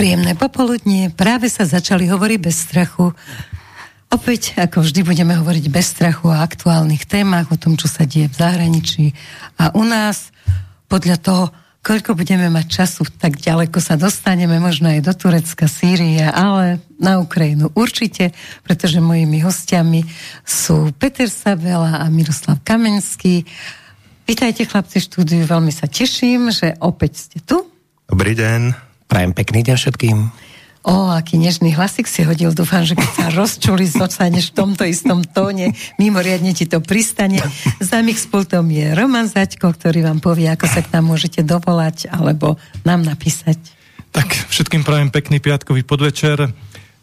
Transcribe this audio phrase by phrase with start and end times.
[0.00, 3.12] Príjemné popoludnie, práve sa začali hovoriť bez strachu.
[4.08, 8.32] Opäť, ako vždy, budeme hovoriť bez strachu o aktuálnych témach, o tom, čo sa deje
[8.32, 9.12] v zahraničí
[9.60, 10.32] a u nás.
[10.88, 11.44] Podľa toho,
[11.84, 17.20] koľko budeme mať času, tak ďaleko sa dostaneme, možno aj do Turecka, Sýrie, ale na
[17.20, 18.32] Ukrajinu určite,
[18.64, 20.00] pretože mojimi hostiami
[20.48, 23.44] sú Peter Sabela a Miroslav Kamenský.
[24.24, 27.68] Vítajte chlapci štúdiu, veľmi sa teším, že opäť ste tu.
[28.08, 28.89] Dobrý deň.
[29.10, 30.16] Prajem pekný deň všetkým.
[30.80, 32.56] O, aký nežný hlasik si hodil.
[32.56, 35.76] Dúfam, že keď sa rozčuli, zostaneš v tomto istom tóne.
[36.00, 37.42] Mimoriadne ti to pristane.
[37.84, 42.56] Za spoltom je Roman Zaďko, ktorý vám povie, ako sa k nám môžete dovolať, alebo
[42.88, 43.60] nám napísať.
[44.14, 46.48] Tak, všetkým prajem pekný piatkový podvečer.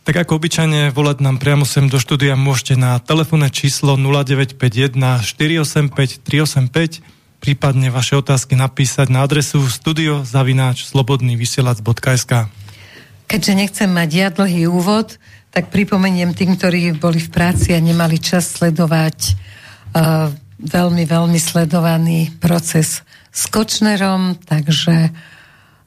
[0.08, 6.24] Tak ako obyčajne volať nám priamo sem do štúdia môžete na telefónne číslo 0951 485
[6.24, 7.17] 385
[7.48, 12.52] prípadne vaše otázky napísať na adresu studiozavináč slobodnývysielac.sk
[13.24, 15.16] Keďže nechcem mať ja dlhý úvod,
[15.56, 19.32] tak pripomeniem tým, ktorí boli v práci a nemali čas sledovať
[19.96, 20.28] uh,
[20.60, 25.16] veľmi, veľmi sledovaný proces s Kočnerom, takže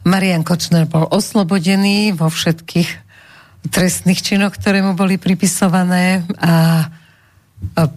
[0.08, 2.88] Marian Kočner bol oslobodený vo všetkých
[3.68, 6.88] trestných činoch, ktoré mu boli pripisované a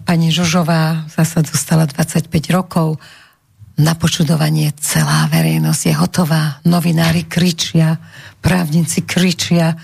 [0.04, 3.00] pani Žužová zasa dostala 25 rokov
[3.74, 6.62] na počudovanie celá verejnosť je hotová.
[6.62, 7.98] Novinári kričia,
[8.38, 9.74] právnici kričia,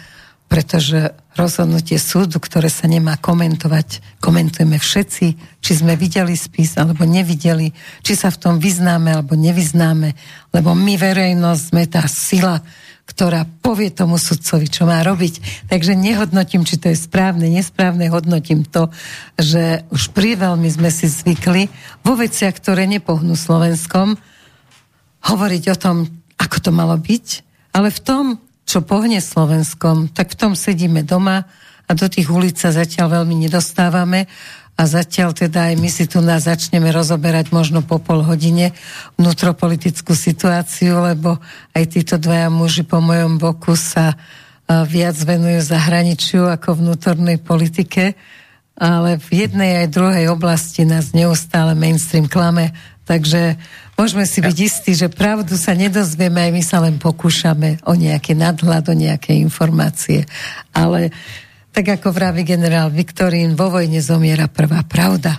[0.46, 5.26] pretože rozhodnutie súdu, ktoré sa nemá komentovať, komentujeme všetci,
[5.62, 7.70] či sme videli spis alebo nevideli,
[8.02, 10.14] či sa v tom vyznáme alebo nevyznáme,
[10.50, 12.62] lebo my verejnosť sme tá sila,
[13.10, 15.66] ktorá povie tomu sudcovi, čo má robiť.
[15.66, 18.86] Takže nehodnotím, či to je správne, nesprávne, hodnotím to,
[19.34, 21.66] že už veľmi sme si zvykli
[22.06, 24.14] vo veciach, ktoré nepohnú Slovenskom,
[25.26, 25.96] hovoriť o tom,
[26.38, 27.26] ako to malo byť,
[27.74, 28.24] ale v tom,
[28.64, 31.44] čo pohne Slovenskom, tak v tom sedíme doma
[31.90, 34.30] a do tých ulic sa zatiaľ veľmi nedostávame
[34.80, 38.72] a zatiaľ teda aj my si tu nás začneme rozoberať možno po pol hodine
[39.20, 41.36] vnútropolitickú situáciu, lebo
[41.76, 44.16] aj títo dvaja muži po mojom boku sa
[44.88, 48.16] viac venujú zahraničiu ako vnútornej politike,
[48.80, 52.72] ale v jednej aj druhej oblasti nás neustále mainstream klame,
[53.04, 53.60] takže
[54.00, 58.32] môžeme si byť istí, že pravdu sa nedozvieme, aj my sa len pokúšame o nejaký
[58.32, 60.24] nadhľad, o nejaké informácie.
[60.72, 61.12] Ale
[61.70, 65.38] tak ako vraví generál Viktorín, vo vojne zomiera prvá pravda.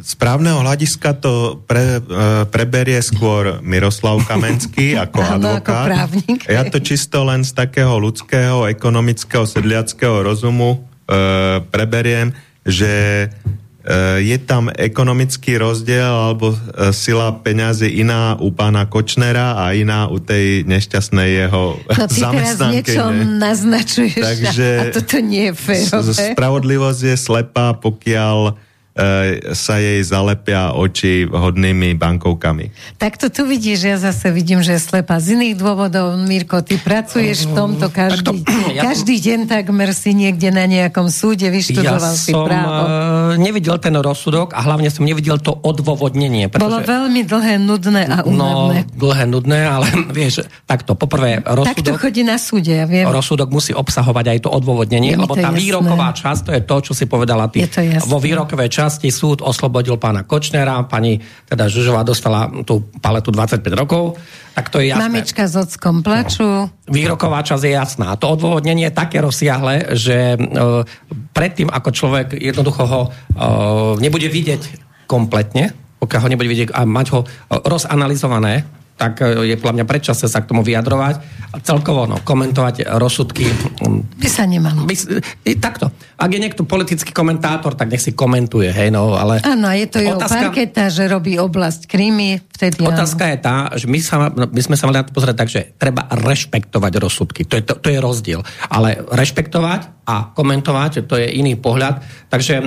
[0.00, 2.00] Z právneho hľadiska to pre,
[2.48, 5.84] preberie skôr Miroslav Kamenský ako Áno, advokát.
[5.84, 6.40] Ako právnik.
[6.48, 12.32] Ja to čisto len z takého ľudského, ekonomického, sedliackého rozumu e, preberiem,
[12.64, 13.69] že E,
[14.20, 20.20] je tam ekonomický rozdiel alebo e, sila peňazí iná u pána Kočnera a iná u
[20.20, 22.20] tej nešťastnej jeho no, ty
[22.76, 23.08] niečo
[23.40, 26.12] naznačuješ Takže a toto nie je férové.
[26.36, 28.69] Spravodlivosť je slepá, pokiaľ E,
[29.54, 32.98] sa jej zalepia oči hodnými bankovkami.
[32.98, 36.18] Tak to tu vidíš, ja zase vidím, že je slepa z iných dôvodov.
[36.26, 41.06] Mirko, ty pracuješ v tomto každý, to, ja každý deň takmer si niekde na nejakom
[41.06, 42.82] súde vyštudoval ja si som právo.
[42.82, 46.50] Uh, nevidel ten rozsudok a hlavne som nevidel to odôvodnenie.
[46.50, 46.66] Pretože...
[46.66, 48.90] Bolo veľmi dlhé, nudné a únavné.
[48.90, 49.86] No, dlhé, nudné, ale
[50.18, 51.78] vieš, takto, poprvé rozsudok...
[51.78, 53.06] Tak to chodí na súde, ja viem.
[53.06, 55.62] Rozsudok musí obsahovať aj to odôvodnenie, lebo tá jasné.
[55.62, 57.62] výroková časť, to je to, čo si povedala ty.
[57.62, 58.10] Je to jasné.
[58.10, 64.16] Vo výrokovej časti súd oslobodil pána Kočnera, pani teda Žužová dostala tú paletu 25 rokov,
[64.56, 65.04] tak to je jasné.
[65.04, 66.48] Mamička s ockom plačú.
[66.64, 66.72] No.
[66.88, 68.16] Výroková časť je jasná.
[68.16, 70.38] To odôvodnenie je také rozsiahle, že e,
[71.36, 73.08] predtým, ako človek jednoducho ho e,
[74.00, 74.62] nebude vidieť
[75.04, 77.26] kompletne, pokiaľ ho nebude vidieť a mať ho e,
[77.68, 78.64] rozanalizované,
[79.00, 81.14] tak e, je podľa mňa predčasne sa k tomu vyjadrovať
[81.50, 83.48] a celkovo no, komentovať rozsudky.
[84.20, 84.84] By sa nemalo.
[84.84, 84.94] By,
[85.56, 85.88] takto.
[86.20, 89.40] Ak je niekto politický komentátor, tak nech si komentuje, hej, no, ale...
[89.40, 93.32] Áno, je to jeho otázka, parketa, že robí oblasť Krímy, vtedy Otázka áno.
[93.32, 96.04] je tá, že my, sa, my sme sa mali na to pozrieť tak, že treba
[96.12, 97.48] rešpektovať rozsudky.
[97.48, 98.44] To je, to, to je rozdiel.
[98.68, 102.04] Ale rešpektovať a komentovať, to je iný pohľad.
[102.28, 102.64] Takže e,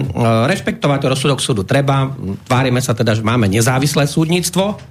[0.50, 2.09] rešpektovať rozsudok súdu treba.
[2.50, 4.81] Tvárime sa teda, že máme nezávislé súdnictvo,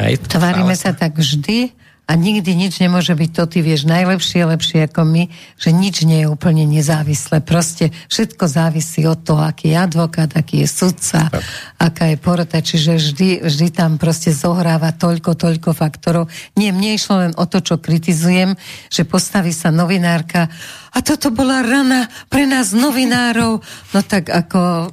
[0.00, 1.72] Hej, Tvárime sa tak vždy
[2.02, 5.22] a nikdy nič nemôže byť to, ty vieš najlepšie, lepšie ako my,
[5.54, 7.40] že nič nie je úplne nezávislé.
[7.40, 11.40] Proste všetko závisí od toho, aký je advokát, aký je sudca, tak.
[11.78, 16.26] aká je porota, čiže vždy, vždy tam proste zohráva toľko, toľko faktorov.
[16.58, 18.58] Nie, mne išlo len o to, čo kritizujem,
[18.90, 20.50] že postaví sa novinárka
[20.92, 23.62] a toto bola rana pre nás novinárov.
[23.94, 24.90] No tak ako,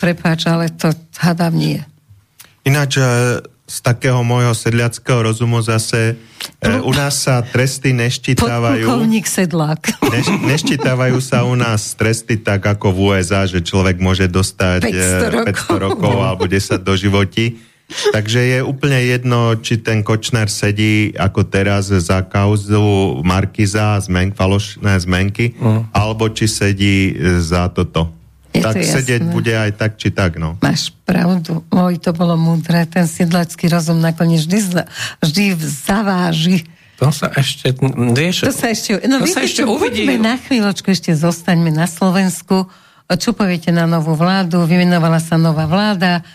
[0.00, 1.84] prepáč, ale to hádam nie.
[2.64, 2.98] Ináč
[3.68, 6.16] z takého môjho sedliackého rozumu zase
[6.58, 8.82] E, u nás sa tresty neščítavajú...
[8.82, 9.82] Podpukovník Sedlák.
[10.10, 15.46] Neš, neščítavajú sa u nás tresty tak ako v USA, že človek môže dostať 500
[15.46, 17.62] 500 rokov, rokov alebo 10 do životí.
[17.88, 24.92] Takže je úplne jedno, či ten Kočner sedí ako teraz za kauzu Markiza, zmen, falošné
[25.00, 25.88] zmenky, uh.
[25.96, 28.17] alebo či sedí za toto.
[28.58, 30.58] Je tak to sedieť bude aj tak, či tak, no.
[30.58, 31.62] Máš pravdu.
[31.70, 32.82] Oj, to bolo múdre.
[32.90, 34.84] Ten siedlacký rozum nakoniec vždy,
[35.22, 36.66] vždy zaváži.
[36.98, 37.78] To sa ešte,
[38.10, 40.02] vieš, to sa ešte, no to sa ešte čo, uvidí.
[40.18, 42.66] na chvíľočku, ešte zostaňme na Slovensku.
[43.06, 44.66] Čo poviete na novú vládu?
[44.66, 46.26] Vymenovala sa nová vláda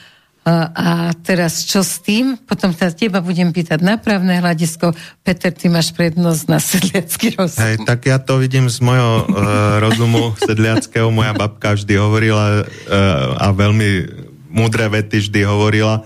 [0.51, 2.35] a teraz čo s tým?
[2.35, 4.91] Potom sa teba budem pýtať na právne hľadisko.
[5.23, 7.63] Peter, ty máš prednosť na sedliacký rozum.
[7.63, 11.07] Hej, tak ja to vidím z mojho uh, rozumu sedliackého.
[11.15, 13.89] Moja babka vždy hovorila uh, a veľmi
[14.51, 16.03] múdre vety vždy hovorila,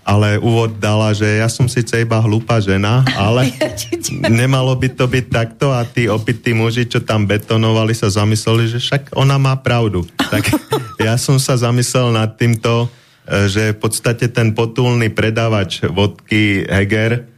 [0.00, 3.52] ale úvod dala, že ja som síce iba hlúpa žena, ale
[4.32, 8.78] nemalo by to byť takto a tí opití muži, čo tam betonovali, sa zamysleli, že
[8.80, 10.08] však ona má pravdu.
[10.16, 10.56] Tak
[11.06, 12.88] ja som sa zamyslel nad týmto
[13.24, 17.34] že v podstate ten potulný predávač vodky Heger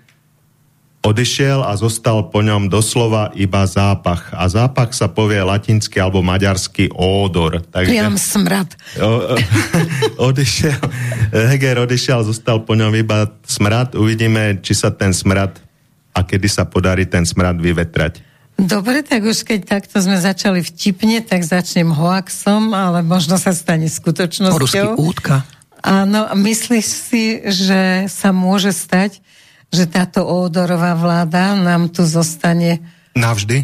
[1.06, 4.34] odišiel a zostal po ňom doslova iba zápach.
[4.34, 7.62] A zápach sa povie latinsky alebo maďarsky ódor.
[7.62, 8.74] Takže, Priam smrad.
[8.98, 9.38] O,
[10.34, 10.82] odišiel,
[11.30, 13.94] Heger odišiel, zostal po ňom iba smrad.
[13.94, 15.62] Uvidíme, či sa ten smrad
[16.10, 18.26] a kedy sa podarí ten smrad vyvetrať.
[18.56, 23.84] Dobre, tak už keď takto sme začali vtipne, tak začnem hoaxom, ale možno sa stane
[23.84, 24.58] skutočnosťou.
[24.64, 25.44] Ruský útka.
[25.86, 29.22] Áno, myslíš si, že sa môže stať,
[29.70, 32.82] že táto ódorová vláda nám tu zostane...
[33.14, 33.62] Navždy?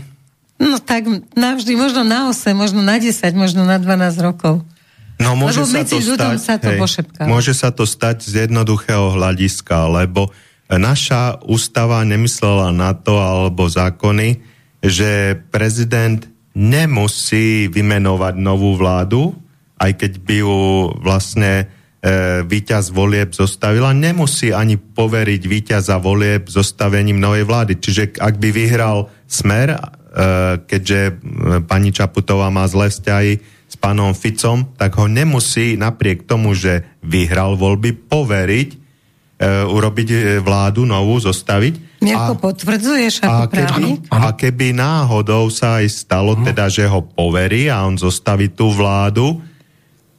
[0.62, 4.62] No tak navždy, možno na 8, možno na 10, možno na 12 rokov.
[5.18, 6.78] No môže lebo sa to stať, sa to hej,
[7.26, 10.30] môže sa to stať z jednoduchého hľadiska, lebo
[10.70, 14.38] naša ústava nemyslela na to, alebo zákony,
[14.78, 16.22] že prezident
[16.54, 19.34] nemusí vymenovať novú vládu,
[19.78, 20.58] aj keď by ju
[21.02, 21.66] vlastne
[22.42, 27.78] víťaz volieb zostavila, nemusí ani poveriť víťaza volieb zostavením novej vlády.
[27.78, 29.78] Čiže ak by vyhral Smer, e,
[30.66, 31.12] keďže e,
[31.62, 33.32] pani Čaputová má zlé vzťahy
[33.72, 38.76] s pánom Ficom, tak ho nemusí napriek tomu, že vyhral voľby, poveriť, e,
[39.62, 42.02] urobiť e, vládu novú, zostaviť.
[42.02, 47.70] Mirko, potvrdzuješ ako a keby, A keby náhodou sa aj stalo, teda, že ho poverí
[47.70, 49.38] a on zostaví tú vládu,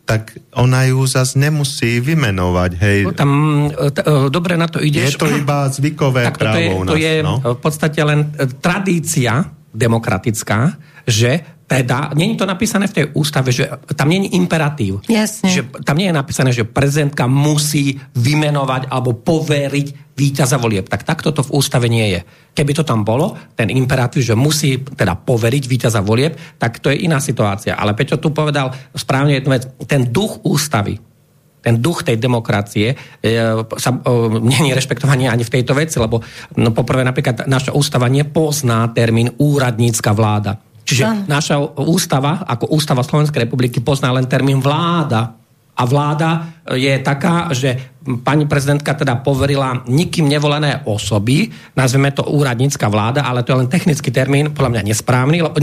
[0.04, 2.72] tak ona ju zase nemusí vymenovať.
[2.76, 3.00] Hej.
[3.16, 3.32] Tam,
[3.72, 5.16] e, t- e, dobre na to ideš.
[5.16, 6.92] Je to iba zvykové tak právo to je, u nás.
[6.92, 7.34] To je no?
[7.40, 10.76] v podstate len e, tradícia demokratická,
[11.08, 13.66] že teda, nie je to napísané v tej ústave, že
[13.98, 15.02] tam nie je imperatív.
[15.10, 15.50] Jasne.
[15.50, 20.86] Že tam nie je napísané, že prezidentka musí vymenovať alebo poveriť víťaza volieb.
[20.86, 22.22] Tak takto to v ústave nie je.
[22.54, 27.02] Keby to tam bolo, ten imperatív, že musí teda poveriť víťaza volieb, tak to je
[27.02, 27.74] iná situácia.
[27.74, 29.66] Ale Peťo tu povedal správne jednu vec.
[29.90, 31.02] Ten duch ústavy,
[31.64, 32.96] ten duch tej demokracie e,
[33.80, 34.00] sa e,
[34.44, 36.20] nie je rešpektovaný ani v tejto veci, lebo
[36.60, 40.60] no, poprvé napríklad naša ústava nepozná termín úradnícka vláda.
[40.84, 41.16] Čiže no.
[41.32, 45.40] naša ústava, ako ústava Slovenskej republiky, pozná len termín vláda.
[45.74, 52.86] A vláda je taká, že pani prezidentka teda poverila nikým nevolené osoby, nazveme to úradnícka
[52.94, 55.38] vláda, ale to je len technický termín, podľa mňa nesprávny.
[55.42, 55.56] Lebo,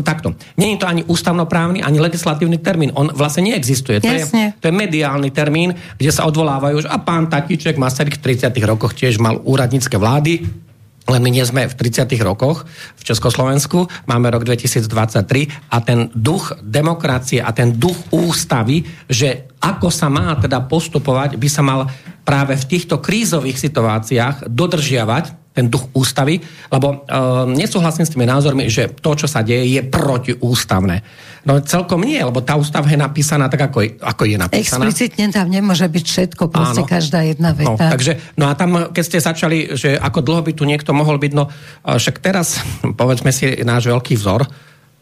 [0.00, 0.32] takto.
[0.56, 2.94] Nie je to ani ústavnoprávny, ani legislatívny termín.
[2.96, 4.00] On vlastne neexistuje.
[4.00, 4.24] To je,
[4.56, 8.96] to je mediálny termín, kde sa odvolávajú, že a pán Takíček Masaryk v 30 rokoch
[8.96, 10.63] tiež mal úradnícke vlády,
[11.04, 12.08] len my nie sme v 30.
[12.24, 12.64] rokoch
[12.96, 19.92] v Československu, máme rok 2023 a ten duch demokracie a ten duch ústavy, že ako
[19.92, 21.92] sa má teda postupovať, by sa mal
[22.24, 27.16] práve v týchto krízových situáciách dodržiavať ten duch ústavy, lebo e,
[27.54, 31.06] nesúhlasím s tými názormi, že to, čo sa deje, je protiústavné.
[31.46, 34.90] No celkom nie, lebo tá ústava je napísaná tak, ako je, ako je napísaná.
[34.90, 36.90] Explicitne tam nemôže byť všetko, proste Áno.
[36.90, 37.86] každá jedna veta.
[37.86, 41.22] No, takže, no a tam, keď ste začali, že ako dlho by tu niekto mohol
[41.22, 41.46] byť, no
[41.86, 42.58] však teraz,
[43.00, 44.50] povedzme si náš veľký vzor,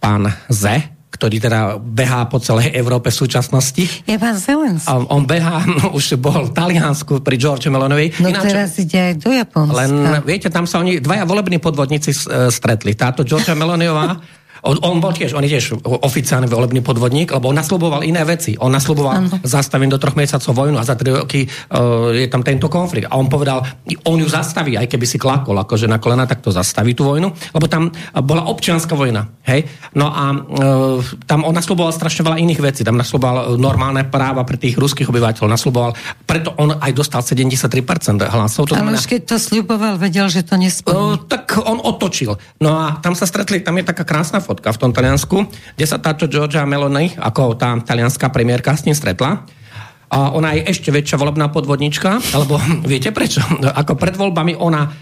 [0.04, 3.84] pán Ze, ktorý teda behá po celej Európe v súčasnosti.
[3.84, 4.88] Je pán Zelenský.
[4.88, 8.16] On, on behá, no, už bol v Taliansku pri George Melonovi.
[8.16, 9.76] No Ináč, teraz ide aj do Japonska.
[9.76, 9.92] Len,
[10.24, 12.96] viete, tam sa oni, dvaja volební podvodníci e, stretli.
[12.96, 14.16] Táto Georgia Meloniová
[14.62, 18.54] On, on bol tiež, on je tiež oficiálny volebný podvodník, lebo on nasľuboval iné veci.
[18.62, 22.70] On nasľuboval zastavím do troch mesiacov vojnu a za tri roky uh, je tam tento
[22.70, 23.10] konflikt.
[23.10, 23.66] A on povedal,
[24.06, 27.34] on ju zastaví, aj keby si klakol akože na kolena, tak to zastaví tú vojnu,
[27.34, 27.90] lebo tam
[28.22, 29.34] bola občianská vojna.
[29.50, 29.66] Hej?
[29.98, 32.86] No a uh, tam on nasľuboval strašne veľa iných vecí.
[32.86, 35.58] Tam nasľuboval normálne práva pre tých ruských obyvateľov.
[35.58, 35.90] Nasľuboval,
[36.22, 37.66] preto on aj dostal 73%
[38.30, 38.70] hlasov.
[38.70, 40.94] To znamená, Ale už keď to sľuboval, vedel, že to nesplní.
[40.94, 42.38] Uh, tak on otočil.
[42.62, 45.96] No a tam sa stretli, tam je taká krásna fotka v tom Taliansku, kde sa
[46.02, 49.48] táto Georgia Meloni, ako tá talianská premiérka, s ním stretla.
[50.12, 53.40] A ona je ešte väčšia volebná podvodnička, alebo viete prečo?
[53.80, 54.92] Ako pred voľbami ona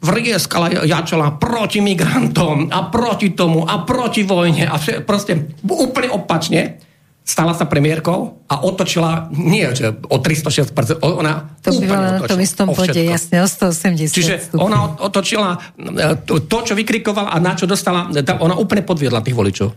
[0.00, 6.80] vrieskala, jačala proti migrantom a proti tomu a proti vojne a proste úplne opačne
[7.24, 12.40] stala sa premiérkou a otočila, nie že o 360%, ona To by bola na tom
[12.42, 14.60] istom bode, jasne, o 180 Čiže stupňov.
[14.66, 18.10] ona otočila e, to, to, čo vykrikovala a na čo dostala,
[18.40, 19.68] ona úplne podviedla tých voličov.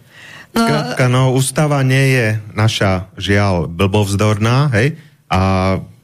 [0.53, 4.97] No, Krátka, no ústava nie je naša, žiaľ, blbovzdorná, hej,
[5.29, 5.41] a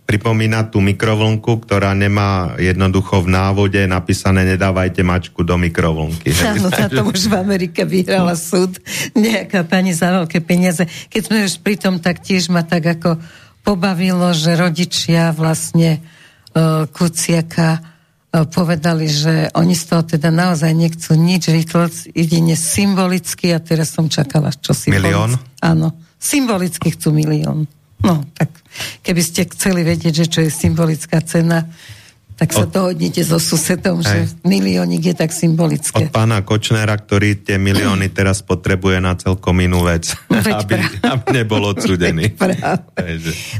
[0.10, 6.34] pripomína tú mikrovlnku, ktorá nemá jednoducho v návode napísané nedávajte mačku do mikrovlnky.
[6.42, 8.82] Áno, na tom už v Amerike vyhrala súd
[9.14, 10.90] nejaká pani za veľké peniaze.
[11.14, 13.22] Keď sme už pri tom, tak tiež ma tak ako
[13.62, 21.14] pobavilo, že rodičia vlastne uh, Kuciaka uh, povedali, že oni z toho teda naozaj nechcú
[21.14, 25.06] nič vytlc, jedine symbolicky a teraz som čakala, čo symbolicky.
[25.06, 25.38] Milión?
[25.62, 27.70] Áno, symbolicky chcú milión.
[28.04, 28.50] No, tak
[29.04, 31.68] keby ste chceli vedieť, že čo je symbolická cena,
[32.40, 36.08] tak sa od, dohodnite so susedom, že miliónik je tak symbolické.
[36.08, 40.16] Od pána Kočnera, ktorý tie milióny teraz potrebuje na celkom inú vec,
[40.64, 42.40] aby, aby nebol odsudený.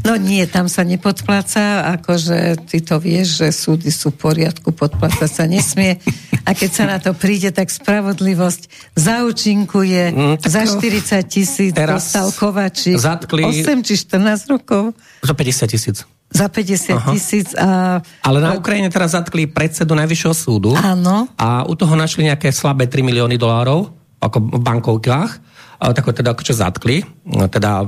[0.08, 5.28] no nie, tam sa nepodpláca, akože ty to vieš, že súdy sú v poriadku, podplácať
[5.28, 6.00] sa nesmie.
[6.48, 12.96] A keď sa na to príde, tak spravodlivosť zaučinkuje mm, za 40 tisíc dostal Kovačík.
[12.96, 13.44] Zatkli...
[13.44, 14.96] 8 či 14 rokov?
[15.20, 16.08] Za 50 tisíc.
[16.30, 17.58] Za 50 tisíc.
[17.58, 18.00] A...
[18.22, 20.72] Ale na Ukrajine teraz zatkli predsedu Najvyššieho súdu.
[20.78, 21.26] Áno.
[21.36, 23.90] A u toho našli nejaké slabé 3 milióny dolárov,
[24.22, 27.88] ako v bankovkách tak ho teda akože zatkli, no, teda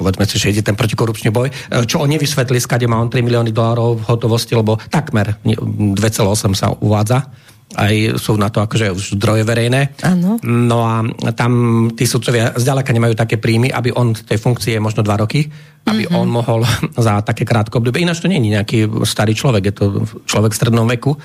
[0.00, 3.20] povedzme si, že ide ten protikorupčný boj, e, čo oni vysvetli, skade má on 3
[3.20, 7.28] milióny dolárov v hotovosti, lebo takmer 2,8 sa uvádza
[7.74, 9.98] aj sú na to akože už zdroje verejné.
[10.06, 10.38] Ano.
[10.46, 11.02] No a
[11.34, 11.52] tam
[11.98, 15.50] tí sudcovia zďaleka nemajú také príjmy, aby on tej funkcie možno dva roky,
[15.82, 16.18] aby mm-hmm.
[16.18, 16.60] on mohol
[17.06, 18.06] za také krátko obdobie.
[18.06, 19.84] Ináč to nie je nejaký starý človek, je to
[20.30, 21.18] človek v strednom veku.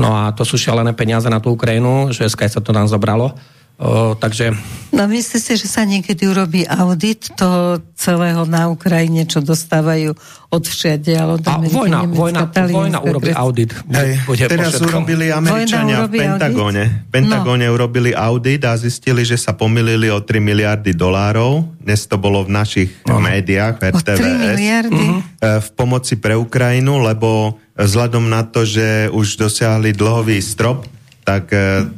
[0.00, 3.36] No a to sú šialené peniaze na tú Ukrajinu, že SK sa to nám zobralo
[3.74, 4.54] O, takže...
[4.94, 10.14] No myslíte si, že sa niekedy urobí audit toho celého na Ukrajine, čo dostávajú
[10.54, 13.74] od všade, ale od Ameriky, vojna, Nemecka, vojna, vojna urobí audit.
[13.90, 17.10] Hej, teraz urobili Američania v Pentagóne.
[17.10, 17.74] V Pentagóne no.
[17.74, 21.66] urobili audit a zistili, že sa pomýlili o 3 miliardy dolárov.
[21.82, 23.18] Dnes to bolo v našich no.
[23.18, 23.98] médiách, v RTVS.
[23.98, 25.06] O 3 miliardy?
[25.10, 25.58] Uh-huh.
[25.58, 30.86] V pomoci pre Ukrajinu, lebo vzhľadom na to, že už dosiahli dlhový strop,
[31.26, 31.88] tak e,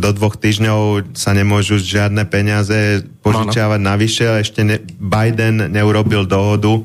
[0.00, 3.88] do dvoch týždňov sa nemôžu žiadne peniaze požičiavať ano.
[3.92, 6.82] navyše ešte ne, Biden neurobil dohodu e,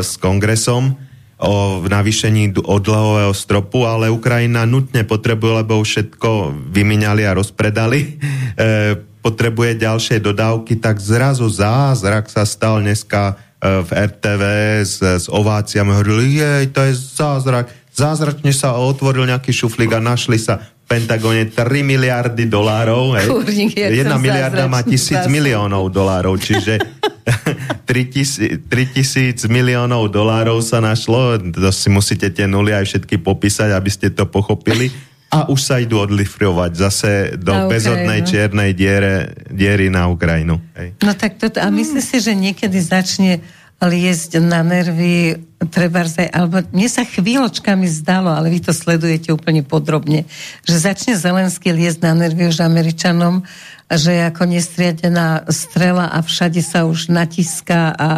[0.00, 0.96] s kongresom
[1.36, 8.16] o navýšení odlahového stropu, ale Ukrajina nutne potrebuje, lebo všetko vymiňali a rozpredali,
[8.56, 14.42] e, potrebuje ďalšie dodávky, tak zrazu zázrak sa stal dneska e, v RTV
[14.80, 15.92] s, s ováciami.
[15.92, 17.68] Hovorili, jej, to je zázrak.
[17.92, 23.18] Zázračne sa otvoril nejaký šuflík a našli sa Pentagone 3 miliardy dolárov.
[23.18, 23.26] Hej.
[23.26, 26.78] Kurník, Jedna miliarda má tisíc miliónov dolárov, čiže
[27.90, 31.42] 3 tisíc miliónov dolárov sa našlo.
[31.42, 34.94] To si musíte tie nuly aj všetky popísať, aby ste to pochopili.
[35.26, 40.62] A už sa idú odlifrovať zase do na bezodnej čiernej diere, diery na Ukrajinu.
[40.78, 41.02] Hej.
[41.02, 43.42] No tak toto, a myslíš si, že niekedy začne
[43.76, 45.36] liesť na nervy
[45.68, 50.24] treba alebo mne sa chvíľočkami zdalo, ale vy to sledujete úplne podrobne,
[50.64, 53.44] že začne Zelenský liesť na nervy už Američanom,
[53.92, 58.08] že je ako nestriadená strela a všade sa už natiská a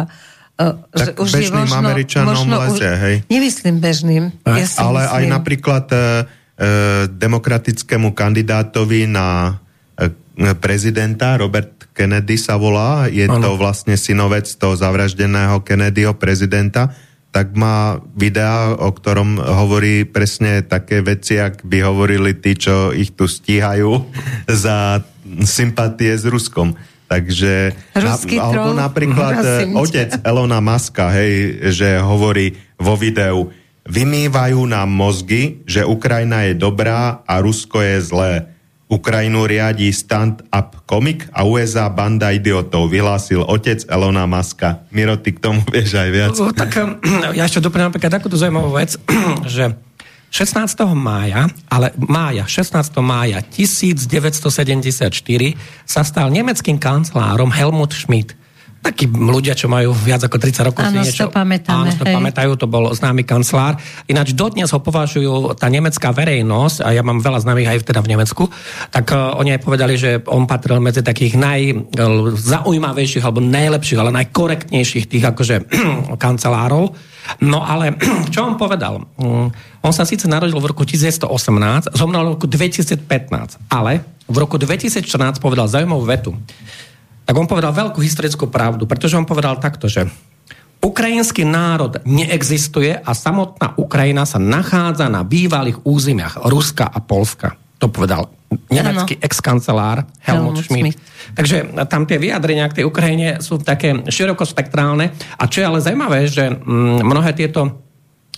[0.59, 3.15] tak že už bežným je možno, Američanom možno lezie, hej?
[3.31, 4.23] Nemyslím bežným.
[4.43, 5.15] Ja si ale myslím.
[5.15, 6.03] aj napríklad e, e,
[7.15, 9.55] demokratickému kandidátovi na
[9.95, 13.43] e, prezidenta Robert Kennedy sa volá, je ano.
[13.43, 16.95] to vlastne synovec toho zavraždeného Kennedyho prezidenta,
[17.35, 23.11] tak má videa, o ktorom hovorí presne také veci, ak by hovorili tí, čo ich
[23.19, 23.99] tu stíhajú
[24.63, 25.03] za
[25.43, 26.79] sympatie s Ruskom.
[27.11, 30.23] Takže na, alebo napríklad Prosím otec ťa.
[30.23, 33.49] Elona Muska, hej, že hovorí vo videu,
[33.89, 38.31] vymývajú nám mozgy, že Ukrajina je dobrá a Rusko je zlé
[38.89, 44.81] Ukrajinu riadi stand-up komik a USA banda idiotov, vyhlásil otec Elona Muska.
[44.89, 46.33] Miro, ty k tomu vieš aj viac.
[46.33, 46.73] No, tak
[47.37, 48.97] ja ešte doplňam napríklad takúto zaujímavú vec,
[49.45, 49.77] že
[50.33, 50.73] 16.
[50.97, 52.97] mája, ale mája, 16.
[53.05, 55.13] mája 1974
[55.85, 58.33] sa stal nemeckým kancelárom Helmut Schmidt
[58.79, 60.81] takí ľudia, čo majú viac ako 30 rokov.
[60.87, 61.91] Áno, niečo, to pamätáme.
[61.91, 63.75] Áno, to pamätajú, to bol známy kancelár.
[64.07, 68.11] Ináč dodnes ho považujú tá nemecká verejnosť, a ja mám veľa známych aj teda v
[68.15, 68.47] Nemecku,
[68.89, 75.05] tak uh, oni aj povedali, že on patril medzi takých najzaujímavejších alebo najlepších, ale najkorektnejších
[75.11, 75.55] tých akože
[76.23, 76.95] kancelárov.
[77.43, 77.99] No ale
[78.33, 79.03] čo on povedal?
[79.19, 79.51] Um,
[79.83, 83.03] on sa síce narodil v roku 1918, zomrel v roku 2015,
[83.67, 85.03] ale v roku 2014
[85.43, 86.31] povedal zaujímavú vetu
[87.29, 90.09] tak on povedal veľkú historickú pravdu, pretože on povedal takto, že
[90.81, 97.53] Ukrajinský národ neexistuje a samotná Ukrajina sa nachádza na bývalých územiach Ruska a Polska.
[97.77, 98.33] To povedal
[98.73, 100.97] nemecký ex-kancelár Helmut, Helmut Schmidt.
[100.97, 101.37] Schmidt.
[101.37, 105.13] Takže tam tie vyjadrenia k tej Ukrajine sú také širokospektrálne.
[105.37, 107.85] A čo je ale zaujímavé, že mm, mnohé tieto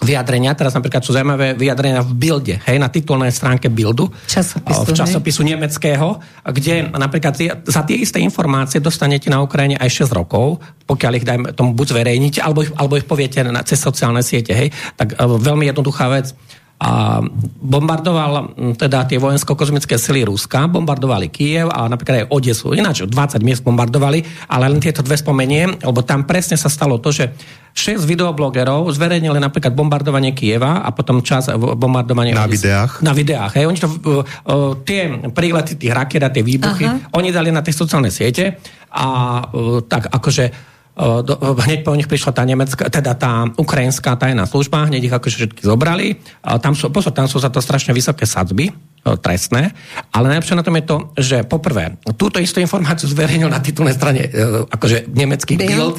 [0.01, 4.97] vyjadrenia, teraz napríklad sú zaujímavé vyjadrenia v Bilde, hej, na titulnej stránke Bildu, časopisu, v
[4.97, 5.49] časopisu hej.
[5.53, 7.37] nemeckého, kde napríklad
[7.69, 10.57] za tie isté informácie dostanete na Ukrajine aj 6 rokov,
[10.89, 14.57] pokiaľ ich dajme tomu buď zverejníte, alebo ich, alebo ich poviete na, cez sociálne siete,
[14.57, 16.33] hej, tak e, veľmi jednoduchá vec
[16.81, 17.21] a
[17.61, 22.73] bombardoval teda tie vojensko-kozmické sily Ruska, bombardovali Kiev a napríklad aj Odesu.
[22.73, 27.13] Ináč 20 miest bombardovali, ale len tieto dve spomeniem, lebo tam presne sa stalo to,
[27.13, 27.37] že
[27.77, 32.65] 6 videoblogerov zverejnili napríklad bombardovanie Kieva a potom čas bombardovanie na Odesu.
[32.65, 32.91] videách.
[33.05, 33.51] Na videách.
[33.61, 33.65] Hej.
[33.69, 37.13] Oni to, uh, uh, tie prílety tých raket a tie výbuchy, Aha.
[37.13, 38.57] oni dali na tie sociálne siete
[38.89, 41.33] a uh, tak akože do,
[41.63, 45.61] hneď po nich prišla tá nemecká, teda tá ukrajinská tajná služba, hneď ich akože všetky
[45.63, 46.19] zobrali.
[46.59, 49.73] Tam sú, pozor, tam sú za to strašne vysoké sadzby, trestné,
[50.13, 54.29] ale najlepšie na tom je to, že poprvé, túto istú informáciu zverejnil na titulnej strane,
[54.29, 55.97] e, akože nemecký Bild, Bild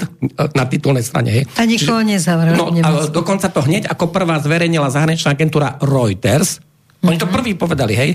[0.55, 1.43] na titulnej strane.
[1.59, 2.55] A nikoho nezavrel.
[2.55, 2.71] No,
[3.11, 6.63] dokonca to hneď ako prvá zverejnila zahraničná agentúra Reuters.
[7.03, 7.35] Oni to mhm.
[7.35, 8.11] prvý povedali, hej,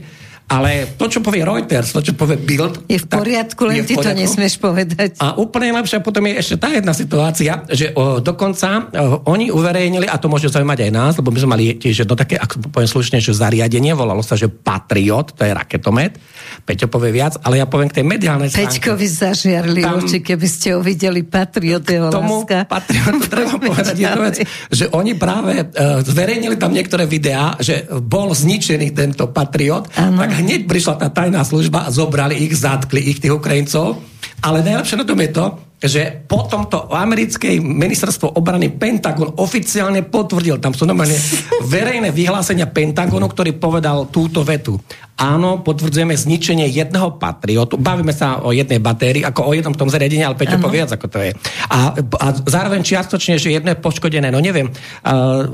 [0.47, 2.87] ale to, čo povie Reuters, to, čo povie Bild...
[2.87, 5.19] Je v poriadku, len ty to nesmieš povedať.
[5.19, 10.07] A úplne lepšie potom je ešte tá jedna situácia, že o, dokonca o, oni uverejnili,
[10.07, 12.87] a to môže zaujímať aj nás, lebo my sme mali tiež jedno také, ako poviem
[12.87, 16.15] slušne, že zariadenie, volalo sa, že Patriot, to je raketomet.
[16.63, 18.79] Peťo povie viac, ale ja poviem k tej mediálnej stránke.
[18.79, 22.63] Peťkovi zažiarli tam, oči, keby ste ho videli Patriot, jeho tomu láska.
[22.71, 28.31] Patriot, treba povedať jednu vec, že oni práve uh, zverejnili tam niektoré videá, že bol
[28.31, 30.23] zničený tento Patriot, ano.
[30.23, 33.97] tak hneď prišla tá tajná služba a zobrali ich, zatkli ich, tých Ukrajincov.
[34.43, 35.45] Ale najlepšie na tom je to,
[35.77, 41.13] že po tomto americkej ministerstvo obrany Pentagon oficiálne potvrdil, tam sú normálne
[41.73, 44.81] verejné vyhlásenia Pentagonu, ktorý povedal túto vetu.
[45.17, 47.73] Áno, potvrdzujeme zničenie jedného patriotu.
[47.81, 51.07] Bavíme sa o jednej batérii, ako o jednom tom zariadení, ale Peťo povie viac, ako
[51.09, 51.31] to je.
[51.73, 54.29] A, a zároveň čiastočne, že jedno je poškodené.
[54.29, 55.49] No neviem, uh,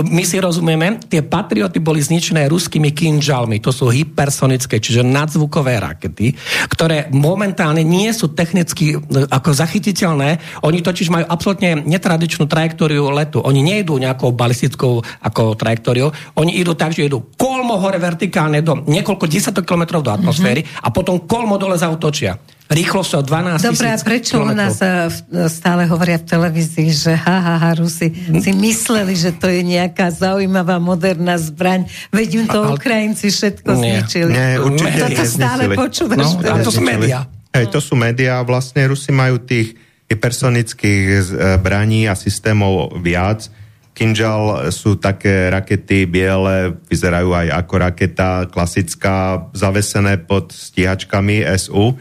[0.00, 3.60] my si rozumieme, tie patrioty boli zničené ruskými kinžalmi.
[3.60, 6.32] To sú hypersonické, čiže nadzvukové rakety,
[6.72, 10.62] ktoré momentálne nie sú technicky uh, ako zachytiteľné.
[10.62, 13.40] Oni totiž majú absolútne netradičnú trajektóriu letu.
[13.42, 16.12] Oni nejdú nejakou balistickou ako trajektóriou.
[16.38, 20.84] Oni idú tak, že idú kolmo hore vertikálne do niekoľko desiatok kilometrov do atmosféry mm-hmm.
[20.84, 22.36] a potom kolmo dole zautočia
[22.72, 25.12] rýchlosťou 12 Dobre, a prečo u nás eh,
[25.52, 28.08] stále hovoria v televízii, že ha, ha, ha, Rusi
[28.40, 32.60] si mysleli, že to je nejaká zaujímavá moderná zbraň, veď im to.
[32.72, 34.00] Ukrajinci všetko nie.
[34.00, 34.32] zničili.
[34.32, 36.18] Nie, určite Toto stále počúvaš.
[36.18, 37.28] No, a to sú médiá.
[37.52, 39.76] Hej, to sú médiá, vlastne Rusi majú tých
[40.08, 41.04] hypersonických
[41.36, 43.48] zbraní a systémov viac.
[43.92, 51.92] Kinžal sú také rakety biele, vyzerajú aj ako raketa klasická, zavesené pod stíhačkami SU,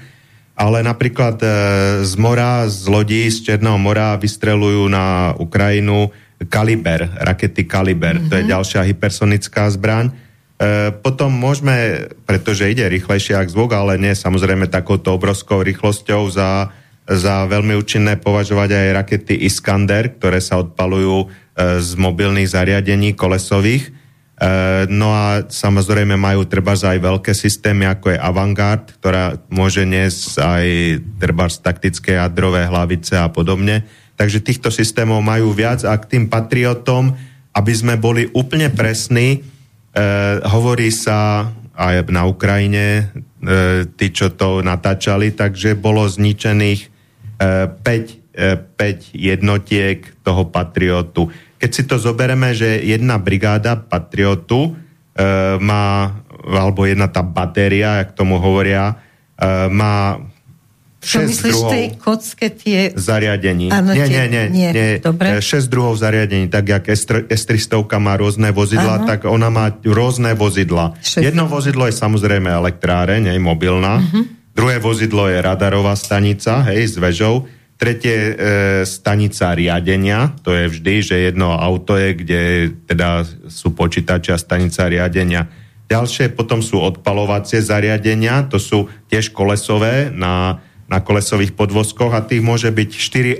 [0.55, 1.47] ale napríklad e,
[2.07, 6.15] z mora, z lodí z Černého mora vystrelujú na Ukrajinu
[6.47, 8.29] Kaliber, rakety Kaliber, mm-hmm.
[8.31, 8.51] to je mhm.
[8.55, 10.30] ďalšia hypersonická zbraň
[11.01, 16.69] potom môžeme, pretože ide rýchlejšie ako zvuk, ale nie samozrejme takouto obrovskou rýchlosťou za,
[17.09, 21.27] za veľmi účinné považovať aj rakety Iskander, ktoré sa odpalujú e,
[21.81, 23.89] z mobilných zariadení kolesových.
[23.89, 23.91] E,
[24.85, 30.65] no a samozrejme majú treba aj veľké systémy, ako je Avantgard, ktorá môže niesť aj
[31.17, 33.81] treba taktické jadrové hlavice a podobne.
[34.13, 37.17] Takže týchto systémov majú viac a k tým patriotom,
[37.49, 39.60] aby sme boli úplne presní, E,
[40.47, 41.51] hovorí sa
[41.81, 43.09] aj na Ukrajine,
[43.41, 46.89] e, tí, čo to natáčali, takže bolo zničených e,
[47.73, 51.33] 5, e, 5 jednotiek toho Patriotu.
[51.57, 54.71] Keď si to zobereme, že jedna brigáda Patriotu e,
[55.57, 58.97] má alebo jedna tá batéria, jak tomu hovoria,
[59.69, 60.17] má
[61.01, 62.79] čo myslíš, druhov tej kocke tie...
[62.93, 63.73] zariadení.
[63.73, 64.29] Áno, nie, tie...
[64.29, 64.89] nie, nie, nie.
[65.01, 65.41] Dobre.
[65.41, 66.93] 6 druhov zariadení, tak jak
[67.25, 69.07] S300 má rôzne vozidla, Aha.
[69.09, 70.93] tak ona má rôzne vozidla.
[71.01, 71.25] 6.
[71.25, 73.97] Jedno vozidlo je samozrejme elektráreň, hej, mobilná.
[73.97, 74.29] Uh-huh.
[74.53, 77.49] Druhé vozidlo je radarová stanica, hej, s vežou.
[77.81, 78.33] Tretie e,
[78.85, 82.41] stanica riadenia, to je vždy, že jedno auto je, kde
[82.85, 85.49] teda sú počítače a stanica riadenia.
[85.89, 92.43] Ďalšie potom sú odpalovacie zariadenia, to sú tiež kolesové na na kolesových podvozkoch a tých
[92.43, 92.89] môže byť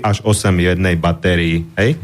[0.00, 1.68] až 8 jednej batérii.
[1.76, 2.00] Hej?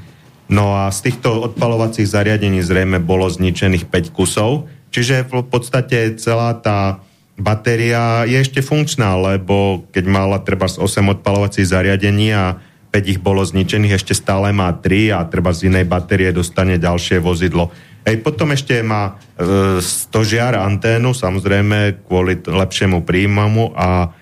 [0.53, 6.53] No a z týchto odpalovacích zariadení zrejme bolo zničených 5 kusov, čiže v podstate celá
[6.61, 7.01] tá
[7.41, 12.61] batéria je ešte funkčná, lebo keď mala treba z 8 odpalovacích zariadení a
[12.93, 17.21] 5 ich bolo zničených, ešte stále má 3 a treba z inej batérie dostane ďalšie
[17.21, 17.69] vozidlo.
[18.09, 24.17] Hej, potom ešte má e, stožiar anténu, samozrejme kvôli lepšiemu príjmamu a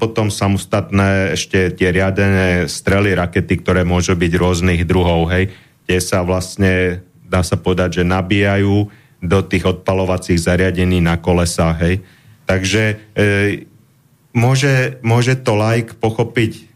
[0.00, 5.52] potom samostatné ešte tie riadené strely, rakety, ktoré môžu byť rôznych druhov, hej.
[5.84, 8.88] Tie sa vlastne, dá sa povedať, že nabíjajú
[9.20, 11.94] do tých odpalovacích zariadení na kolesách, hej.
[12.48, 12.94] Takže e,
[14.32, 16.72] môže, môže to like pochopiť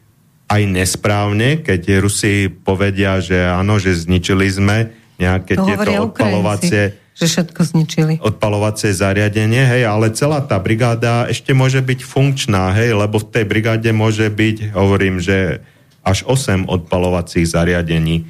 [0.49, 4.77] aj nesprávne, keď Rusi povedia, že áno, že zničili sme
[5.21, 7.08] nejaké to tieto odpalovacie...
[7.19, 8.15] Že všetko zničili.
[8.23, 13.45] Odpalovacie zariadenie, hej, ale celá tá brigáda ešte môže byť funkčná, hej, lebo v tej
[13.45, 15.59] brigáde môže byť, hovorím, že
[16.07, 18.23] až 8 odpalovacích zariadení.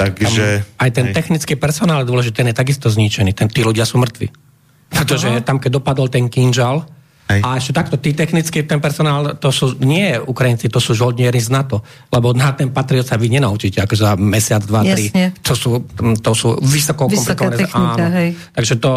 [0.00, 0.64] Takže...
[0.64, 1.14] Tam aj ten hej.
[1.14, 4.32] technický personál je dôležitý, ten je takisto zničený, ten, tí ľudia sú mŕtvi.
[4.88, 5.44] Pretože Aha.
[5.44, 6.88] tam, keď dopadol ten kinžal,
[7.24, 7.40] Hej.
[7.40, 11.48] A ešte takto, tí technický, ten personál, to sú nie Ukrajinci, to sú žoldnieri z
[11.56, 11.80] NATO.
[12.12, 15.08] Lebo na ten patriot sa vy nenaučíte, ako za mesiac, dva, tri.
[15.40, 15.88] To sú,
[16.20, 17.64] to sú vysoko komplikované.
[17.64, 18.12] Technika, áno.
[18.12, 18.28] Hej.
[18.52, 18.92] Takže to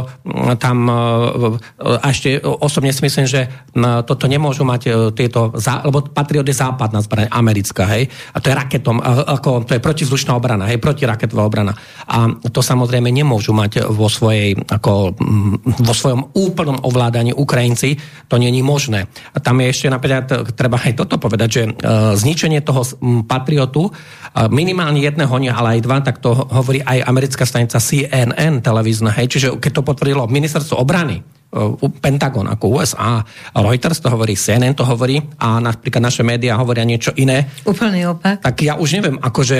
[0.59, 0.77] tam,
[1.79, 3.47] a ešte osobne si myslím, že
[4.03, 5.55] toto nemôžu mať e, tieto,
[5.87, 8.11] lebo patriot je západná zbraň, americká, hej.
[8.35, 11.71] A to je raketom, ako, to je protivzdušná obrana, hej, protiraketová obrana.
[12.11, 15.15] A to samozrejme nemôžu mať vo svojej, ako,
[15.79, 19.05] vo svojom úplnom ovládaní Ukrajinci, to není možné.
[19.33, 21.71] A tam je ešte napríklad, treba aj toto povedať, že e,
[22.17, 22.81] zničenie toho
[23.29, 23.91] patriotu, e,
[24.49, 29.47] minimálne jedného, ale aj dva, tak to hovorí aj americká stanica CNN televízna, hej, čiže
[29.61, 31.36] keď to potvrdilo ministerstvo obrany, e,
[32.01, 33.21] Pentagon ako USA,
[33.53, 37.49] Reuters to hovorí, CNN to hovorí a napríklad naše médiá hovoria niečo iné.
[37.65, 38.45] Úplný opak.
[38.45, 39.57] Tak ja už neviem, akože,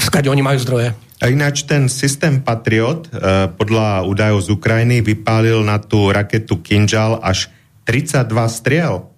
[0.00, 0.92] skade oni majú zdroje.
[1.20, 7.20] A ináč ten systém Patriot eh, podľa údajov z Ukrajiny vypálil na tú raketu Kinjal
[7.20, 7.52] až
[7.84, 9.10] 32 striel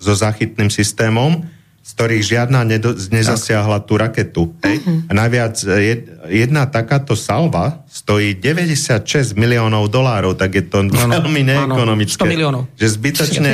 [0.00, 1.44] so záchytným systémom,
[1.90, 4.54] z ktorých žiadna nedo, nezasiahla tú raketu.
[4.62, 4.78] Hej?
[4.78, 5.10] Uh-huh.
[5.10, 11.42] A najviac eh, jedna takáto salva stojí 96 miliónov dolárov, tak je to ano, veľmi
[11.50, 12.22] neekonomické.
[12.22, 12.62] Ano, 100 miliónov.
[12.78, 13.52] Že zbytočne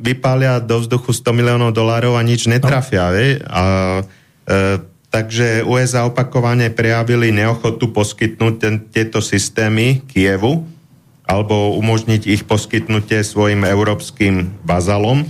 [0.00, 3.12] vypália do vzduchu 100 miliónov dolárov a nič netrafia.
[3.12, 3.20] No.
[3.52, 3.62] A
[4.48, 10.66] e, Takže USA opakovane prejavili neochotu poskytnúť ten, tieto systémy Kievu
[11.22, 15.22] alebo umožniť ich poskytnutie svojim európskym bazalom.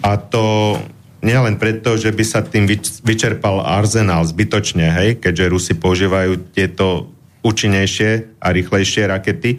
[0.00, 0.80] A to
[1.22, 2.68] nielen preto, že by sa tým
[3.02, 7.10] vyčerpal arzenál zbytočne, hej, keďže Rusi používajú tieto
[7.42, 9.58] účinnejšie a rýchlejšie rakety,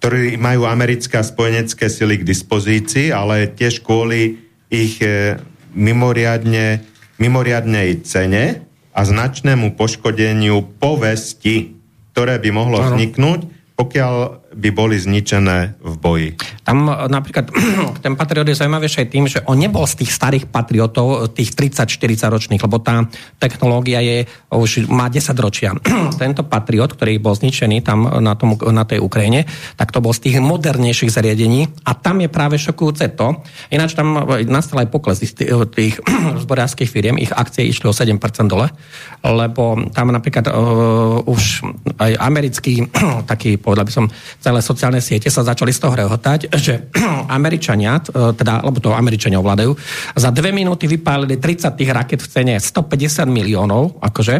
[0.00, 5.40] ktoré majú americké a spojenecké sily k dispozícii, ale tiež kvôli ich e,
[5.72, 6.84] mimoriadne,
[7.16, 11.76] mimoriadnej cene a značnému poškodeniu povesti,
[12.12, 12.96] ktoré by mohlo ano.
[12.96, 13.40] vzniknúť,
[13.76, 14.14] pokiaľ
[14.56, 16.30] by boli zničené v boji.
[16.64, 17.52] Tam e, napríklad
[18.04, 22.32] ten patriot je zaujímavejší aj tým, že on nebol z tých starých patriotov, tých 30-40
[22.32, 23.04] ročných, lebo tá
[23.36, 25.76] technológia je, už má 10 ročia.
[26.22, 29.44] Tento patriot, ktorý bol zničený tam na, tom, na tej Ukrajine,
[29.76, 33.44] tak to bol z tých modernejších zariadení a tam je práve šokujúce to.
[33.68, 35.36] Ináč tam nastal aj pokles tých,
[35.76, 36.00] tých
[36.44, 38.16] zboriarských firiem, ich akcie išli o 7%
[38.48, 38.72] dole,
[39.20, 41.66] lebo tam napríklad uh, už
[42.00, 42.88] aj americký
[43.30, 44.06] taký, povedal by som,
[44.46, 46.86] celé sociálne siete sa začali z toho rehotať, že
[47.38, 49.74] Američania, e, teda, lebo to Američania ovládajú,
[50.14, 54.36] za dve minúty vypálili 30 tých raket v cene 150 miliónov, akože,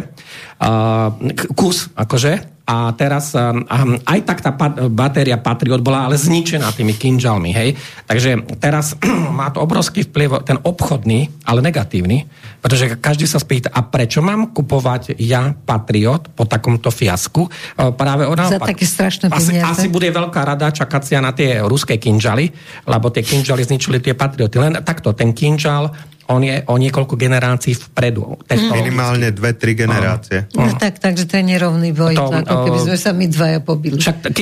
[1.53, 3.63] kus, akože, a teraz um,
[4.03, 4.51] aj tak tá
[4.91, 7.79] batéria Patriot bola ale zničená tými kinžalmi, hej.
[8.03, 8.91] Takže teraz
[9.39, 12.27] má to obrovský vplyv, ten obchodný, ale negatívny,
[12.59, 17.47] pretože každý sa spýta, a prečo mám kupovať ja Patriot po takomto fiasku?
[17.95, 22.51] Práve ona Za také strašné asi, asi bude veľká rada čakacia na tie ruské kinžaly,
[22.83, 24.59] lebo tie kinžaly zničili tie Patrioty.
[24.59, 25.95] Len takto, ten kinžal
[26.27, 28.35] on je o niekoľko generácií vpredu.
[28.43, 28.83] technologicky.
[28.83, 30.51] Minimálne dve, tri generácie.
[30.53, 33.59] No tak, takže to je nerovný boj, To, to, ako keby sme sa my dvaja
[33.63, 33.99] pobili.
[33.99, 34.35] Však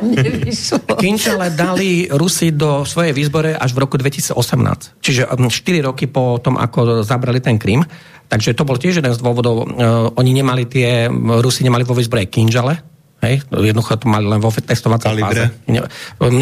[0.00, 0.96] nevyšlo.
[0.96, 4.36] Kinčale dali Rusi do svojej výzbore až v roku 2018.
[5.04, 7.84] Čiže 4 roky po tom, ako zabrali ten Krym.
[8.30, 9.66] Takže to bol tiež jeden z dôvodov.
[9.66, 11.10] Uh, oni nemali tie,
[11.42, 12.89] Rusi nemali vo výzbore Kinžale,
[13.20, 15.28] Hej, jednoducho to mali len vo testovacej Kalibre.
[15.28, 15.44] fáze.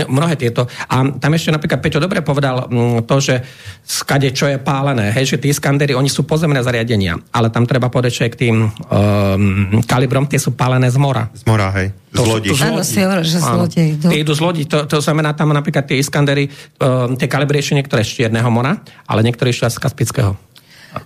[0.07, 0.71] Mnohé tieto.
[0.87, 3.43] A tam ešte napríklad Peťo dobre povedal mm, to, že
[3.83, 7.91] skade čo je pálené, hej, že tí Iskandery, oni sú pozemné zariadenia, ale tam treba
[7.91, 11.27] povedať, že k tým um, kalibrom tie sú pálené z mora.
[11.35, 11.91] Z mora, hej.
[12.15, 12.55] To lodi.
[12.55, 12.89] Áno, lodi.
[12.89, 13.67] si hovoril, že Áno.
[13.67, 14.07] zlodej idú.
[14.09, 17.75] Tie idú z lodi, to, to znamená tam napríklad tie Iskandery, um, tie kalibry ešte
[17.75, 20.33] niektoré z Čierneho mora, ale niektoré ešte z Kaspického.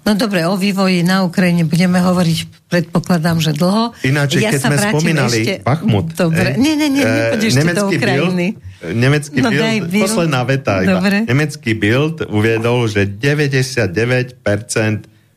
[0.02, 3.92] No dobre, o vývoji na Ukrajine budeme hovoriť, predpokladám, že dlho.
[4.02, 5.54] Ináč, keď sa sme spomínali ešte...
[5.62, 6.16] Bachmut.
[6.16, 8.46] Dobre, nie, nie, nie, eh, nepoď ešte do Ukrajiny.
[8.56, 10.04] Bild, nemecký No, bild, Bild.
[10.08, 10.98] posledná veta iba.
[10.98, 11.16] Dobre.
[11.28, 14.38] Nemecký Bild uviedol, že 99%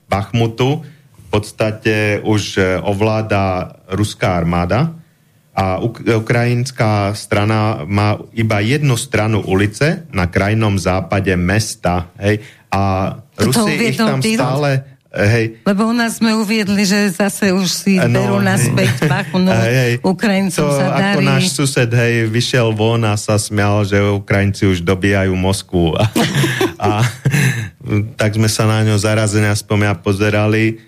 [0.05, 4.95] Bachmutu v podstate už eh, ovláda ruská armáda
[5.55, 12.11] a uk- ukrajinská strana má iba jednu stranu ulice na krajnom západe mesta.
[12.19, 14.39] Hej, a Toto Rusi ich tam Bild?
[14.39, 14.69] stále...
[15.11, 19.39] eh, Hej, Lebo u nás sme uviedli, že zase už si No, berú naspäť Bachu,
[19.43, 19.99] no Hej.
[20.01, 21.25] Ukrajincom to, sa ako darí.
[21.25, 25.95] náš sused, hej, vyšiel von a sa smial, že Ukrajinci už dobíjajú Moskvu.
[25.95, 26.03] A,
[26.77, 26.89] a
[28.15, 30.83] tak sme sa na ňo zarazene aspoň ja pozerali,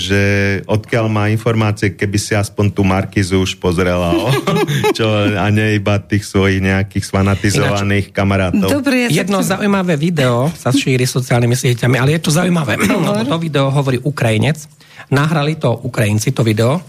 [0.00, 0.22] že
[0.64, 4.32] odkiaľ má informácie, keby si aspoň tú Markizu už pozrela, o,
[4.96, 5.04] čo,
[5.36, 8.68] a nie iba tých svojich nejakých sfanatizovaných kamarátov.
[8.72, 9.56] Dobre, ja Jedno sa...
[9.56, 12.80] zaujímavé video sa šíri sociálnymi sieťami, ale je to zaujímavé.
[12.80, 14.64] Lebo to video hovorí Ukrajinec,
[15.12, 16.80] nahrali to Ukrajinci, to video,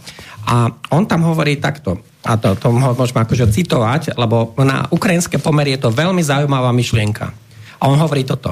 [0.44, 5.76] a on tam hovorí takto, a to, to môžeme akože citovať, lebo na ukrajinské pomery
[5.76, 7.32] je to veľmi zaujímavá myšlienka.
[7.80, 8.52] A on hovorí toto.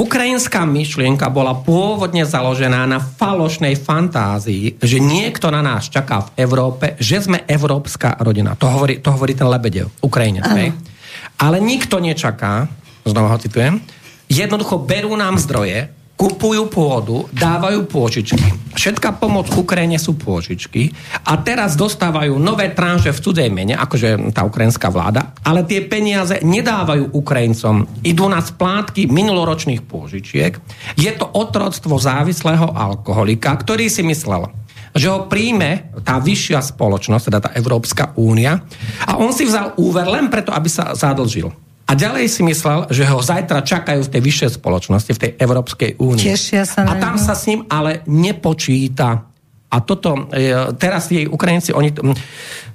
[0.00, 6.96] Ukrajinská myšlienka bola pôvodne založená na falošnej fantázii, že niekto na nás čaká v Európe,
[6.96, 8.56] že sme európska rodina.
[8.56, 10.48] To hovorí, to hovorí ten Lebedev, Ukrajinec.
[10.56, 10.72] hej?
[11.36, 12.64] Ale nikto nečaká,
[13.04, 13.76] znova ho citujem,
[14.24, 18.44] jednoducho berú nám zdroje, kupujú pôdu, dávajú pôžičky.
[18.76, 20.92] Všetká pomoc Ukrajine sú pôžičky
[21.24, 26.44] a teraz dostávajú nové tranže v cudzej mene, akože tá ukrajinská vláda, ale tie peniaze
[26.44, 28.04] nedávajú Ukrajincom.
[28.04, 30.60] Idú na splátky minuloročných pôžičiek.
[31.00, 34.52] Je to otroctvo závislého alkoholika, ktorý si myslel,
[34.92, 38.60] že ho príjme tá vyššia spoločnosť, teda tá Európska únia
[39.08, 41.69] a on si vzal úver len preto, aby sa zadlžil.
[41.90, 45.98] A ďalej si myslel, že ho zajtra čakajú v tej vyššej spoločnosti, v tej Európskej
[45.98, 46.22] únii.
[46.22, 49.26] Tešia sa A tam sa s ním ale nepočíta.
[49.70, 50.46] A toto, e,
[50.78, 51.90] teraz jej Ukrajinci, oni...
[51.90, 52.06] to-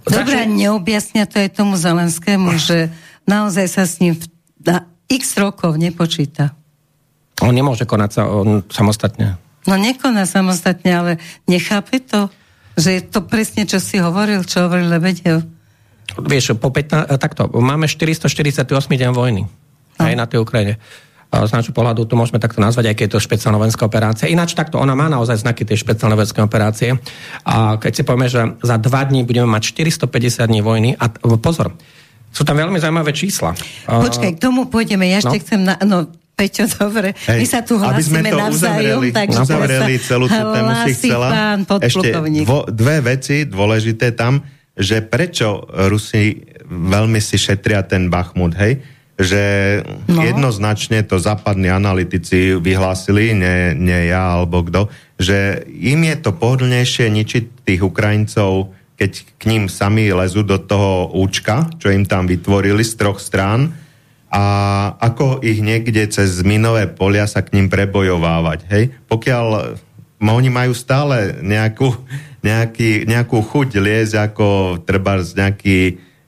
[0.03, 2.91] Dobre, začali- neobjasnia to aj tomu Zelenskému, že
[3.23, 4.19] naozaj sa s ním
[4.59, 6.51] na x rokov nepočíta.
[7.39, 9.39] On nemôže konať sa on, samostatne.
[9.65, 11.11] No nekoná samostatne, ale
[11.47, 12.27] nechápe to,
[12.75, 15.54] že je to presne, čo si hovoril, čo hovoril Lebedev.
[16.15, 18.65] Vieš, po 15, e, takto, máme 448
[18.95, 19.43] deň vojny
[19.95, 20.03] No.
[20.05, 20.75] aj na tej Ukrajine.
[21.35, 24.31] Z nášho pohľadu to môžeme takto nazvať, aj keď je to špeciálna vojenská operácia.
[24.31, 26.89] Ináč takto, ona má naozaj znaky tej špeciálnej vojenskej operácie.
[27.43, 31.75] A keď si povieme, že za dva dní budeme mať 450 dní vojny, a pozor,
[32.31, 33.51] sú tam veľmi zaujímavé čísla.
[33.87, 35.11] Počkaj, k tomu pôjdeme.
[35.11, 35.43] Ja ešte No.
[35.43, 35.59] chcem...
[35.63, 35.97] Na, no,
[36.35, 37.15] Peťo, dobre.
[37.31, 40.41] Hej, My sa tu aby sme hlásime to navzájom, uzavreli, takže uzavreli sa celú tú
[40.51, 41.27] tému si chcela.
[41.31, 42.07] pán Ešte
[42.43, 44.43] dvo, dve veci dôležité tam,
[44.75, 48.83] že prečo Rusi veľmi si šetria ten Bachmut, hej?
[49.15, 49.43] Že
[50.11, 50.19] No.
[50.19, 50.21] no.
[50.27, 57.07] jednoznačne to západní analytici vyhlásili, nie, nie ja alebo kto, že im je to pohodlnejšie
[57.07, 62.83] ničiť tých Ukrajincov, keď k ním sami lezú do toho účka, čo im tam vytvorili
[62.83, 63.71] z troch strán,
[64.35, 64.43] a
[64.99, 68.59] ako ich niekde cez minové polia sa k ním prebojovávať.
[68.67, 68.83] Hej?
[69.07, 69.79] Pokiaľ
[70.19, 71.87] oni majú stále nejakú,
[72.45, 74.47] nejaký, nejakú chuť liesť ako
[74.85, 75.79] treba z nejaký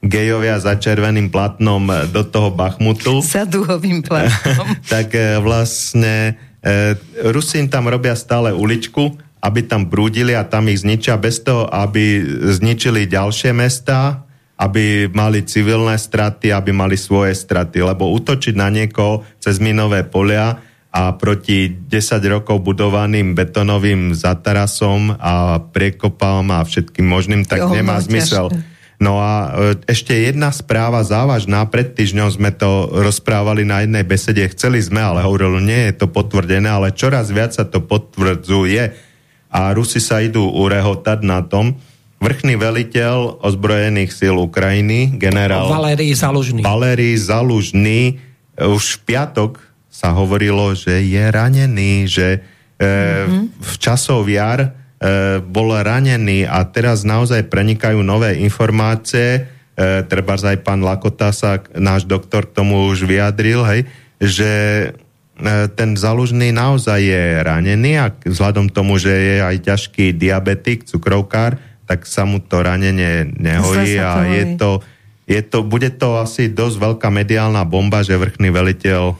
[0.01, 4.65] gejovia za červeným platnom do toho Bachmutu, Za duhovým platom.
[4.93, 6.97] tak e, vlastne e,
[7.30, 11.69] Rusi im tam robia stále uličku, aby tam brúdili a tam ich zničia bez toho,
[11.69, 12.25] aby
[12.58, 14.25] zničili ďalšie mesta,
[14.58, 20.58] aby mali civilné straty, aby mali svoje straty, lebo útočiť na niekoho cez minové polia
[20.91, 21.91] a proti 10
[22.32, 28.47] rokov budovaným betonovým zatarasom a priekopom a všetkým možným, tak Jo, nemá no, zmysel.
[28.50, 28.76] ťažké.
[28.97, 31.62] No a e, ešte jedna správa závažná.
[31.69, 34.41] Pred týždňom sme to rozprávali na jednej besede.
[34.50, 38.84] Chceli sme, ale hovorili, nie je to potvrdené, ale čoraz viac sa to potvrdzuje.
[39.54, 41.78] A Rusi sa idú urehotať na tom.
[42.17, 46.65] Vrchný veliteľ ozbrojených síl Ukrajiny, generál Valérii Zalužný.
[46.65, 48.17] Valéry Zalužný,
[48.58, 49.62] už v piatok
[49.97, 52.39] sa hovorilo, že je ranený, že e,
[52.86, 53.43] mm-hmm.
[53.57, 54.69] v časov jar e,
[55.41, 62.05] bol ranený a teraz naozaj prenikajú nové informácie, e, treba aj pán Lakota sa, náš
[62.05, 63.89] doktor, k tomu už vyjadril, hej,
[64.21, 64.51] že
[64.86, 64.88] e,
[65.73, 71.57] ten zalužný naozaj je ranený a vzhľadom tomu, že je aj ťažký diabetik, cukrovkár,
[71.89, 74.86] tak sa mu to ranenie nehojí a je to
[75.28, 79.16] je to, bude to asi dosť veľká mediálna bomba, že vrchný veliteľ e,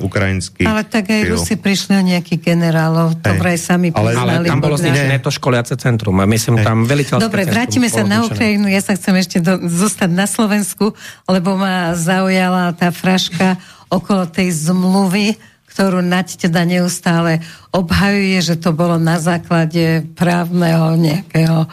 [0.00, 0.64] ukrajinský...
[0.64, 4.80] Ale tak aj Rusi prišli o nejakých generálov, to vraj sami ale, ale tam bolo
[4.80, 6.16] zničené to školiace centrum.
[6.18, 6.64] A myslím, Hej.
[6.64, 8.64] tam veliteľské Dobre, vrátime sa na Ukrajinu.
[8.72, 10.96] Ja sa chcem ešte do, zostať na Slovensku,
[11.28, 13.60] lebo ma zaujala tá fraška
[13.92, 15.36] okolo tej zmluvy,
[15.68, 17.44] ktorú Nať teda neustále
[17.76, 21.68] obhajuje, že to bolo na základe právneho nejakého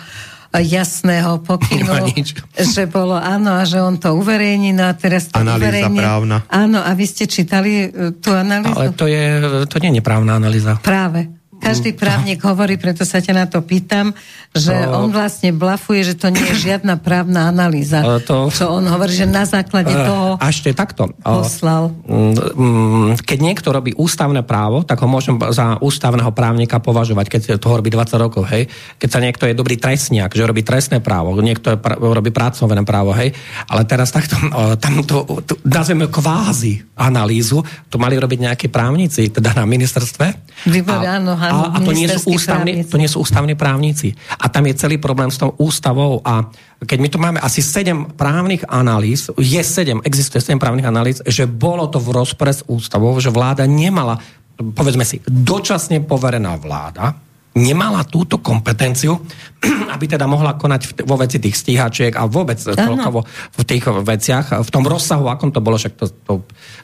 [0.57, 2.09] jasného pokynu,
[2.57, 5.97] že bolo áno a že on to uverejní, no a teraz to analýza uverejní.
[6.01, 6.37] právna.
[6.49, 8.73] Áno, a vy ste čítali e, tú analýzu?
[8.73, 9.25] Ale to, je,
[9.69, 10.81] to nie je právna analýza.
[10.81, 11.38] Práve.
[11.59, 14.15] Každý právnik hovorí, preto sa ťa na to pýtam,
[14.55, 14.95] že to...
[14.95, 18.01] on vlastne blafuje, že to nie je žiadna právna analýza.
[18.25, 18.47] To...
[18.47, 21.11] Čo on hovorí, že na základe toho a ešte takto.
[21.21, 21.91] poslal.
[22.07, 27.67] Mm, keď niekto robí ústavné právo, tak ho môžem za ústavného právnika považovať, keď to
[27.75, 28.71] robí 20 rokov, hej.
[28.97, 32.81] Keď sa niekto je dobrý trestniak, že robí trestné právo, niekto je pr- robí pracovné
[32.87, 33.35] právo, hej.
[33.67, 34.39] Ale teraz takto,
[34.79, 40.25] tam to, to nazveme kvázi analýzu, to mali robiť nejakí právnici, teda na ministerstve.
[40.71, 44.13] Výbor, áno, a, a to, nie sú ústavní, to nie sú ústavní právnici.
[44.37, 46.21] A tam je celý problém s tou ústavou.
[46.21, 46.47] A
[46.85, 51.49] keď my tu máme asi 7 právnych analýz, je 7, existuje 7 právnych analýz, že
[51.49, 54.21] bolo to v rozpore s ústavou, že vláda nemala,
[54.57, 57.17] povedzme si, dočasne poverená vláda,
[57.57, 59.19] nemala túto kompetenciu,
[59.93, 63.25] aby teda mohla konať vo veci tých stíhačiek a vôbec celkovo
[63.57, 66.33] v tých veciach, v tom rozsahu, akom to bolo, však to, to,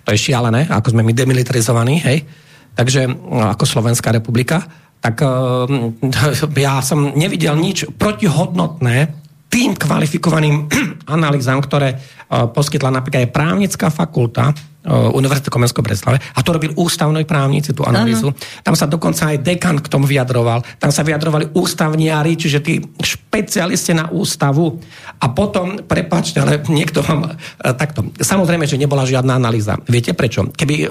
[0.04, 2.45] to je šialené, ako sme my demilitarizovaní, hej,
[2.76, 4.62] Takže no, ako Slovenská republika,
[5.00, 10.68] tak eh, ja som nevidel nič protihodnotné tým kvalifikovaným
[11.16, 14.52] analýzam, ktoré uh, poskytla napríklad aj právnická fakulta
[14.90, 18.32] Univerzity Komenského Breslave a to robil ústavní právnici tú analýzu.
[18.32, 18.38] Ano.
[18.62, 20.62] Tam sa dokonca aj dekan k tomu vyjadroval.
[20.78, 24.78] Tam sa vyjadrovali ústavniari, čiže tí špecialisti na ústavu.
[25.22, 27.34] A potom, prepačte, ale niekto vám uh,
[27.74, 28.06] takto.
[28.20, 29.80] Samozrejme, že nebola žiadna analýza.
[29.90, 30.54] Viete prečo?
[30.54, 30.90] Keby, uh,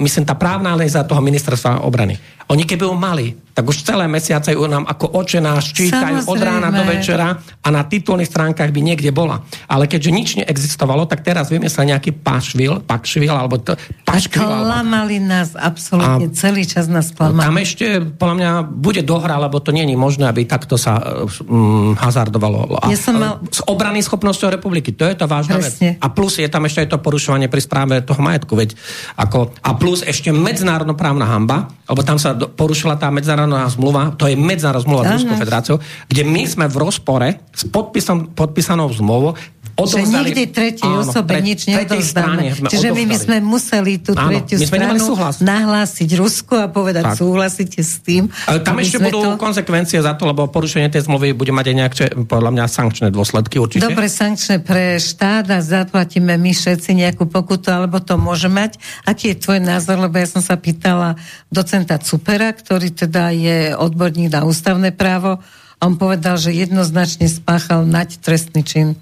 [0.00, 2.18] myslím, tá právna analýza toho ministerstva obrany.
[2.46, 6.36] Oni keby ju mali, tak už celé mesiace ju nám ako oče nás čítajú od
[6.36, 9.42] rána do večera a na titulných stránkach by niekde bola.
[9.64, 13.72] Ale keďže nič neexistovalo, tak teraz vymyslel nejaký pašvil, pakšvil, alebo to,
[14.04, 14.44] paškvil.
[14.44, 15.32] Klamali alebo...
[15.32, 17.48] nás, absolútne, a celý čas nás klamali.
[17.48, 22.76] Tam ešte, podľa mňa, bude dohra, lebo to není možné, aby takto sa um, hazardovalo.
[22.78, 23.40] A, ja som mal...
[23.48, 25.96] S obrany schopnosťou republiky, to je to vážna Presne.
[25.96, 26.04] vec.
[26.04, 28.76] A plus je tam ešte aj to porušovanie pri správe toho majetku, veď
[29.16, 34.36] ako, a plus ešte medzinárodnoprávna hamba, lebo tam sa porušila tá medzinárodná zmluva, to je
[34.36, 39.34] medzinárodná zmluva s Ruskou federáciou, kde my sme v rozpore s podpisom, podpísanou zmluvou
[39.76, 40.08] odovzdali...
[40.08, 42.42] Že nikdy tretej áno, osobe tre, nič neodovzdáme.
[42.72, 45.04] Čiže my by sme museli tú áno, tretiu stranu
[45.44, 47.16] nahlásiť Rusku a povedať, tak.
[47.20, 48.32] súhlasíte s tým.
[48.48, 49.30] Ale tam ešte budú to...
[49.36, 53.60] konsekvencie za to, lebo porušenie tej zmluvy bude mať aj nejaké, podľa mňa, sankčné dôsledky
[53.60, 53.84] určite.
[53.84, 58.80] Dobre, sankčné pre štát a zaplatíme my všetci nejakú pokutu, alebo to môže mať.
[59.04, 60.00] Aký je tvoj názor?
[60.00, 61.20] Lebo ja som sa pýtala
[61.52, 65.38] docenta Cupera, ktorý teda je odborník na ústavné právo
[65.76, 68.96] a on povedal, že jednoznačne spáchal nať trestný čin.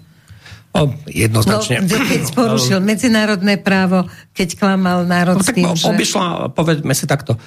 [1.07, 1.87] Jednoznačne.
[1.87, 5.87] No, keď porušil medzinárodné právo, keď klamal národ no, tak tým, že...
[5.87, 7.39] Obišla, povedzme si takto,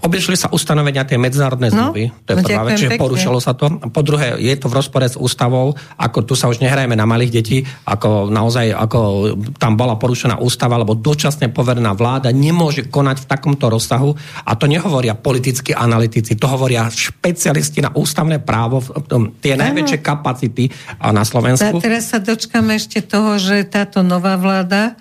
[0.00, 3.38] Obišli sa ustanovenia tej medzinárodnej no, zmluvy, no, to je no, prvá vec, čiže porušilo
[3.38, 3.68] sa to.
[3.92, 7.32] Po druhé, je to v rozpore s ústavou, ako tu sa už nehrajeme na malých
[7.36, 9.00] detí, ako naozaj, ako
[9.60, 14.16] tam bola porušená ústava, alebo dočasne poverená vláda nemôže konať v takomto rozsahu
[14.48, 18.80] a to nehovoria politickí analytici, to hovoria špecialisti na ústavné právo,
[19.44, 21.76] tie najväčšie kapacity na Slovensku.
[21.76, 24.96] A teraz sa dočkáme ešte toho, že táto nová vláda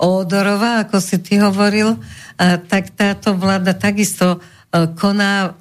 [0.00, 2.00] Ódorová, ako si ty hovoril,
[2.40, 4.40] tak táto vláda takisto
[4.72, 5.52] e, koná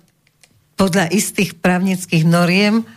[0.80, 2.88] podľa istých právnických noriem,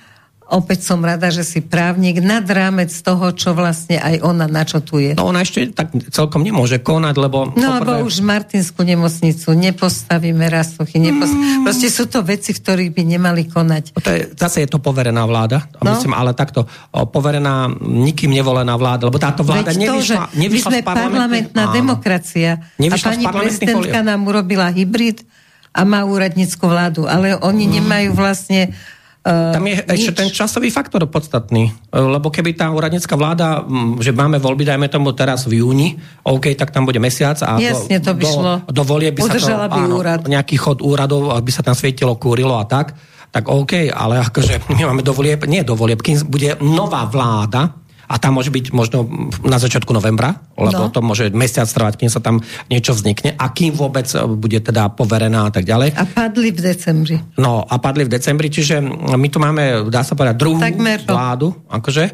[0.53, 5.17] opäť som rada, že si právnik nad rámec toho, čo vlastne aj ona načotuje.
[5.17, 7.57] No ona ešte tak celkom nemôže konať, lebo...
[7.57, 11.33] No lebo už Martinskú nemocnicu nepostavíme rasuchy, nepost...
[11.33, 11.65] mm.
[11.65, 13.96] proste sú to veci, v ktorých by nemali konať.
[13.96, 15.96] No to je, zase je to poverená vláda, no?
[15.96, 20.77] myslím, ale takto poverená nikým nevolená vláda, lebo táto vláda Veď nevyšla, to, nevyšla my
[20.77, 21.75] sme parlamentná áno.
[21.75, 25.25] demokracia nevyšla a pani prezidentka nám urobila hybrid
[25.73, 27.73] a má úradnícku vládu, ale oni mm.
[27.81, 28.77] nemajú vlastne
[29.23, 29.87] Tam je nič.
[29.87, 33.62] ešte ten časový faktor podstatný, lebo keby tá úradnícka vláda,
[34.02, 35.94] že máme voľby, dajme tomu teraz v júni,
[36.27, 38.54] OK, tak tam bude mesiac a Jasne, to by do, šlo.
[38.66, 40.20] do volie by Udržala sa to, by úrad.
[40.27, 42.98] nejaký chod úradov, aby sa tam svietilo, kúrilo a tak,
[43.31, 47.79] tak OK, ale akože my máme do volieb, nie do volieb, kým bude nová vláda,
[48.13, 49.08] a tam môže byť možno
[49.40, 50.92] na začiatku novembra, lebo No.
[50.92, 54.92] to môže mesiac trvať, kým sa tam niečo vznikne a kým vôbec e, bude teda
[54.92, 55.96] poverená a tak ďalej.
[55.96, 57.17] A padli v decembri.
[57.40, 58.85] No a padli v decembri, čiže
[59.17, 61.08] my tu máme, dá sa povedať, druhú Takmer rok.
[61.08, 62.04] vládu, akože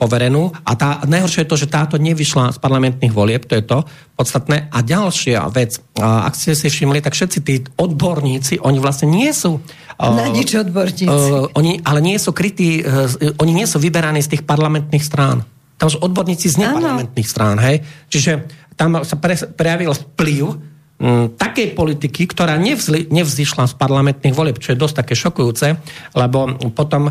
[0.00, 0.48] poverenú.
[0.64, 3.84] A tá, najhoršie je to, že táto nevyšla z parlamentných volieb, to je to
[4.16, 4.72] podstatné.
[4.72, 9.28] A ďalšia vec, a ak ste si všimli, tak všetci tí odborníci, oni vlastne nie
[9.28, 9.60] sú...
[9.98, 11.06] Na nič odborníci.
[11.06, 13.06] uh, oni, ale nie sú krytí, uh,
[13.38, 15.46] oni nie sú vyberaní z tých parlamentných strán.
[15.78, 17.82] Tam sú odborníci z neparlamentných strán, hej?
[18.06, 18.46] Čiže
[18.78, 20.42] tam sa pre, prejavil vplyv
[21.02, 25.78] m, takej politiky, ktorá nevzli, nevzýšla z parlamentných volieb, čo je dosť také šokujúce,
[26.14, 27.10] lebo potom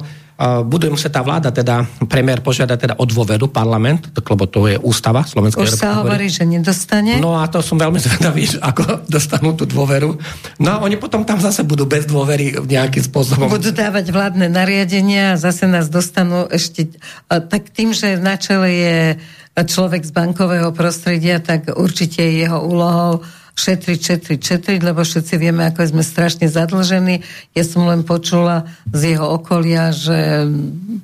[0.65, 5.21] bude musieť tá vláda, teda premiér požiada teda o dôveru parlament, lebo to je ústava
[5.21, 7.21] Slovenskej Už sa hovorí, že nedostane.
[7.21, 10.17] No a to som veľmi zvedavý, ako dostanú tú dôveru.
[10.57, 13.45] No a oni potom tam zase budú bez dôvery nejakým spôsobom.
[13.45, 16.97] Budú dávať vládne nariadenia a zase nás dostanú ešte...
[17.29, 18.97] Tak tým, že na čele je
[19.53, 23.21] človek z bankového prostredia, tak určite je jeho úlohou
[23.53, 27.21] šetriť, šetriť, šetriť, lebo všetci vieme, ako sme strašne zadlžení.
[27.53, 30.49] Ja som len počula z jeho okolia, že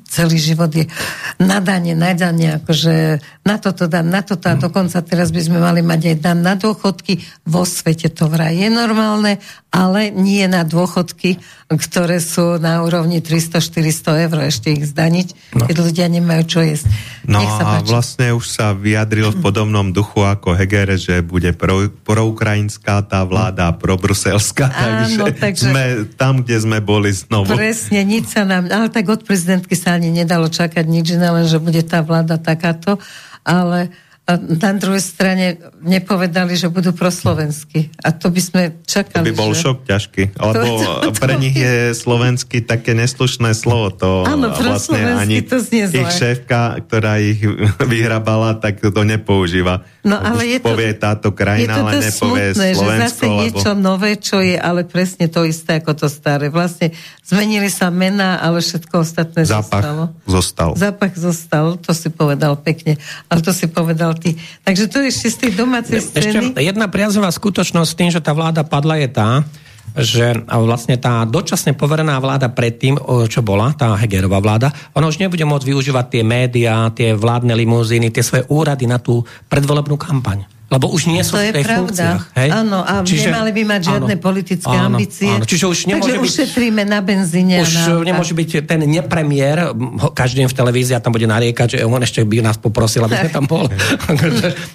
[0.09, 0.89] celý život je
[1.37, 6.01] nadanie, nadanie, akože na toto dám, na toto a dokonca teraz by sme mali mať
[6.13, 7.21] aj dan na dôchodky.
[7.45, 9.37] Vo svete to vraj je normálne,
[9.69, 11.37] ale nie na dôchodky,
[11.69, 15.69] ktoré sú na úrovni 300-400 eur, ešte ich zdaniť, no.
[15.69, 16.89] keď ľudia nemajú čo jesť.
[17.29, 17.89] No Nech sa a páči.
[17.93, 23.69] vlastne už sa vyjadril v podobnom duchu ako Hegere, že bude pro, proukrajinská tá vláda,
[23.77, 25.85] probruselská, Áno, takže, takže- sme
[26.17, 27.53] tam, kde sme boli znovu.
[27.53, 28.73] Presne, nič sa nám...
[28.73, 32.41] Ale tak od prezidentky sa ani nedalo čakať nič iné, len že bude tá vláda
[32.41, 32.97] takáto.
[33.45, 33.93] Ale
[34.29, 35.45] a na druhej strane
[35.81, 37.89] nepovedali, že budú proslovenskí.
[37.97, 39.65] A to by sme To čakali, by bol že...
[39.65, 43.89] šok ťažký, lebo To- to- to- pre nich je slovenský také neslušné slovo.
[43.91, 46.05] To Áno, vlastne ani to znie zle.
[46.05, 47.41] ich šéfka, ktorá ich
[47.91, 49.81] vyhrabala, tak to nepoužíva.
[50.01, 53.09] No, ale Už je to- povie táto Je krajina, to ale nepovie smutné, že Slovensko.
[53.09, 53.81] zase niečo lebo...
[53.81, 56.47] nové, čo je ale presne to isté ako to staré.
[56.47, 60.03] Vlastne zmenili sa mená, ale všetko ostatné Zápach zostalo.
[60.23, 60.69] zostal.
[60.75, 63.01] Zápach zostal, to si povedal pekne.
[63.25, 64.35] Ale to si povedal ty.
[64.67, 66.51] Takže to ešte z tej domácej scény.
[66.51, 69.47] Ešte jedna priazová skutočnosť s tým, že tá vláda padla je tá,
[69.95, 75.41] že vlastne tá dočasne poverená vláda predtým, čo bola, tá Hegerová vláda, ona už nebude
[75.47, 80.58] môcť využívať tie médiá, tie vládne limuzíny, tie svoje úrady na tú predvolebnú kampaň.
[80.69, 81.81] Lebo už nie sú To v je tej pravda.
[81.81, 82.21] funkciách.
[82.37, 82.49] Hej?
[82.53, 85.25] Áno, a nemali by mať žiadne áno, politické áno, ambície.
[85.25, 86.29] Áno, čiže už nemôže Takže byť...
[86.29, 87.65] ušetríme na benzíne.
[87.65, 89.73] Už a na nemôže byť ten nepremiér,
[90.13, 93.17] každý deň v televízii a tam bude nariekať, že on ešte by nás poprosil, aby
[93.17, 93.65] sme tam bol.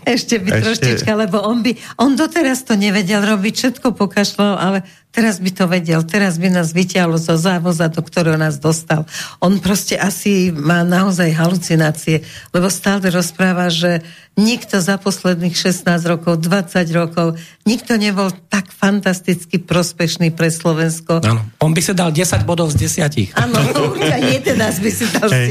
[0.05, 4.78] Ešte by Ešte- troštička, lebo on by, on doteraz to nevedel robiť, všetko pokašľal, ale
[5.15, 9.07] teraz by to vedel, teraz by nás vyťahlo zo závoza, do ktorého nás dostal.
[9.39, 14.03] On proste asi má naozaj halucinácie, lebo stále rozpráva, že
[14.35, 21.23] nikto za posledných 16 rokov, 20 rokov, nikto nebol tak fantasticky prospešný pre Slovensko.
[21.23, 21.47] Áno.
[21.62, 23.39] On by si dal 10 bodov z 10.
[23.39, 23.59] Áno,
[23.95, 24.19] určite
[24.51, 25.47] 11 by si dal z Hej.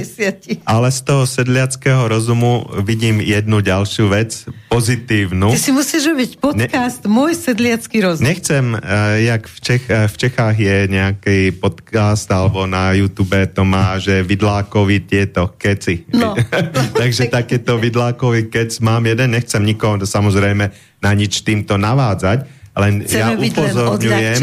[0.60, 0.68] 10.
[0.68, 5.56] Ale z toho sedliackého rozumu vidím jednu ďalšiu vec, pozitívnu.
[5.56, 8.28] Ty si musíš robiť podcast Môj sedliacký rozum.
[8.28, 13.62] Nechcem, uh, jak v, Čech, uh, v Čechách je nejaký podcast alebo na YouTube to
[13.62, 16.10] má, že vidlákovi tieto keci.
[16.10, 16.34] No.
[17.02, 20.74] Takže takéto vidlákový kec mám jeden, nechcem nikoho samozrejme
[21.04, 24.36] na nič týmto navádzať, len Chceme ja upozorňujem,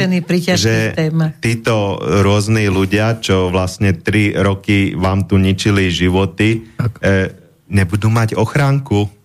[0.55, 1.35] že témach.
[1.43, 6.63] títo rôzni ľudia, čo vlastne tri roky vám tu ničili životy,
[7.03, 7.35] eh,
[7.67, 9.20] nebudú mať ochránku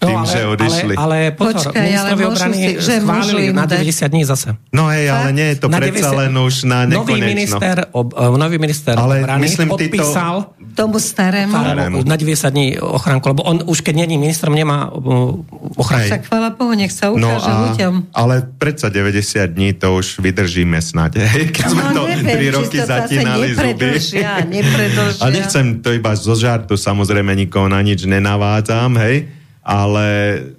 [0.00, 0.94] tým, že odišli.
[0.94, 4.22] No, Ale, ale pozor, Počkaj, ale ministrovi obrany si- že schválili na dať- 90 dní
[4.24, 4.48] zase.
[4.70, 7.28] No hej, ale nie je to Na predsa 90 len už na Nový nekonečno.
[7.28, 10.34] minister, ob, uh, nový minister Ale obrany myslím, podpísal
[10.70, 11.52] Tomu starému.
[11.52, 11.96] Starému.
[12.00, 16.00] na 90 dní ochránku, lebo on už keď není ministrom, nemá ochránku.
[16.00, 16.08] Hej.
[16.08, 17.94] Však chvála Bohu, nech sa No ukáže a, ľuďom.
[18.10, 19.20] ale predsa 90
[19.50, 21.12] dní to už vydržíme snať.
[21.28, 23.66] Hej, keď sme to No, neviem, 3 roky to zatínali zuby.
[23.68, 25.20] nepredlžia, nepredlžia.
[25.20, 29.26] A nechcem to iba zo žartu, samozrejme nikoho na nič nenavádzam, hej,
[29.70, 30.06] ale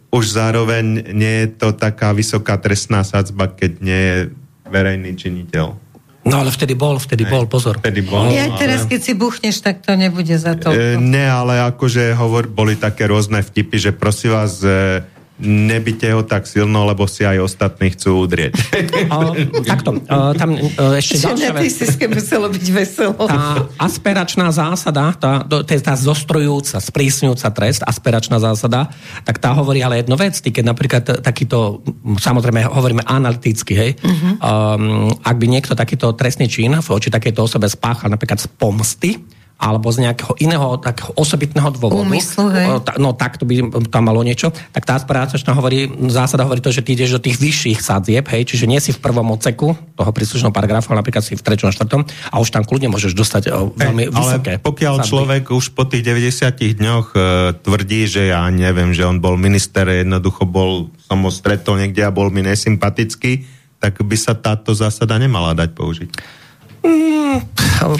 [0.07, 4.18] už zároveň nie je to taká vysoká trestná sadzba, keď nie je
[4.72, 5.76] verejný činiteľ.
[6.22, 7.82] No ale vtedy bol, vtedy bol, pozor.
[7.82, 10.70] Vtedy bol, Ja ale- teraz, keď si buchneš, tak to nebude za to.
[10.72, 15.01] E, ne, ale akože hovor, boli také rôzne vtipy, že prosím vás, e,
[15.42, 18.54] nebyte ho tak silno, lebo si aj ostatní chcú udrieť.
[19.12, 19.36] O,
[19.68, 21.68] takto, o, tam o, ešte ďalšia vec.
[22.14, 23.28] muselo byť veselo.
[23.28, 28.88] Tá asperačná zásada, tá, to je tá zostrojujúca, sprísňujúca trest, asperačná zásada,
[29.28, 31.84] tak tá hovorí ale jednu vec, ty keď napríklad takýto,
[32.24, 34.34] samozrejme hovoríme analyticky, hej, uh-huh.
[34.40, 39.20] um, ak by niekto takýto trestný čin voči takejto osobe spáchal napríklad z pomsty,
[39.62, 42.01] alebo z nejakého iného takého osobitného dôvodu.
[42.01, 42.66] Úmyslu, hej.
[42.97, 43.62] No tak to by
[43.93, 44.49] tam malo niečo.
[44.74, 48.49] Tak tá aspiračná hovorí, zásada hovorí to, že ty ideš do tých vyšších sadzieb, hej,
[48.49, 52.01] čiže nie si v prvom odseku toho príslušného paragrafu, ale napríklad si v treťom, štvrtom
[52.34, 54.53] a už tam kľudne môžeš dostať veľmi ale vysoké.
[54.66, 55.09] pokiaľ sadzby.
[55.14, 57.20] človek už po tých 90 dňoch e,
[57.62, 62.09] tvrdí, že ja neviem, že on bol minister, jednoducho bol, som ho stretol niekde a
[62.09, 63.45] bol mi nesympatický,
[63.78, 66.41] tak by sa táto zásada nemala dať použiť.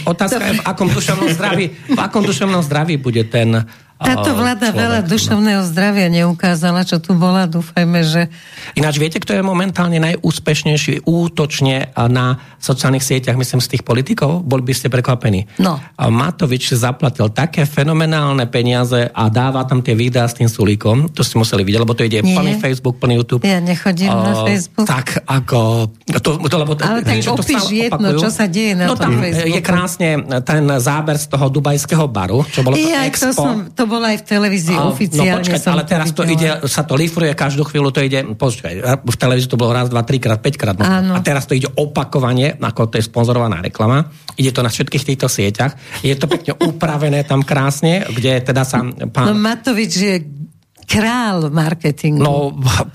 [0.06, 3.66] Otázka je, v akom duševnom zdraví, v akom duševnom zdraví bude ten
[4.02, 4.82] Táto vláda človek.
[4.82, 7.46] veľa duševného zdravia neukázala, čo tu bola.
[7.46, 8.28] Dúfajme, že...
[8.74, 14.42] Ináč viete, kto je momentálne najúspešnejší útočne na sociálnych sieťach, myslím, z tých politikov?
[14.42, 15.46] Boli by ste prekvapení.
[15.58, 15.78] No.
[15.98, 21.14] Matovič zaplatil také fenomenálne peniaze a dáva tam tie videá s tým sulíkom.
[21.14, 22.38] To ste museli vidieť, lebo to ide Nie.
[22.38, 23.46] plný Facebook, plný YouTube.
[23.46, 24.88] Ja nechodím na O, Facebook.
[24.90, 25.92] Tak ako...
[26.22, 28.22] To, to, lebo, Ale tak to opíš stále jedno, opakujú.
[28.22, 29.54] čo sa deje na no, tom tam Facebooku.
[29.54, 30.10] je krásne
[30.42, 33.32] ten záber z toho dubajského baru, čo bolo to Ja, to, Expo.
[33.36, 35.36] som, to bolo aj v televízii A- oficiálne.
[35.36, 36.72] No počkať, ale teraz to ide, videla.
[36.72, 40.40] sa to lifruje každú chvíľu, to ide, počkaj, v televízii to bolo raz, dva, trikrát,
[40.40, 40.80] päťkrát.
[40.80, 40.88] No.
[40.88, 41.12] Áno.
[41.12, 44.08] A teraz to ide opakovane, ako to je sponzorovaná reklama.
[44.40, 45.76] Ide to na všetkých týchto sieťach.
[46.00, 49.36] Je to pekne upravené tam krásne, kde teda sa No pán...
[49.36, 50.16] Matovič je
[50.92, 52.20] král marketingu.
[52.22, 52.52] No,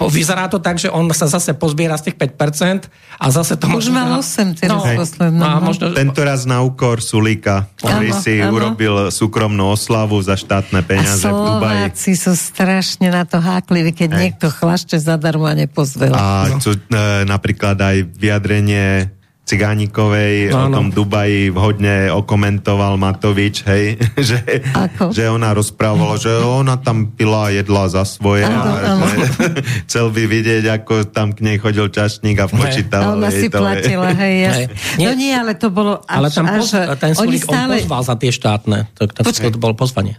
[0.07, 2.86] vyzerá to tak, že on sa zase pozbiera z tých 5%
[3.16, 4.78] a zase to Už možno- mal 8 teraz
[5.16, 5.64] no, no, a no.
[5.64, 8.53] možno, Tento raz na úkor Sulíka, ktorý si áno.
[8.55, 11.88] urobil súkromnú oslavu za a štátne peniaze v Dubaji.
[11.88, 14.20] Slováci sú strašne na to hákliví, keď Hej.
[14.20, 16.12] niekto chlašte zadarmo a nepozvel.
[16.12, 16.61] A No.
[16.61, 19.15] čo, e, napríklad aj vyjadrenie
[19.47, 23.94] Cigánikovej o tom Dubaji vhodne okomentoval Matovič, hej,
[24.28, 24.42] že,
[24.74, 25.14] Ako?
[25.14, 29.07] že ona rozprávala, že ona tam pila jedla za svoje Áno, a áno.
[29.07, 29.22] že
[29.86, 33.14] chcel by vidieť, ako tam k nej chodil čašník A a počítal.
[33.14, 34.66] ona si to, platila, hej, jasne.
[34.99, 37.74] No nie, ale to bolo až, ale tam poz, až, ten oni Sulík, on stále,
[37.86, 38.78] pozval za tie štátne.
[38.99, 40.18] To, to, to, to bolo pozvanie.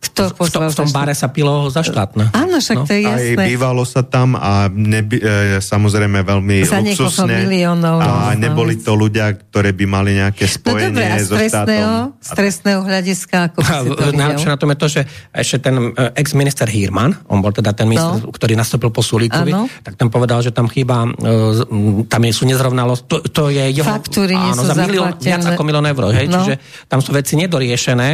[0.00, 2.32] Kto V, to, v tom bare sa pilo za štátne.
[2.32, 2.84] Áno, však No.
[2.84, 3.44] to je Aj jasné.
[3.46, 5.28] bývalo sa tam a neby, e,
[5.60, 7.44] samozrejme veľmi Za luxusne.
[7.44, 8.82] miliónov, A no, neboli no.
[8.82, 12.16] to ľudia, ktorí by mali nejaké No spojenie dobre, a so trestného, štátom.
[12.16, 15.76] z trestného hľadiska, ako by si to Najlepšie na tom je to, že ešte ten
[15.76, 15.84] e,
[16.16, 18.32] ex-minister Hirman, on bol teda ten minister, No.
[18.32, 19.68] ktorý nastúpil po Sulíkovi, Áno.
[19.80, 21.64] tak ten povedal, že tam chýba, e,
[22.06, 23.84] tam sú nezrovnalosť, to, to je jeho...
[23.86, 26.40] Faktúry nie sú za milión, viac ako milión eur, hej, No.
[26.40, 28.08] čiže tam sú veci nedoriešené,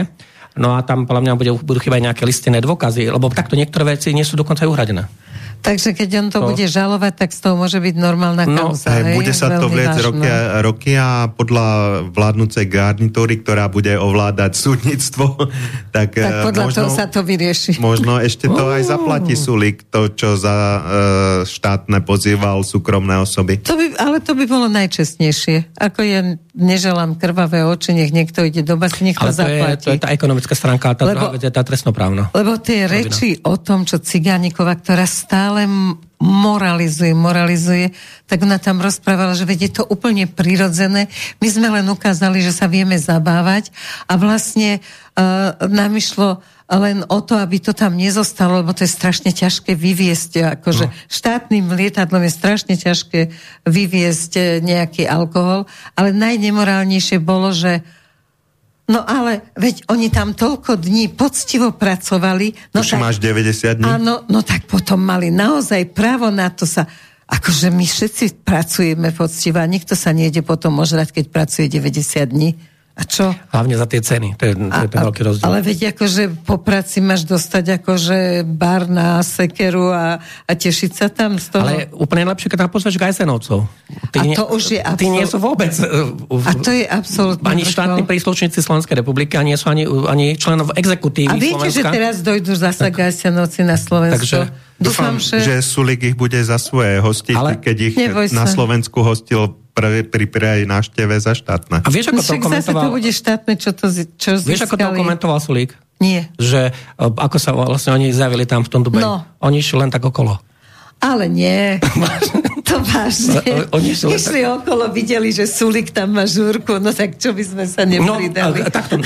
[0.56, 4.24] no a tam podľa mňa budú chýbať nejaké listinné dôkazy, lebo takto niektoré veci nie
[4.24, 5.08] sú dokonca uhradené.
[5.66, 6.46] Takže keď on to No.
[6.48, 8.94] bude žalovať, tak z toho môže byť normálna No, kauza.
[8.94, 11.66] Hej, bude sa to vliecť roky, a- roky a podľa
[12.08, 15.34] vládnúcej garnitúry, ktorá bude ovládať súdnictvo,
[15.90, 17.76] tak, Tak eh, podľa možno, toho sa to vyrieši.
[17.78, 20.80] možno ešte to aj zaplatí Sulík, to, čo za e,
[21.44, 23.58] štátne pozýval súkromné osoby.
[23.60, 25.74] To by, ale to by bolo najčestnejšie.
[25.74, 26.20] Ako ja
[26.52, 29.82] neželám krvavé oči, nech niekto ide do basy, nech to Ale to je, zaplatí.
[29.82, 32.30] to je tá ekonomická stránka, tá Lebo- druhá vec je tá trestnoprávna.
[32.30, 37.96] Lebo tie reči o tom, čo Cigánikova, ktorá stále m- moralizuje, moralizuje,
[38.28, 41.08] tak ona tam rozprávala, že veď je to úplne prirodzené.
[41.40, 43.72] My sme len ukázali, že sa vieme zabávať
[44.08, 48.90] a vlastne uh, nám išlo len o to, aby to tam nezostalo, lebo to je
[48.90, 50.58] strašne ťažké vyviesť.
[50.58, 50.94] Akože no.
[51.06, 53.30] štátnym lietadlom je strašne ťažké
[53.62, 57.86] vyviesť eh, nejaký alkohol, ale najnemorálnejšie bolo, že
[58.86, 62.70] No ale veď oni tam toľko dní poctivo pracovali.
[62.70, 63.86] No Už máš 90 dní?
[63.86, 66.86] Áno, no tak potom mali naozaj právo na to sa...
[67.26, 72.54] Akože my všetci pracujeme poctivo a nikto sa nejde potom ožrať, keď pracuje 90 dní.
[72.96, 73.28] A čo?
[73.52, 75.44] Hlavne za tie ceny, to je, to je ten veľký rozdiel.
[75.44, 78.18] ale veď akože po práci máš dostať akože
[78.48, 81.60] bar na sekeru a, a tešiť sa tam z toho.
[81.60, 83.68] Ale úplne lepšie, keď tam pozveš Gajsenovcov.
[84.16, 85.76] A to už je Tí nie absol- sú vôbec...
[85.76, 90.26] uh, A to je absolútne Ani štátni príslušníci Slovenskej republiky, ani nie sú ani, ani
[90.34, 91.92] členov exekutívy A viete, že Slovenska.
[91.92, 94.40] teraz dojdú zasa Gajsianovci na Slovensko?
[94.40, 94.40] Takže
[94.76, 95.44] Dúfam, že...
[95.44, 98.48] že Sulik ich bude za svoje hostiť, Ale- keď ich Neboj na.
[98.48, 101.84] Slovensku hostil pre, pri prvej návšteve za štátne.
[101.84, 102.88] A vieš, ako to Však zase to komentoval...
[102.96, 104.96] bude štátne, čo to zi- čo Vieš, ako to získali.
[104.96, 105.76] komentoval Sulík?
[106.00, 106.32] Nie.
[106.36, 109.04] Že uh, ako sa vlastne oni zjavili tam v tom Dubaji.
[109.04, 109.20] No.
[109.44, 110.40] Oni išli len tak okolo.
[110.96, 111.76] Ale nie.
[112.66, 113.70] To vážne.
[113.70, 114.62] O, oni sú Išli tak...
[114.62, 118.66] okolo, videli, že Sulik tam má žúrku, no tak čo by sme sa nepridali?
[118.66, 118.98] No, takto,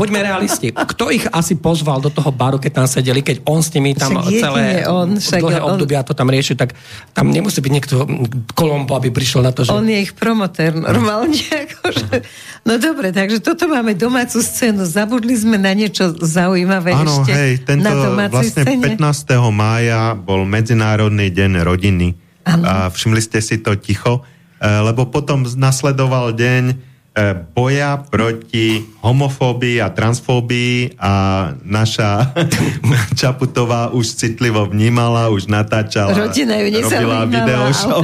[0.00, 0.72] buďme realisti.
[0.72, 4.16] Kto ich asi pozval do toho baru, keď tam sedeli, keď on s nimi tam
[4.16, 5.76] však celé on, však dlhé on...
[5.76, 6.72] obdobia to tam rieši, tak
[7.12, 7.94] tam nemusí byť niekto
[8.56, 9.76] Kolombo, aby prišiel na to, že...
[9.76, 11.36] On je ich promotér normálne.
[11.68, 12.24] Akože...
[12.64, 14.88] No dobre, takže toto máme domácu scénu.
[14.88, 18.96] Zabudli sme na niečo zaujímavé Áno, ešte hej, tento na domácej vlastne scéne?
[18.96, 19.52] 15.
[19.52, 22.64] mája bol Medzinárodný deň rodiny Ano.
[22.66, 24.22] A všimli ste si to ticho,
[24.58, 26.74] e, lebo potom nasledoval deň e,
[27.52, 31.12] boja proti homofóbii a transfóbii a
[31.60, 32.32] naša
[33.20, 38.00] Čaputová už citlivo vnímala, už natáčala, Rodina ju robila video show.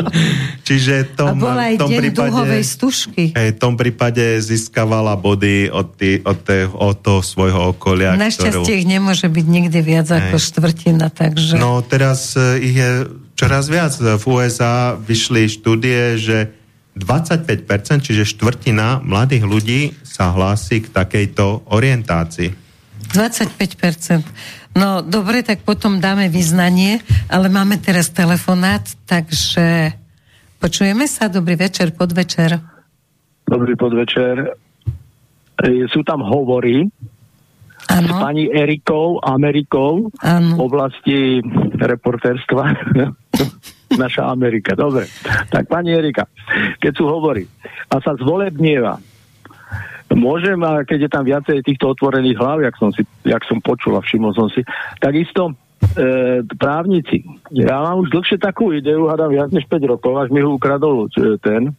[0.66, 3.24] Čiže tom, a bola aj tom deň prípade, stužky.
[3.34, 8.18] Hej, v tom prípade získavala body od, tý, od, tý, od toho svojho okolia.
[8.18, 8.78] Našťastie ktorú...
[8.82, 10.18] ich nemôže byť nikdy viac hej.
[10.30, 11.58] ako štvrtina, takže...
[11.58, 12.90] No teraz e, ich je
[13.36, 13.92] čoraz viac.
[13.94, 16.56] V USA vyšli štúdie, že
[16.96, 22.56] 25%, čiže štvrtina mladých ľudí sa hlási k takejto orientácii.
[23.12, 24.24] 25%.
[24.76, 29.92] No dobre, tak potom dáme vyznanie, ale máme teraz telefonát, takže
[30.56, 31.28] počujeme sa.
[31.28, 32.60] Dobrý večer, podvečer.
[33.46, 34.56] Dobrý podvečer.
[35.56, 36.88] E, sú tam hovory
[37.88, 38.08] ano.
[38.08, 40.52] s pani Erikou Amerikou ano.
[40.56, 41.18] v oblasti
[41.76, 42.64] reportérstva.
[44.02, 44.74] Naša Amerika.
[44.74, 45.06] Dobre.
[45.50, 46.26] Tak pani Erika,
[46.82, 47.46] keď sú hovorí
[47.88, 48.98] a sa zvolebnieva,
[50.14, 53.98] môžem, a keď je tam viacej týchto otvorených hlav, jak som, si, jak som počul
[53.98, 54.62] a všimol som si,
[55.02, 55.54] takisto
[55.98, 57.26] e, právnici.
[57.50, 61.10] Ja mám už dlhšie takú ideu, hádam viac než 5 rokov, až mi ho ukradol
[61.10, 61.72] e, ten e,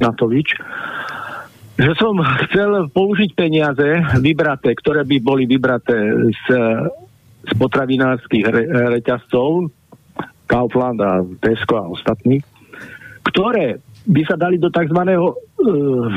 [0.00, 0.56] Natovič,
[1.78, 2.18] že som
[2.48, 3.86] chcel použiť peniaze
[4.18, 5.94] vybraté, ktoré by boli vybraté
[6.34, 6.46] z,
[7.44, 8.62] z potravinárskych re,
[8.98, 9.70] reťazcov,
[10.48, 12.40] Kaufland a Tesco a ostatní,
[13.28, 13.78] ktoré
[14.08, 14.96] by sa dali do tzv.
[14.96, 15.36] Uh,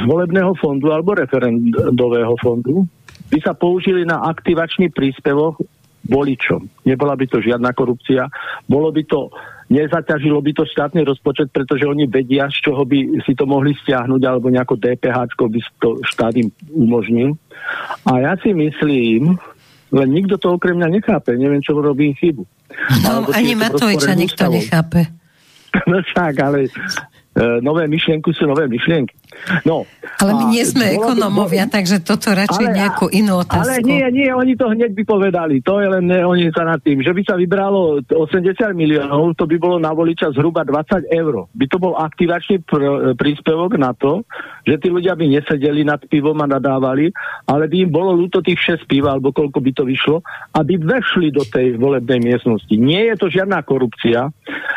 [0.08, 2.88] volebného fondu alebo referendového fondu,
[3.28, 5.60] by sa použili na aktivačný príspevok
[6.08, 6.68] voličom.
[6.84, 8.28] Nebola by to žiadna korupcia,
[8.66, 9.30] bolo by to,
[9.72, 14.22] nezaťažilo by to štátny rozpočet, pretože oni vedia, z čoho by si to mohli stiahnuť,
[14.26, 17.38] alebo nejako DPH by to štát im umožnil.
[18.04, 19.38] A ja si myslím,
[19.92, 22.44] len nikto to okrem mňa nechápe, neviem, čo robím chybu.
[23.04, 25.08] No, ani Matoviča nikto nechápe.
[25.88, 26.68] No však, ale
[27.32, 29.16] E, nové myšlienky sú nové myšlienky.
[29.66, 29.90] No,
[30.22, 31.74] ale my nie sme ekonomovia, by...
[31.82, 33.66] takže toto radšej ale, nejakú inú otázku.
[33.66, 35.64] Ale nie, nie, oni to hneď by povedali.
[35.66, 37.02] To je len ne, oni sa nad tým.
[37.02, 41.50] Že by sa vybralo 80 miliónov, to by bolo na voliča zhruba 20 eur.
[41.58, 44.22] By to bol aktivačný pr- príspevok na to,
[44.68, 47.10] že tí ľudia by nesedeli nad pivom a nadávali,
[47.50, 50.22] ale by im bolo ľúto tých 6 piv, alebo koľko by to vyšlo,
[50.54, 52.74] aby vešli do tej volebnej miestnosti.
[52.78, 54.30] Nie je to žiadna korupcia.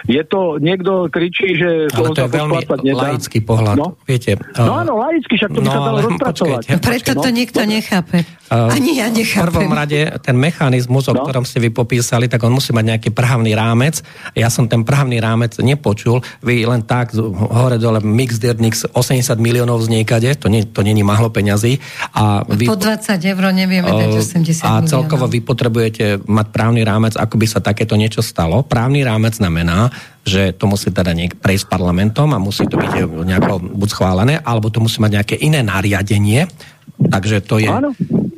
[0.08, 1.88] Je to, niekto kričí, že...
[1.92, 3.76] Ale to je veľmi laický pohľad.
[3.76, 3.96] No?
[4.04, 6.62] Viete, no áno, laický, však to by no, sa dalo rozpracovať.
[6.68, 7.36] Počkejte, Preto to no?
[7.36, 8.18] nikto nechápe.
[8.52, 9.50] Uh, Ani ja nechápem.
[9.50, 11.24] V prvom rade ten mechanizmus, o no?
[11.24, 14.04] ktorom ste vy popísali, tak on musí mať nejaký právny rámec.
[14.36, 16.20] Ja som ten právny rámec nepočul.
[16.44, 21.00] Vy len tak hore dole mix Dirnix 80 miliónov z niekade, to, nie, to není
[21.00, 21.80] mahlo peňazí.
[22.14, 27.16] A vy, po 20 eur nevieme dať 80 A celkovo vy potrebujete mať právny rámec,
[27.16, 28.60] ako by sa takéto niečo stalo.
[28.60, 29.88] Právny rámec znamená,
[30.24, 32.92] že to musí teda niek- prejsť parlamentom a musí to byť
[33.28, 36.48] nejako buď schválené, alebo to musí mať nejaké iné nariadenie.
[36.96, 37.68] Takže to je...
[37.68, 37.92] Áno.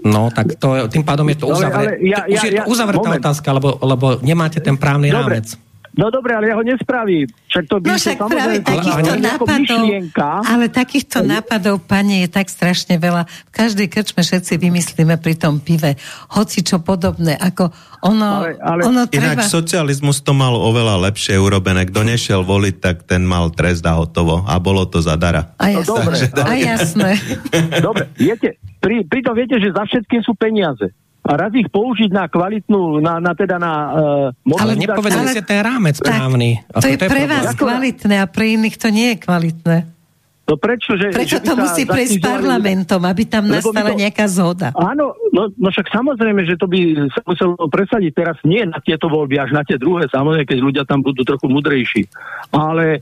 [0.06, 3.18] No, tak to, tým pádom je to uzavretá ja, ja, ja, uzavretá moment.
[3.18, 5.42] otázka, lebo, lebo nemáte ten právny Dobre.
[5.42, 5.58] rámec.
[5.96, 7.24] No dobre, ale ja ho nespravím.
[7.48, 9.88] Však to by no však práve takýchto nápadov,
[10.44, 13.24] ale takýchto nápadov, pane, je tak strašne veľa.
[13.24, 15.96] V každej krčme všetci vymyslíme pri tom pive.
[16.36, 17.72] Hoci čo podobné, ako
[18.04, 18.80] ono, ale, ale...
[18.84, 19.40] ono treba...
[19.40, 21.88] Ináč socializmus to mal oveľa lepšie urobené.
[21.88, 24.44] Kto nešiel voliť, tak ten mal trest a hotovo.
[24.44, 25.56] A bolo to zadara.
[25.56, 25.80] A jasné.
[25.80, 27.10] No, dobre, a jasné.
[27.88, 30.92] dobre, viete, pri, pri tom viete, že za všetkým sú peniaze
[31.26, 33.72] a raz ich použiť na kvalitnú, na, na teda na...
[34.30, 36.62] Uh, ale nepovedali ste ten rámec právny.
[36.70, 39.76] To, to je pre vás kvalitné a pre iných to nie je kvalitné.
[40.46, 44.70] No prečo, že, prečo že to musí prejsť parlamentom, aby tam nastala to, nejaká zhoda?
[44.78, 49.10] Áno, no, no však samozrejme, že to by sa muselo presadiť teraz nie na tieto
[49.10, 52.06] voľby, až na tie druhé, samozrejme, keď ľudia tam budú trochu mudrejší.
[52.54, 53.00] Ale e,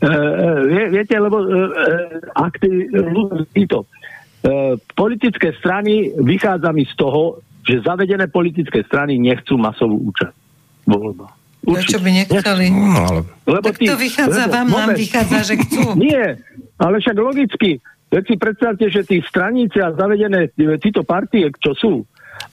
[0.00, 1.54] e, viete, lebo e, e
[2.32, 2.88] ak tí,
[3.52, 10.36] títo e, politické strany vychádza mi z toho, že zavedené politické strany nechcú masovú účasť
[10.86, 11.34] vo voľbách.
[11.66, 12.66] Prečo by nechceli?
[12.70, 13.20] No, ale...
[13.42, 14.94] Lebo tak to vychádza lebo, vám, moment.
[14.94, 15.82] nám vychádza, že chcú.
[16.06, 16.38] Nie,
[16.78, 17.82] ale však logicky.
[18.06, 21.94] Veď si predstavte, že tí straníci a zavedené títo partie, čo sú,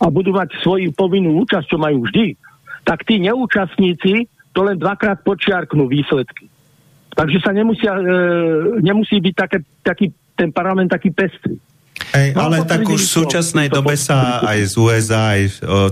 [0.02, 2.34] a budú mať svoju povinnú účasť, čo majú vždy,
[2.82, 6.50] tak tí neúčastníci to len dvakrát počiarknú výsledky.
[7.14, 8.02] Takže sa nemusia, e,
[8.82, 11.62] nemusí byť také, taký, ten parlament taký pestrý.
[12.14, 15.42] Hej, no, ale tak už v súčasnej dobe sa aj z USA, aj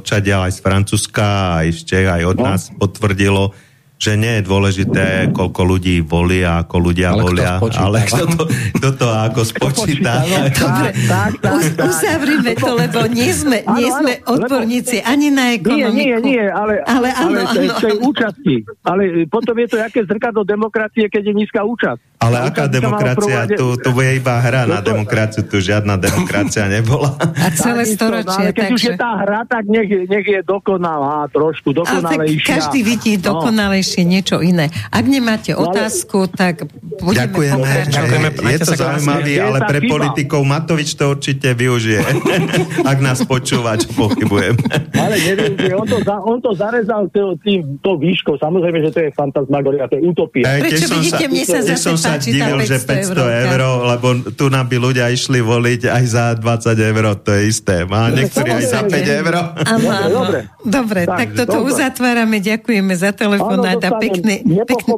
[0.01, 2.45] Čadia, aj z Francúzska, aj z Čech, aj od no.
[2.45, 3.53] nás potvrdilo,
[4.01, 8.25] že nie je dôležité, koľko ľudí volí a ako ľudia ale volia, kto ale kto
[8.33, 10.25] to, kto to ako spočíta.
[10.25, 15.27] Dobre, tak, tak, tak, uzavrime to, lebo nie sme, nie áno, sme odborníci lebo, ani
[15.29, 15.93] na ekonomiku.
[15.93, 17.77] Nie, nie, nie, ale, ale, áno, ale áno.
[17.77, 18.55] tej účasti.
[18.81, 22.10] Ale potom je to jaké zrkadlo demokracie, keď je nízka účasť.
[22.21, 23.49] Ale aká demokracia?
[23.49, 27.17] Tu, tu je iba hra na demokraciu, tu žiadna demokracia nebola.
[27.17, 28.45] A celé storočie.
[28.45, 28.77] No, keď takže...
[28.77, 32.45] už je tá hra, tak nech, nech je dokonalá trošku, dokonalejšia.
[32.45, 33.33] Ale každý vidí no.
[33.33, 34.09] dokonalejšie no.
[34.13, 34.69] niečo iné.
[34.93, 36.69] Ak nemáte no, otázku, tak
[37.01, 37.69] budeme Ďakujeme.
[37.89, 38.27] Ďakujeme.
[38.53, 42.05] Je to zaujímavé, ale pre politikov Matovič to určite využije.
[42.91, 44.61] Ak nás počúva, čo pochybujem.
[44.93, 47.09] Ale neviem, on to, za, on to zarezal
[47.41, 48.37] tým, to výškou.
[48.37, 50.45] Samozrejme, že to je fantasmagoria, to je utopia.
[50.61, 53.61] Prečo vidíte, mne sa zase sa divil, že 500 eur, eur,
[53.95, 57.75] lebo tu nám by ľudia išli voliť aj za 20 eur, to je isté.
[57.87, 59.33] Má niektorí aj za 5 eur.
[59.63, 61.69] Áno, Dobre, dobre tak, tak toto dobre.
[61.73, 64.95] uzatvárame, ďakujeme za telefonát a pekne, pekne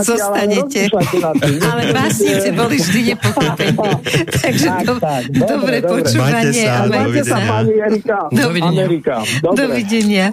[0.00, 0.88] zostanete.
[1.68, 3.78] Ale básnici boli vždy nepochopení.
[4.42, 6.64] Takže do, tak, dobre, dobre počúvanie.
[6.88, 8.18] Majte sa, pani Erika.
[8.30, 8.84] Dovidenia.
[9.42, 10.26] Dovidenia.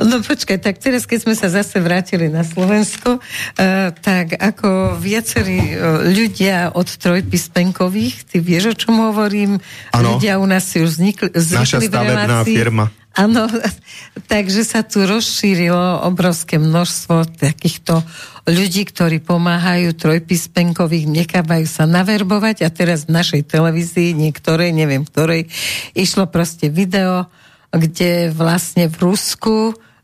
[0.00, 5.76] No počkaj, tak teraz, keď sme sa zase vrátili na Slovensko, uh, tak ako viacerí
[5.76, 9.60] uh, ľudia od trojpíspenkových, ty vieš, o čom hovorím?
[9.92, 10.16] Ano.
[10.16, 12.88] Ľudia u nás si už vznikli, Naša stavebná firma.
[13.18, 13.44] Áno,
[14.32, 18.00] takže sa tu rozšírilo obrovské množstvo takýchto
[18.48, 25.50] ľudí, ktorí pomáhajú trojpíspenkových, nechávajú sa naverbovať a teraz v našej televízii, niektorej, neviem ktorej,
[25.92, 27.28] išlo proste video,
[27.70, 29.56] kde vlastne v Rusku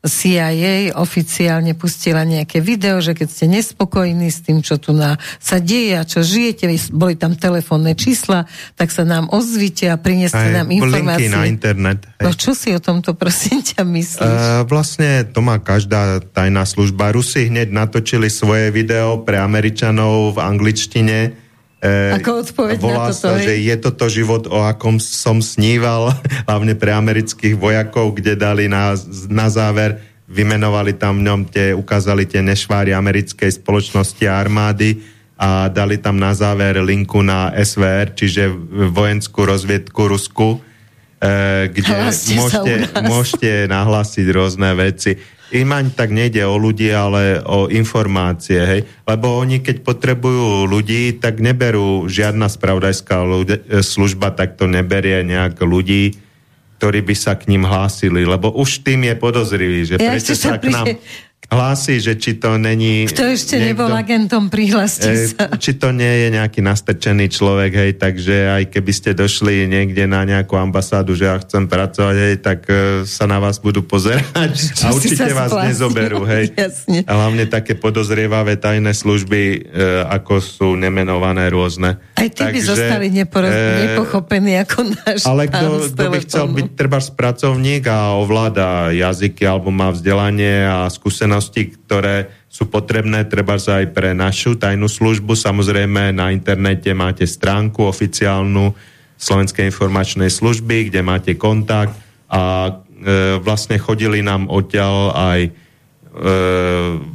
[0.06, 5.60] CIA oficiálne pustila nejaké video, že keď ste nespokojní s tým, čo tu na, sa
[5.60, 8.46] deje a čo žijete, boli tam telefónne čísla,
[8.78, 11.30] tak sa nám ozvite a prineste nám informácie.
[11.30, 12.06] na internet.
[12.18, 12.24] Hej.
[12.24, 14.22] No čo si o tomto prosím ťa myslíš?
[14.22, 17.12] Uh, vlastne to má každá tajná služba.
[17.12, 21.45] Rusi hneď natočili svoje video pre Američanov v angličtine E,
[22.18, 26.14] Ako odpoveď volá na toto, sa, že je toto život, o akom som sníval,
[26.48, 28.96] hlavne pre amerických vojakov, kde dali na,
[29.28, 34.98] na záver, vymenovali tam v ňom tie, ukázali tie nešváry americkej spoločnosti a armády
[35.36, 38.48] a dali tam na záver linku na SVR, čiže
[38.90, 40.58] vojenskú rozviedku Rusku,
[41.20, 41.92] e, kde
[42.40, 42.72] môžete,
[43.04, 48.80] môžete nahlásiť rôzne veci im ani tak nejde o ľudí, ale o informácie, hej?
[49.06, 53.22] Lebo oni, keď potrebujú ľudí, tak neberú žiadna spravodajská
[53.82, 56.18] služba, tak to neberie nejak ľudí,
[56.76, 60.60] ktorí by sa k ním hlásili, lebo už tým je podozrivý, že ja prečo sa
[60.60, 60.86] k nám
[61.46, 63.06] hlási, že či to není...
[63.06, 65.44] Kto ešte niekto, nebol agentom, prihlásti e, sa.
[65.54, 70.26] Či to nie je nejaký nastrčený človek, hej, takže aj keby ste došli niekde na
[70.26, 74.90] nejakú ambasádu, že ja chcem pracovať, hej, tak uh, sa na vás budú pozerať a
[74.90, 75.66] určite vás splásti.
[75.70, 76.50] nezoberú, hej.
[76.66, 77.06] Jasne.
[77.06, 82.02] A hlavne také podozrievavé tajné služby, uh, ako sú nemenované rôzne.
[82.18, 86.46] Aj ty takže, by zostali neporo- e, nepochopení ako náš Ale kto, kto by chcel
[86.48, 93.26] byť treba pracovník a ovláda jazyky alebo má vzdelanie a skúsenosť skúsenosti, ktoré sú potrebné
[93.26, 95.34] treba aj pre našu tajnú službu.
[95.34, 98.70] Samozrejme na internete máte stránku oficiálnu
[99.18, 101.98] Slovenskej informačnej služby, kde máte kontakt
[102.30, 102.72] a e,
[103.42, 105.50] vlastne chodili nám odtiaľ aj e,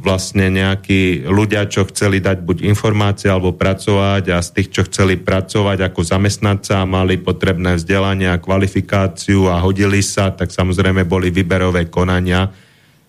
[0.04, 5.16] vlastne nejakí ľudia, čo chceli dať buď informácie alebo pracovať a z tých, čo chceli
[5.16, 11.88] pracovať ako zamestnanca, mali potrebné vzdelanie a kvalifikáciu a hodili sa, tak samozrejme boli výberové
[11.88, 12.52] konania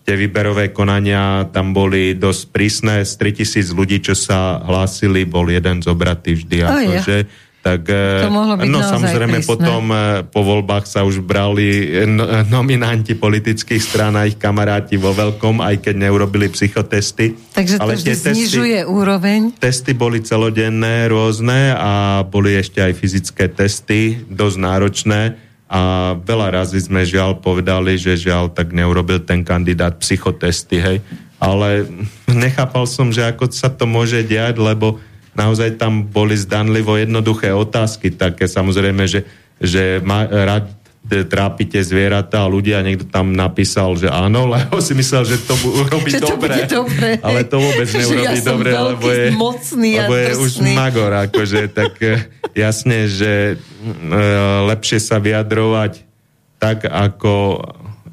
[0.04, 2.94] tie výberové konania tam boli dosť prísne.
[3.02, 6.58] Z 3000 ľudí, čo sa hlásili, bol jeden zobratý vždy.
[6.60, 7.42] Oh, akože, ja.
[7.64, 9.48] Tak, to mohlo byť no samozrejme prísne.
[9.48, 15.16] potom e, po voľbách sa už brali no, nominanti politických strán a ich kamaráti vo
[15.16, 17.32] veľkom, aj keď neurobili psychotesty.
[17.56, 19.56] Takže to Ale vždy znižuje úroveň?
[19.56, 25.20] Testy boli celodenné, rôzne a boli ešte aj fyzické testy, dosť náročné
[25.64, 30.98] a veľa razy sme žiaľ povedali, že žiaľ tak neurobil ten kandidát psychotesty, hej.
[31.40, 31.88] Ale
[32.28, 35.00] nechápal som, že ako sa to môže diať, lebo
[35.34, 39.26] naozaj tam boli zdanlivo jednoduché otázky, také samozrejme, že,
[39.58, 40.70] že ma, rad,
[41.04, 46.08] trápite zvieratá a ľudia, niekto tam napísal, že áno, lebo si myslel, že to urobí
[46.08, 47.10] že to dobre, dobre.
[47.20, 51.92] Ale to vôbec neurobí ja dobre, lebo je, mocný lebo je už magor, akože, tak
[52.00, 52.24] e,
[52.56, 54.20] jasne, že e,
[54.72, 56.08] lepšie sa vyjadrovať
[56.56, 57.60] tak, ako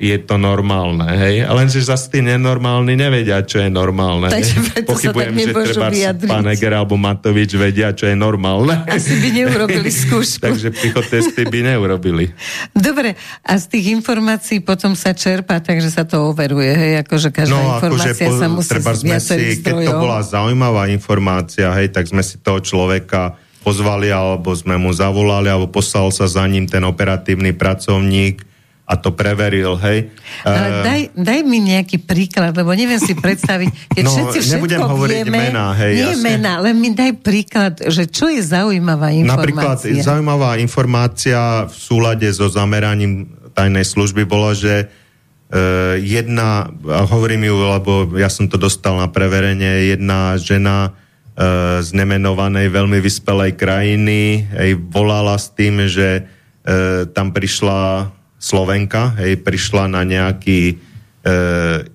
[0.01, 1.45] je to normálne, hej.
[1.45, 4.33] Lenže zase tí nenormálni nevedia, čo je normálne.
[4.33, 5.93] Takže Pochybujem, že treba
[6.25, 8.81] pán Eger alebo Matovič vedia, čo je normálne.
[8.89, 10.41] Asi by neurobili skúšku.
[10.41, 12.33] Takže psychotesty by neurobili.
[12.73, 13.13] Dobre,
[13.45, 17.77] a z tých informácií potom sa čerpa, takže sa to overuje, hej, akože každá no,
[17.77, 21.93] akože informácia akože po, sa musí treba sme si, Keď to bola zaujímavá informácia, hej,
[21.93, 26.65] tak sme si toho človeka pozvali, alebo sme mu zavolali, alebo poslal sa za ním
[26.65, 28.49] ten operatívny pracovník,
[28.91, 30.11] a to preveril, hej.
[30.43, 34.55] Ale uh, daj, daj mi nejaký príklad, lebo neviem si predstaviť, keď no, všetci všetko
[34.59, 36.27] nebudem hovoriť vieme, mená, hej, nie jasne.
[36.27, 39.39] mená, ale mi daj príklad, že čo je zaujímavá informácia.
[39.39, 41.39] Napríklad zaujímavá informácia
[41.71, 48.27] v súlade so zameraním tajnej služby bola, že uh, jedna, a hovorím ju, lebo ja
[48.27, 55.39] som to dostal na preverenie, jedna žena uh, z nemenovanej veľmi vyspelej krajiny hej, volala
[55.39, 58.11] s tým, že uh, tam prišla
[58.41, 60.75] Slovenka, hej, prišla na nejaký e,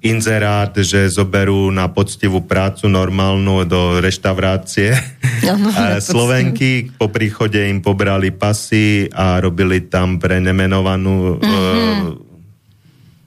[0.07, 4.95] inzerát, že zoberú na poctivú prácu normálnu do reštaurácie.
[5.43, 12.23] Ano, a Slovenky po príchode im pobrali pasy a robili tam pre nemenovanú mm-hmm.
[12.23, 12.27] e,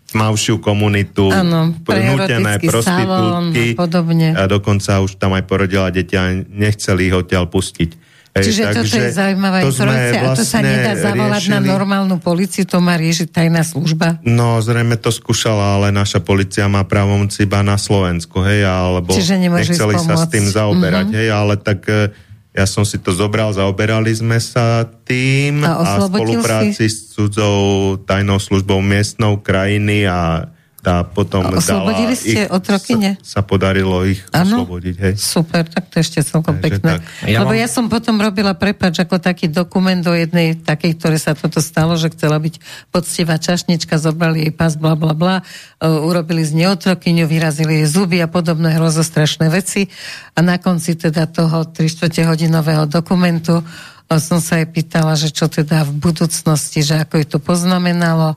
[0.09, 4.27] tmavšiu komunitu, ano, nutené prostitútky a podobne.
[4.33, 8.08] A dokonca už tam aj porodila deti a nechceli ich odtiaľ pustiť.
[8.29, 11.53] Čiže takže toto je zaujímavá informácia vlastne a to sa vlastne nedá zavolať riešili...
[11.55, 14.21] na normálnu policiu, to má riešiť tajná služba?
[14.21, 19.95] No, zrejme to skúšala, ale naša policia má právomoc iba na Slovensku, hej, alebo nechceli
[19.97, 21.25] sa s tým zaoberať, mm-hmm.
[21.25, 22.13] hej, ale tak e,
[22.53, 26.93] ja som si to zobral, zaoberali sme sa tým a, a spolupráci si?
[26.93, 30.49] s cudzou tajnou službou miestnou krajiny a
[30.79, 33.11] tá potom a oslobodili dala ste ich, otrokyne?
[33.19, 34.63] Sa, sa podarilo ich ano?
[34.63, 34.95] oslobodiť.
[34.95, 35.13] Hej.
[35.19, 36.91] Super, tak to ešte celkom Takže pekné.
[36.97, 37.01] Tak.
[37.27, 37.59] Ja Lebo mám...
[37.59, 41.99] ja som potom robila, prepač, ako taký dokument do jednej takej, ktoré sa toto stalo,
[41.99, 42.55] že chcela byť
[42.95, 48.23] poctivá čašnička, zobrali jej pas, bla bla bla, uh, urobili z neotrokyňu, vyrazili jej zuby
[48.23, 49.91] a podobné hrozostrašné veci.
[50.33, 53.67] A na konci teda toho 3 hodinového dokumentu uh,
[54.17, 58.33] som sa jej pýtala, že čo teda v budúcnosti, že ako je to poznamenalo.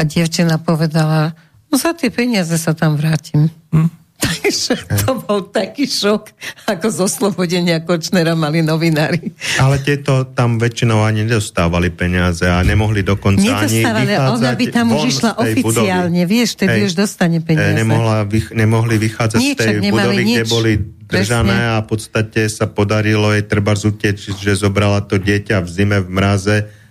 [0.00, 1.36] A dievčina povedala,
[1.72, 3.48] No za tie peniaze sa tam vrátim.
[3.72, 3.88] Hm?
[4.22, 6.30] Takže to bol taký šok,
[6.70, 9.34] ako zo slobodenia Kočnera mali novinári.
[9.58, 15.02] Ale tieto tam väčšinou ani nedostávali peniaze a nemohli dokonca ani ona by tam už
[15.10, 16.30] išla oficiálne, budovy.
[16.30, 17.74] vieš, tedy už dostane peniaze.
[17.82, 20.36] Nemohla, vych, nemohli vychádzať Niečak, z tej budovy, nič.
[20.38, 20.72] kde boli
[21.10, 21.74] držané Presne.
[21.74, 26.08] a v podstate sa podarilo jej treba zutieť, že zobrala to dieťa v zime v
[26.14, 26.81] mraze E,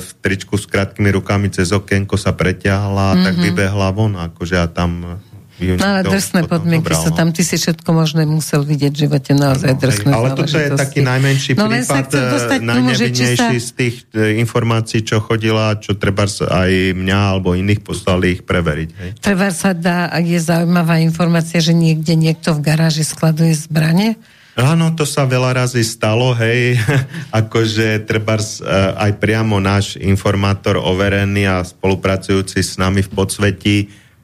[0.00, 3.24] v tričku s krátkými rukami cez okienko sa preťahla mm-hmm.
[3.28, 3.42] tak mhm.
[3.44, 5.20] vybehla von, akože a tam
[5.56, 7.16] No ale drsné podmienky sú no.
[7.16, 10.68] tam, ty si všetko možné musel vidieť v živote, naozaj no, drsné Ale toto je
[10.76, 13.64] taký najmenší no, prípad, e, najnevinnejší sa...
[13.64, 18.88] z tých e, informácií, čo chodila, čo treba aj mňa alebo iných poslali ich preveriť.
[19.00, 19.10] Hej.
[19.24, 24.20] Treba sa dá, je zaujímavá informácia, že niekde niekto v garáži skladuje zbranie?
[24.56, 26.80] Áno, to sa veľa razy stalo, hej,
[27.44, 28.48] akože treba eh,
[28.96, 33.76] aj priamo náš informátor overený a spolupracujúci s nami v podsvetí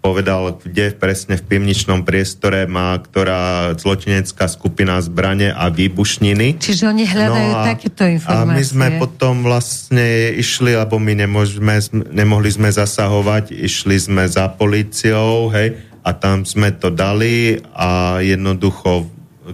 [0.03, 6.59] povedal, kde presne v pivničnom priestore má ktorá zločinecká skupina zbrane a výbušniny.
[6.59, 8.51] Čiže oni hľadajú no a, takéto informácie.
[8.51, 11.79] A my sme potom vlastne išli, lebo my nemôžeme,
[12.11, 19.07] nemohli sme zasahovať, išli sme za políciou, hej, a tam sme to dali a jednoducho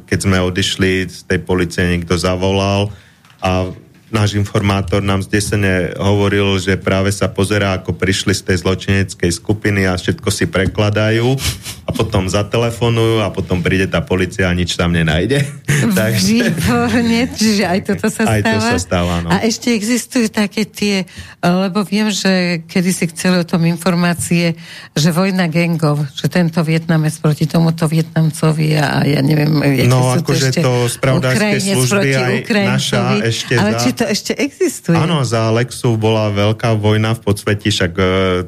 [0.05, 2.93] keď sme odišli z tej policie, niekto zavolal
[3.41, 3.73] a
[4.09, 9.85] náš informátor nám zdesene hovoril, že práve sa pozerá, ako prišli z tej zločineckej skupiny
[9.85, 11.29] a všetko si prekladajú
[11.85, 15.45] a potom zatelefonujú a potom príde tá policia a nič tam nenájde.
[15.99, 16.53] Takže...
[16.53, 18.57] Výborne, čiže aj toto sa aj stáva.
[18.57, 19.29] To sa stáva no.
[19.29, 21.05] A ešte existujú také tie,
[21.41, 24.57] lebo viem, že kedy si chceli o tom informácie,
[24.97, 29.53] že vojna gengov, že tento Vietnamec proti tomuto Vietnamcovi a ja neviem,
[29.89, 33.81] no, akože to, to spravodajské služby aj naša ešte ale za...
[33.81, 34.95] či to ešte existuje.
[34.95, 38.05] Áno, za Lexu bola veľká vojna v podsveti, však e,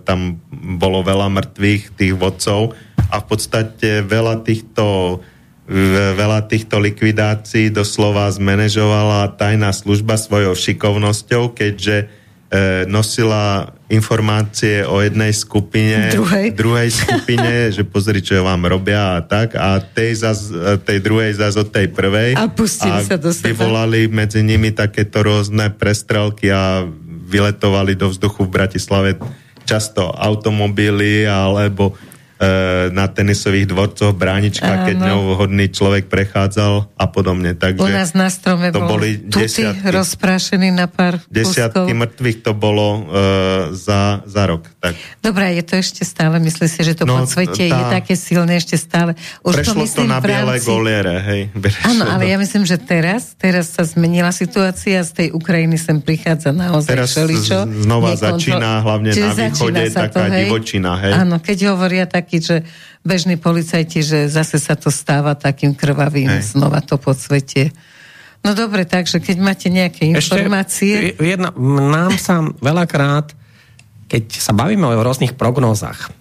[0.07, 2.79] tam bolo veľa mŕtvych tých vodcov
[3.11, 5.19] a v podstate veľa týchto
[6.19, 12.07] veľa týchto likvidácií doslova zmanéžovala tajná služba svojou šikovnosťou, keďže e,
[12.91, 19.59] nosila informácie o jednej skupine, druhej, druhej skupine, že pozri, čo vám robia a tak,
[19.59, 20.49] a tej, zaz,
[20.87, 22.39] tej druhej zaz od tej prvej.
[22.39, 23.51] A pustili a sa do seba.
[23.51, 26.87] vyvolali medzi nimi takéto rôzne prestrelky a
[27.31, 29.11] vyletovali do vzduchu v Bratislave
[29.67, 31.95] často automobily alebo
[32.91, 37.53] na tenisových dvorcoch bránička, keď ňou hodný človek prechádzal a podobne.
[37.53, 42.01] Takže U nás na strome to boli desiatky, rozprášený na pár Desiatky kuskov.
[42.01, 43.01] mŕtvych to bolo uh,
[43.77, 44.65] za, za rok.
[44.81, 44.97] Tak.
[45.21, 48.57] Dobre, je to ešte stále, myslí si, že to no, svete tá, je také silné
[48.57, 49.13] ešte stále.
[49.45, 50.65] Už prešlo to, myslím, to na biele rámci...
[50.65, 51.41] goliere, hej.
[51.93, 56.57] Áno, ale ja myslím, že teraz, teraz sa zmenila situácia, z tej Ukrajiny sem prichádza
[56.57, 57.69] naozaj teraz všeličo.
[57.85, 58.25] znova nekontrol...
[58.33, 60.49] začína, hlavne Čiže na východe, taká to, hej.
[60.49, 61.13] divočina, hej.
[61.21, 62.57] Áno, keď hovoria taký, že
[63.03, 66.55] bežní policajti, že zase sa to stáva takým krvavým hej.
[66.55, 67.75] znova to podsvetie.
[68.47, 71.19] No dobre, takže keď máte nejaké informácie...
[71.19, 71.51] Ešte jedna,
[71.91, 73.35] nám sa veľakrát,
[74.07, 76.15] keď sa bavíme o rôznych prognózach,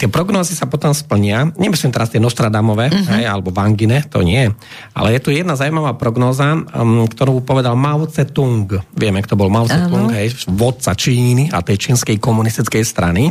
[0.00, 1.52] tie prognózy sa potom splnia.
[1.60, 3.20] Nemyslím teraz tie Nostradamové, uh-huh.
[3.20, 4.48] hej, alebo Vangine, to nie.
[4.96, 8.80] Ale je tu jedna zaujímavá prognóza, um, ktorú povedal Mao Tse-tung.
[8.96, 13.28] Vieme, kto bol Mao Tse-tung, hej, vodca Číny a tej čínskej komunistickej strany.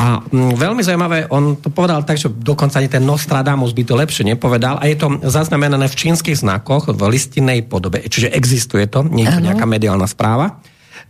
[0.00, 3.92] A um, veľmi zaujímavé, on to povedal tak, že dokonca ani ten Nostradamus by to
[3.92, 4.80] lepšie nepovedal.
[4.80, 8.00] A je to zaznamenané v čínskych znakoch v listinnej podobe.
[8.08, 10.56] Čiže existuje to, nie je to nejaká mediálna správa.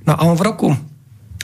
[0.03, 0.69] No a on v roku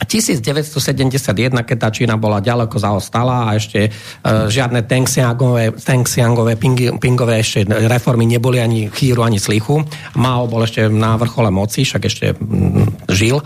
[0.05, 7.43] 1971, keď tá Čína bola ďaleko zaostala a ešte uh, žiadne Tengxiangové, Tengxiangové pingy, pingové
[7.43, 9.83] ešte reformy neboli ani chýru, ani slichu.
[10.15, 13.43] Mao bol ešte na vrchole moci, však ešte mm, žil.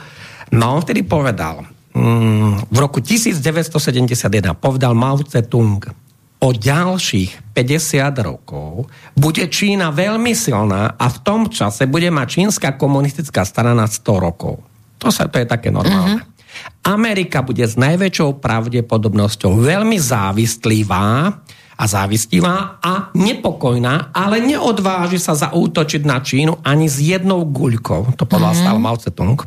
[0.53, 1.65] No on vtedy povedal,
[1.97, 5.81] mm, v roku 1971 povedal Mao Tse-tung,
[6.43, 12.75] o ďalších 50 rokov bude Čína veľmi silná a v tom čase bude mať čínska
[12.75, 14.59] komunistická strana 100 rokov.
[14.99, 16.19] To, sa, to je také normálne.
[16.19, 16.31] Uh-huh.
[16.83, 21.41] Amerika bude s najväčšou pravdepodobnosťou veľmi závistlivá
[21.83, 28.15] a závistivá a nepokojná, ale neodváži sa zaútočiť na Čínu ani s jednou guľkou.
[28.15, 28.63] To povedal mm-hmm.
[28.63, 29.39] stále Mao Tse-tung.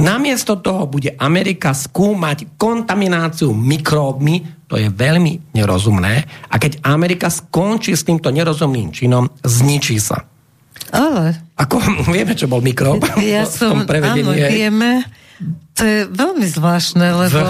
[0.00, 6.24] Namiesto toho bude Amerika skúmať kontamináciu mikróbmi, to je veľmi nerozumné.
[6.48, 10.24] A keď Amerika skončí s týmto nerozumným činom, zničí sa.
[10.92, 11.52] Ale...
[11.60, 11.76] Ako
[12.14, 13.04] vieme, čo bol mikrób?
[13.20, 15.04] Ja som, áno, vieme.
[15.76, 17.40] To je veľmi zvláštne, lebo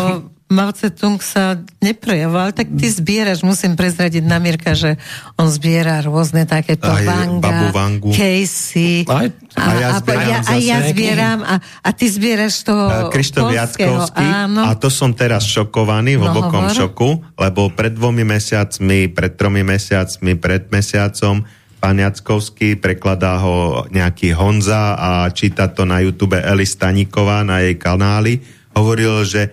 [0.53, 5.01] Mao Tse-tung sa neprejavoval, tak ty zbieraš, musím prezradiť na Mirka, že
[5.41, 7.73] on zbiera rôzne takéto aj Vanga,
[8.13, 9.09] Casey.
[9.09, 13.49] Aj, a, a, ja zbieram, a, a ja zbieram a, a ty zbieraš toho Krištof
[13.49, 14.21] Jackovský.
[14.21, 14.69] áno.
[14.69, 19.65] a to som teraz šokovaný, v hlbokom no, šoku, lebo pred dvomi mesiacmi, pred tromi
[19.65, 21.49] mesiacmi, pred mesiacom
[21.83, 27.75] pán Jackovský, prekladá ho nejaký Honza a číta to na YouTube Eli Staníková na jej
[27.75, 28.39] kanáli.
[28.71, 29.51] Hovoril, že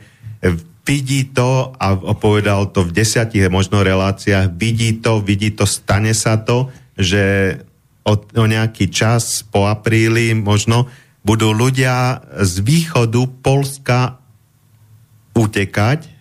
[0.85, 6.37] vidí to a povedal to v desiatich možno reláciách, vidí to, vidí to, stane sa
[6.37, 7.57] to, že
[8.05, 10.85] o, o nejaký čas po apríli možno
[11.25, 14.21] budú ľudia z východu Polska
[15.33, 16.18] utekať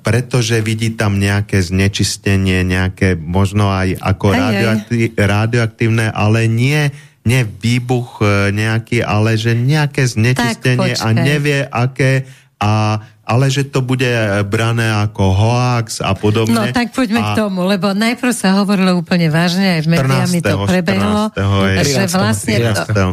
[0.00, 6.88] pretože vidí tam nejaké znečistenie, nejaké možno aj ako aj, radioakti- radioaktívne, ale nie,
[7.26, 12.24] nie výbuch e, nejaký, ale že nejaké znečistenie a nevie aké.
[12.62, 14.08] A ale že to bude
[14.48, 16.54] brané ako hoax a podobne.
[16.54, 17.26] No tak poďme a...
[17.32, 21.84] k tomu, lebo najprv sa hovorilo úplne vážne, aj v médiami to prebehlo, 14.
[21.88, 22.56] že vlastne,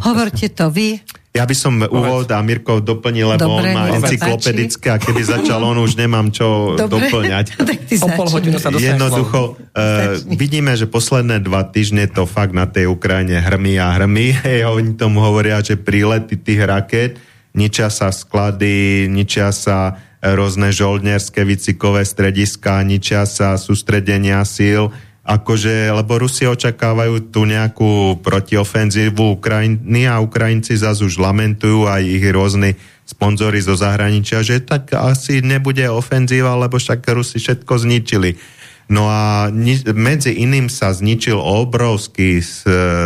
[0.03, 0.99] hovorte to vy,
[1.31, 5.63] ja by som úvod a Mirkov doplnil, lebo Dobre, on má encyklopedické a keby začal
[5.63, 6.43] on, už nemám čo
[6.75, 7.55] Dobre, doplňať.
[8.03, 12.91] o pol hodinu sa Jednoducho, uh, vidíme, že posledné dva týždne to fakt na tej
[12.91, 14.35] Ukrajine hrmí a hrmí.
[14.75, 17.15] Oni tomu hovoria, že prílety tých raket,
[17.55, 26.17] ničia sa sklady, ničia sa rôzne žoldnerské výcikové strediska, ničia sa sústredenia síl akože, lebo
[26.17, 32.73] Rusi očakávajú tu nejakú protiofenzívu Ukrajiny a Ukrajinci zase už lamentujú aj ich rôzni
[33.05, 38.60] sponzory zo zahraničia, že tak asi nebude ofenzíva, lebo však Rusi všetko zničili.
[38.91, 39.47] No a
[39.95, 42.43] medzi iným sa zničil obrovský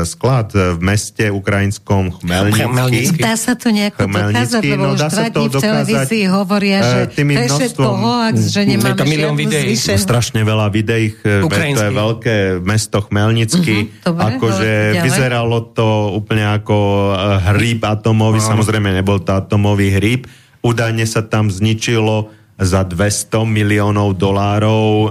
[0.01, 3.21] sklad v meste ukrajinskom Chmelnický.
[3.21, 7.13] Dá sa to nejako dokázať, lebo no, už dva dní v televízii hovoria, že uh,
[7.13, 9.77] to je všetko hoax, že nemáme to milión videí.
[9.77, 10.01] Zvýšen...
[10.01, 13.93] Strašne veľa videí, to je veľké mesto Chmelnický.
[14.01, 16.77] Uh-huh, akože vyzeralo to úplne ako
[17.13, 20.25] eh, hríb atomový, samozrejme nebol to atomový hríb.
[20.65, 25.07] Údajne sa tam zničilo za 200 miliónov dolárov e,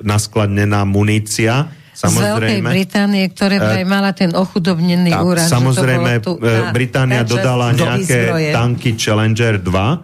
[0.00, 1.68] naskladnená munícia.
[1.92, 5.48] Samozrejme, z Veľkej Británie, ktoré vraj e, mala ten ochudobnený tak, úrad.
[5.50, 9.98] Samozrejme, tu, e, Británia dodala nejaké tanky Challenger 2 e,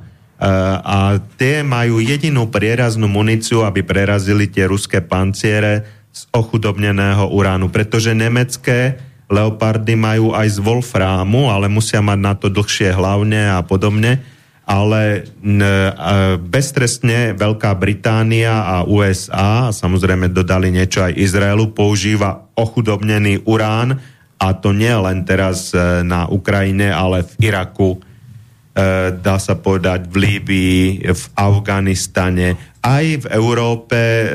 [0.85, 8.13] a tie majú jedinú prieraznú muníciu, aby prerazili tie ruské panciere z ochudobneného uránu, pretože
[8.13, 9.01] nemecké
[9.33, 14.34] leopardy majú aj z Wolframu, ale musia mať na to dlhšie hlavne a podobne
[14.65, 15.29] ale
[16.41, 24.01] beztrestne Veľká Británia a USA, a samozrejme dodali niečo aj Izraelu, používa ochudobnený urán,
[24.45, 27.99] a to nie len teraz e, na Ukrajine, ale v Iraku, e,
[29.15, 34.27] dá sa povedať v Líbii, v Afganistane, aj v Európe, e,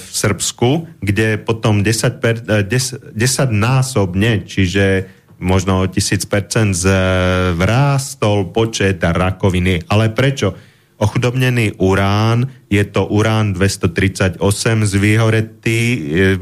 [0.00, 9.86] v Srbsku, kde potom 10, 10, 10 násobne, čiže možno o 1000% zvrástol počet rakoviny.
[9.86, 10.54] Ale prečo?
[10.98, 14.42] Ochudobnený urán, je to urán 238
[14.82, 15.80] z vyhoretý,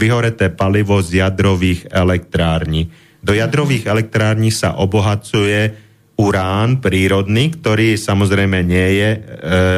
[0.01, 2.89] vyhoreté palivo z jadrových elektrární.
[3.21, 5.77] Do jadrových elektrární sa obohacuje
[6.17, 9.19] urán prírodný, ktorý samozrejme nie je e,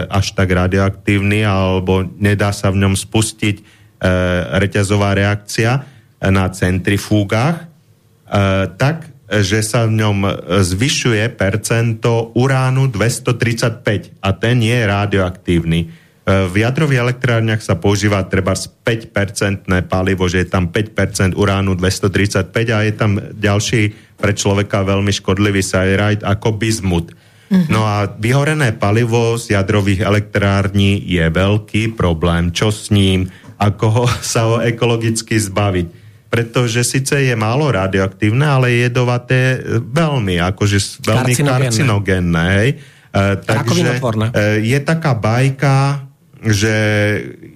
[0.07, 3.63] až tak radioaktívny alebo nedá sa v ňom spustiť e,
[4.63, 5.83] reťazová reakcia
[6.23, 7.68] na centrifúgach, E,
[8.77, 10.19] tak, že sa v ňom
[10.65, 15.81] zvyšuje percento uránu 235 a ten je radioaktívny.
[15.85, 15.87] E,
[16.49, 22.79] v jadrových elektrárniach sa používa treba 5-percentné palivo, že je tam 5% uránu 235 a
[22.89, 27.13] je tam ďalší pre človeka veľmi škodlivý sajrajt ako bizmut.
[27.49, 27.73] Mm-hmm.
[27.73, 32.53] No a vyhorené palivo z jadrových elektrární je veľký problém.
[32.53, 33.33] Čo s ním?
[33.57, 34.05] Ako ho,
[34.37, 36.08] sa ho ekologicky zbaviť?
[36.29, 39.41] Pretože síce je málo radioaktívne, ale je jedovaté
[39.81, 42.45] veľmi, akože veľmi karcinogénne.
[42.61, 42.71] hej.
[43.09, 44.01] E, takže e,
[44.61, 46.09] je taká bajka,
[46.39, 46.75] že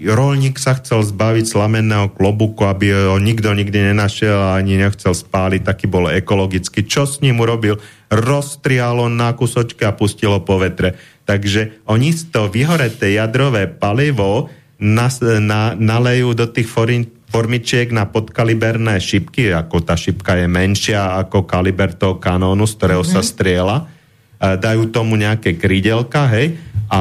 [0.02, 5.62] rolník sa chcel zbaviť slamenného klobuku, aby ho nikto nikdy nenašiel a ani nechcel spáliť,
[5.62, 6.82] taký bol ekologický.
[6.82, 7.78] Čo s ním urobil?
[8.10, 10.98] Roztrialo na kusočky a pustilo po vetre.
[11.22, 14.50] Takže oni to vyhoreté jadrové palivo
[14.82, 21.16] nas, na, nalejú do tých forín, formičiek na podkaliberné šipky, ako tá šipka je menšia
[21.24, 23.16] ako kaliber toho kanónu, z ktorého mm-hmm.
[23.16, 23.30] sa mhm.
[23.32, 23.76] striela.
[24.42, 26.58] Dajú tomu nejaké krydelka, hej,
[26.92, 27.00] a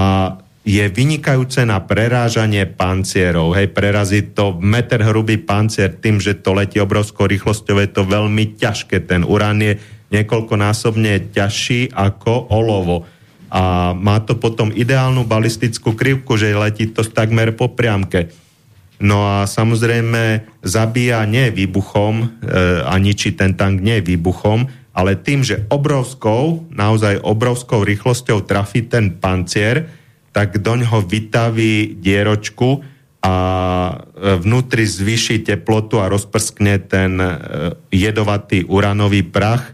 [0.62, 3.58] je vynikajúce na prerážanie pancierov.
[3.58, 8.62] Hej, prerazí to meter hrubý pancier tým, že to letí obrovskou rýchlosťou, je to veľmi
[8.62, 9.10] ťažké.
[9.10, 9.82] Ten urán je
[10.14, 13.10] niekoľkonásobne ťažší ako olovo.
[13.52, 18.30] A má to potom ideálnu balistickú krivku, že letí to takmer po priamke.
[19.02, 22.26] No a samozrejme zabíja nie výbuchom, e,
[22.86, 29.18] a ničí ten tank nie výbuchom, ale tým, že obrovskou, naozaj obrovskou rýchlosťou trafí ten
[29.18, 29.90] pancier,
[30.32, 32.86] tak do ňoho vytaví dieročku
[33.22, 33.36] a
[33.90, 33.94] e,
[34.38, 37.28] vnútri zvýši teplotu a rozprskne ten e,
[37.90, 39.72] jedovatý uranový prach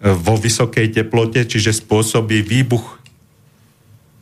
[0.00, 3.00] e, vo vysokej teplote, čiže spôsobí výbuch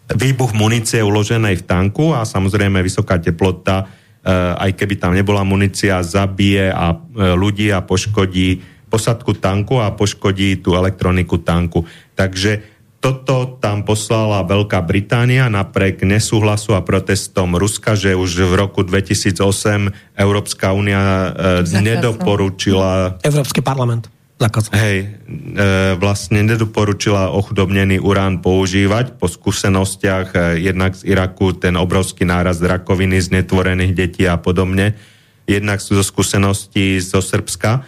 [0.09, 3.85] výbuch munície uloženej v tanku a samozrejme vysoká teplota
[4.33, 10.65] aj keby tam nebola munícia, zabije a eh, ľudí a poškodí posadku tanku a poškodí
[10.65, 11.85] tú elektroniku tanku.
[12.17, 18.83] Takže toto tam poslala Veľká Británia napriek nesúhlasu a protestom Ruska, že už v roku
[18.83, 23.23] 2008 Európska únia e, nedoporučila...
[23.23, 24.71] Európsky parlament zakázal.
[24.79, 25.07] Hej, e,
[25.99, 33.19] vlastne nedoporučila ochudobnený urán používať po skúsenostiach e, jednak z Iraku ten obrovský náraz rakoviny
[33.19, 34.95] z netvorených detí a podobne.
[35.45, 37.71] Jednak zo skúseností zo Srbska.
[37.75, 37.81] E,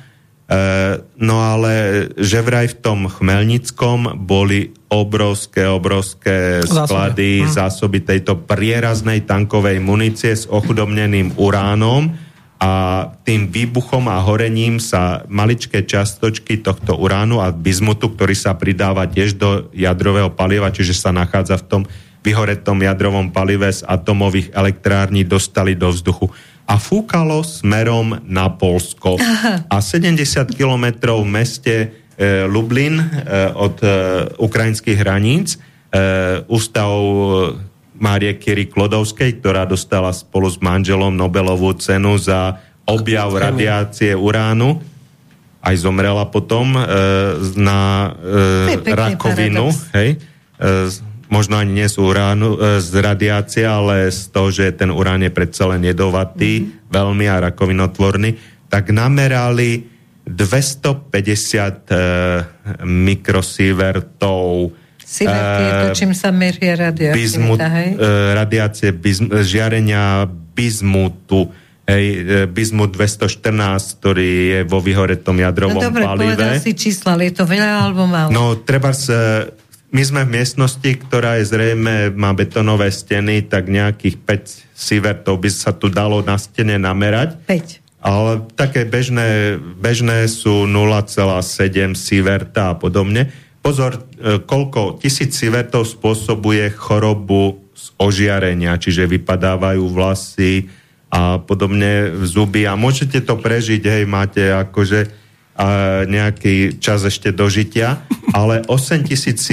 [1.23, 7.51] no ale že vraj v tom Chmelnickom boli obrovské, obrovské sklady, zásoby, hm.
[7.55, 12.11] zásoby tejto prieraznej tankovej munície s ochudobneným uránom,
[12.61, 12.73] a
[13.25, 19.41] tým výbuchom a horením sa maličké čiastočky tohto uránu a bizmutu, ktorý sa pridáva tiež
[19.41, 21.83] do jadrového paliva, čiže sa nachádza v tom
[22.21, 26.29] vyhoretom jadrovom palive z atomových elektrární, dostali do vzduchu
[26.69, 29.17] a fúkalo smerom na Polsko.
[29.17, 29.65] Aha.
[29.67, 30.21] A 70
[30.53, 31.87] kilometrov v meste e,
[32.45, 33.07] Lublin e,
[33.57, 33.89] od e,
[34.37, 35.59] ukrajinských hraníc e,
[36.47, 36.93] ústav
[38.01, 42.57] Márie Kiri Klodovskej, ktorá dostala spolu s manželom Nobelovú cenu za
[42.89, 44.81] objav radiácie uránu.
[45.61, 46.81] Aj zomrela potom e,
[47.61, 48.11] na
[48.73, 49.69] e, rakovinu.
[49.93, 50.65] Hej, e,
[51.29, 55.29] možno ani nie z uránu, e, z radiácie, ale z toho, že ten urán je
[55.29, 56.89] predsa len jedovatý, mm-hmm.
[56.89, 58.31] veľmi a rakovinotvorný,
[58.73, 59.85] tak namerali
[60.25, 62.01] 250 e,
[62.81, 64.73] mikrosievertov
[65.11, 67.89] Sievert je to, čím sa meria radioaktivita, hej?
[67.99, 71.51] Uh, radiácie bizm, žiarenia bizmutu,
[71.91, 72.05] hej,
[72.47, 76.39] bizmut 214, ktorý je vo vyhoretom jadrovom no, dobre, palive.
[76.39, 78.31] povedal si čísla, ale je to veľa alebo málo?
[78.31, 79.51] No, treba sa...
[79.91, 85.51] My sme v miestnosti, ktorá je zrejme, má betonové steny, tak nejakých 5 sievertov by
[85.51, 87.43] sa tu dalo na stene namerať.
[87.51, 87.99] 5.
[87.99, 93.35] Ale také bežné, bežné sú 0,7 sieverta a podobne.
[93.61, 100.69] Pozor, e, koľko tisíc sievertov spôsobuje chorobu z ožiarenia, čiže vypadávajú vlasy
[101.11, 105.21] a podobne zuby a môžete to prežiť, hej, máte akože
[105.61, 105.67] a
[106.09, 108.01] nejaký čas ešte dožitia,
[108.33, 109.45] ale 8 tisíc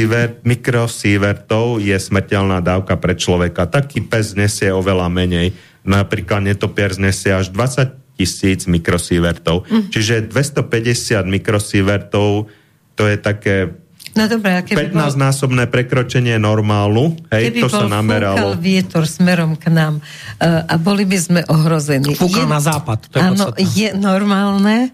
[0.47, 3.67] mikrosievertov je smrteľná dávka pre človeka.
[3.67, 5.51] Taký pes nesie oveľa menej.
[5.83, 9.67] Napríklad netopier znesie až 20 tisíc mikrosievertov.
[9.67, 9.91] Mm.
[9.91, 12.47] Čiže 250 mikrosievertov
[12.95, 13.75] to je také
[14.17, 18.57] No dobré, 15-násobné prekročenie normálu, hej, keby to sa nameralo.
[18.57, 22.17] Keby vietor smerom k nám uh, a boli by sme ohrození.
[22.17, 24.89] Fúkal na západ, to je Áno, je normálne,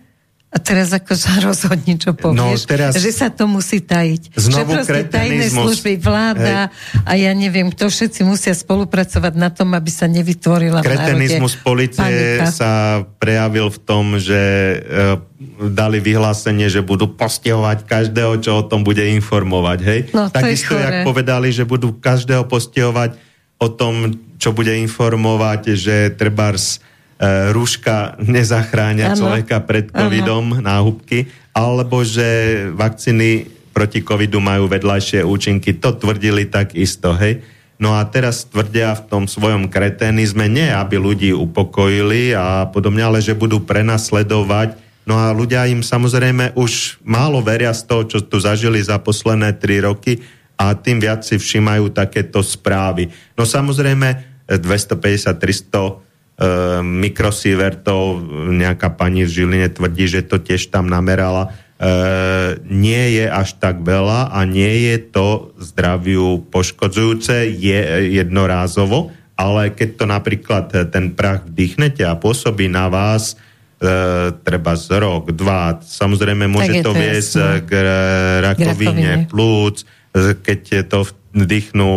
[0.54, 4.38] a teraz ako sa rozhodni, čo povieš, no, teraz že sa to musí tajiť.
[4.38, 7.10] Znovu že proste tajné služby, vláda hej.
[7.10, 12.54] a ja neviem, to všetci musia spolupracovať na tom, aby sa nevytvorila Kretenizmus policie panika.
[12.54, 14.42] sa prejavil v tom, že
[14.78, 14.78] e,
[15.74, 19.80] dali vyhlásenie, že budú postihovať každého, čo o tom bude informovať.
[19.82, 20.00] Hej?
[20.14, 23.18] No, Takisto, jak povedali, že budú každého postihovať
[23.58, 26.78] o tom, čo bude informovať, že trebárs
[27.56, 29.18] rúška nezachránia ano.
[29.18, 30.64] človeka pred covidom, ano.
[30.64, 35.78] náhubky, alebo že vakcíny proti covidu majú vedľajšie účinky.
[35.82, 37.42] To tvrdili tak isto, hej.
[37.82, 43.20] No a teraz tvrdia v tom svojom kretenizme, nie aby ľudí upokojili a podobne, ale
[43.20, 44.78] že budú prenasledovať.
[45.04, 49.58] No a ľudia im samozrejme už málo veria z toho, čo tu zažili za posledné
[49.60, 50.24] tri roky
[50.56, 53.12] a tým viac si všímajú takéto správy.
[53.36, 56.13] No samozrejme 250-300 e,
[56.82, 58.26] mikrosievertov,
[58.58, 61.54] nejaká pani v Žiline tvrdí, že to tiež tam namerala.
[61.78, 67.80] E, nie je až tak veľa a nie je to zdraviu poškodzujúce, je
[68.18, 73.38] jednorázovo, ale keď to napríklad ten prach vdychnete a pôsobí na vás,
[73.78, 77.72] e, treba z rok, dva, samozrejme môže to viesť k
[78.42, 79.86] rakovine plúc,
[80.18, 81.90] keď to vdychnú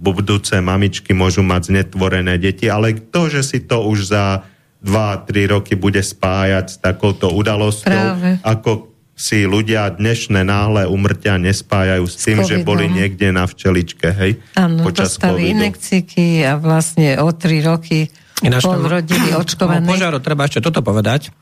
[0.00, 4.48] budúce mamičky, môžu mať znetvorené deti, ale to, že si to už za
[4.80, 8.40] 2-3 roky bude spájať s takouto udalosťou, Práve.
[8.40, 8.88] ako
[9.18, 14.38] si ľudia dnešné náhle umrtia nespájajú s tým, že boli niekde na včeličke, hej?
[14.54, 18.06] Áno, počas dostali inekciky a vlastne o 3 roky
[18.46, 19.86] Ináč pol rodiny očkované.
[19.90, 21.34] Požiaru, treba ešte toto povedať.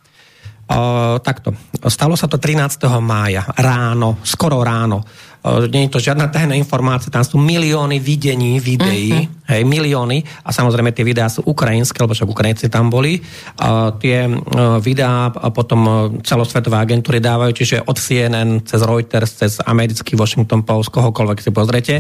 [0.66, 1.55] O, takto.
[1.86, 2.90] Stalo sa to 13.
[2.98, 5.06] mája, ráno, skoro ráno
[5.70, 9.51] nie je to žiadna tajná informácia, tam sú milióny videní, videí, uh-huh.
[9.52, 13.23] hej, milióny a samozrejme tie videá sú ukrajinské, lebo však Ukrajinci tam boli.
[13.62, 14.27] A tie
[14.82, 21.39] videá potom celosvetové agentúry dávajú, čiže od CNN cez Reuters, cez americký Washington Post, kohokoľvek
[21.39, 21.94] si pozrete,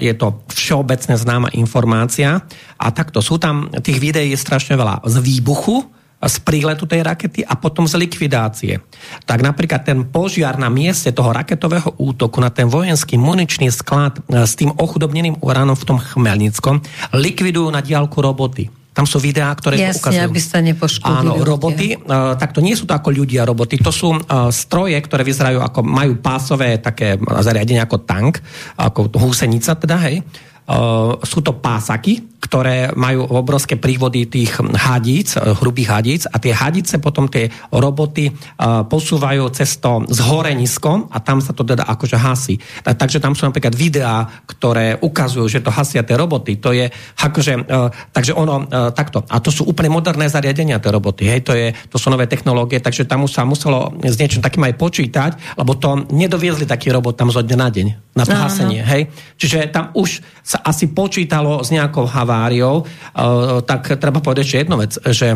[0.00, 2.40] je to všeobecne známa informácia
[2.80, 7.40] a takto sú tam, tých videí je strašne veľa z výbuchu, z príletu tej rakety
[7.40, 8.76] a potom z likvidácie.
[9.24, 14.44] Tak napríklad ten požiar na mieste toho raketového útoku na ten vojenský muničný sklad e,
[14.44, 16.84] s tým ochudobneným uránom v tom Chmelnickom
[17.16, 18.68] likvidujú na diálku roboty.
[18.90, 20.26] Tam sú videá, ktoré Jasne, to ukazujú.
[20.28, 21.30] aby sa nepoškodili.
[21.30, 24.98] Áno, roboty, uh, tak to nie sú to ako ľudia roboty, to sú uh, stroje,
[24.98, 28.42] ktoré vyzerajú ako, majú pásové také zariadenie ako tank,
[28.74, 30.26] ako húsenica teda, hej.
[30.66, 36.56] Uh, sú to pásaky, ktoré majú obrovské prívody tých hadíc, eh, hrubých hadíc a tie
[36.56, 42.16] hadice potom tie roboty uh, posúvajú cez to zhorenisko a tam sa to teda akože
[42.16, 42.56] hasí.
[42.82, 46.56] Takže tam sú napríklad videá, ktoré ukazujú, že to hasia tie roboty.
[46.62, 46.88] To je
[47.20, 48.64] akože, uh, takže ono
[48.94, 49.26] takto.
[49.28, 51.28] A to sú úplne moderné zariadenia tie roboty.
[51.28, 54.74] Hej, to, je, to sú nové technológie, takže tam sa muselo s niečím takým aj
[54.80, 55.30] počítať,
[55.60, 57.86] lebo to nedoviezli taký robot tam zo dňa na deň
[58.16, 58.82] na to hasenie.
[58.82, 59.02] Hej.
[59.38, 64.60] Čiže tam už sa asi počítalo s nejakou haváriou haváriou, eh, tak treba povedať ešte
[64.62, 65.34] jednu vec, že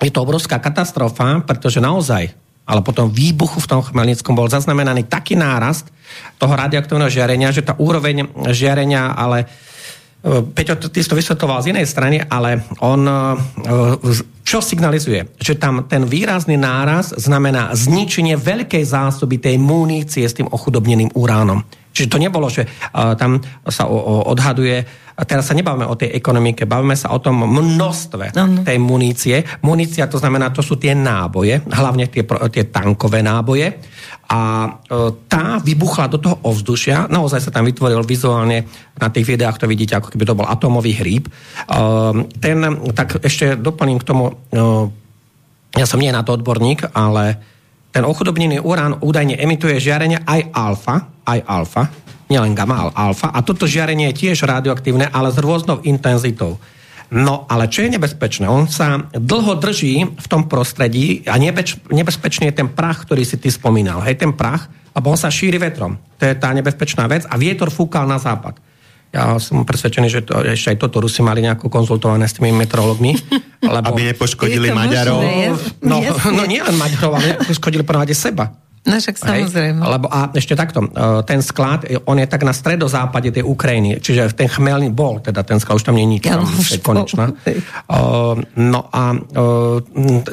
[0.00, 2.32] je to obrovská katastrofa, pretože naozaj
[2.62, 5.90] ale potom výbuchu v tom Chmelnickom bol zaznamenaný taký nárast
[6.38, 11.76] toho radioaktívneho žiarenia, že tá úroveň žiarenia, ale eh, Peťo, ty si to vysvetoval z
[11.76, 15.38] inej strany, ale on eh, čo signalizuje?
[15.38, 21.62] Že tam ten výrazný náraz znamená zničenie veľkej zásoby tej munície s tým ochudobneným uránom.
[21.92, 23.38] Čiže to nebolo, že uh, tam
[23.68, 24.80] sa o, o, odhaduje,
[25.12, 28.64] a teraz sa nebavíme o tej ekonomike, bavíme sa o tom množstve ano.
[28.64, 29.44] tej munície.
[29.60, 33.76] Munícia to znamená, to sú tie náboje, hlavne tie, tie tankové náboje.
[34.32, 38.64] A uh, tá vybuchla do toho ovzdušia, naozaj sa tam vytvoril vizuálne
[38.96, 41.28] na tých videách, to vidíte, ako keby to bol atomový hríb.
[41.68, 42.64] Uh, ten,
[42.96, 44.88] tak ešte doplním k tomu, uh,
[45.76, 47.36] ja som nie na to odborník, ale
[47.92, 51.88] ten ochudobnený urán údajne emituje žiarenie aj alfa, aj alfa,
[52.32, 53.28] nielen gamma, ale alfa.
[53.28, 56.56] A toto žiarenie je tiež radioaktívne, ale s rôznou intenzitou.
[57.12, 58.48] No, ale čo je nebezpečné?
[58.48, 63.36] On sa dlho drží v tom prostredí a nebeč, nebezpečný je ten prach, ktorý si
[63.36, 64.00] ty spomínal.
[64.00, 66.00] Hej, ten prach, lebo on sa šíri vetrom.
[66.16, 68.56] To je tá nebezpečná vec a vietor fúkal na západ.
[69.12, 73.12] Ja som presvedčený, že to, ešte aj toto Rusi mali nejako konzultované s tými meteorologmi.
[73.60, 73.92] Lebo...
[73.92, 75.20] Aby nepoškodili Maďarov.
[75.84, 76.00] No,
[76.32, 78.56] no nie len Maďarov, ale poškodili prvom seba.
[78.82, 79.78] No však samozrejme.
[79.78, 79.92] Hej?
[79.94, 84.34] Lebo, a ešte takto, e, ten sklad, on je tak na stredozápade tej Ukrajiny, čiže
[84.34, 87.24] ten chmelný bol, teda ten sklad, už tam nie je nič, ja, tam je konečná.
[87.86, 89.78] Uh, no a uh,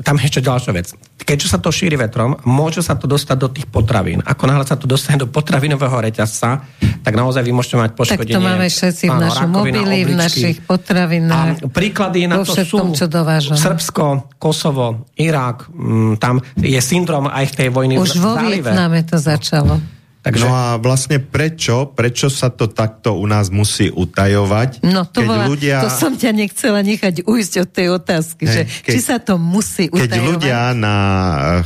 [0.02, 0.98] tam ešte ďalšia vec.
[1.20, 4.24] Keďže sa to šíri vetrom, môže sa to dostať do tých potravín.
[4.24, 6.64] Ako náhle sa to dostane do potravinového reťazca,
[7.04, 8.34] tak naozaj vy môžete mať poškodenie.
[8.34, 11.64] Tak to máme všetci v našom mobili, v našich potravinách.
[11.64, 13.08] A príklady na to sú čo
[13.60, 19.20] Srbsko, Kosovo, Irak, m, tam je syndrom aj v tej vojny Už vo Vietname to
[19.20, 19.99] začalo.
[20.20, 20.44] Takže...
[20.44, 24.84] No a vlastne prečo, prečo sa to takto u nás musí utajovať?
[24.84, 25.76] No to, keď bola, ľudia...
[25.80, 29.40] to som ťa nechcela nechať ujsť od tej otázky, hey, že keď, či sa to
[29.40, 30.12] musí utajovať.
[30.12, 30.96] Keď ľudia na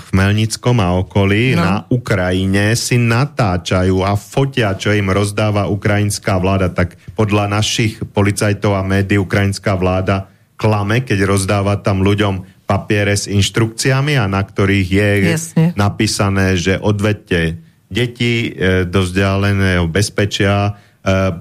[0.06, 1.66] Chmelnickom a okolí, no.
[1.66, 8.78] na Ukrajine si natáčajú a fotia, čo im rozdáva ukrajinská vláda, tak podľa našich policajtov
[8.78, 10.30] a médií ukrajinská vláda
[10.62, 15.66] klame, keď rozdáva tam ľuďom papiere s inštrukciami a na ktorých je Jasne.
[15.74, 17.60] napísané, že odvedte
[17.94, 20.72] deti e, do vzdialeného bezpečia, e,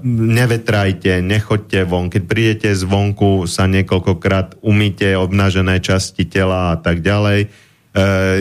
[0.04, 2.12] nevetrajte, nechoďte von.
[2.12, 7.40] Keď prídete zvonku, sa niekoľkokrát umíte obnažené časti tela a tak ďalej.
[7.40, 7.48] E,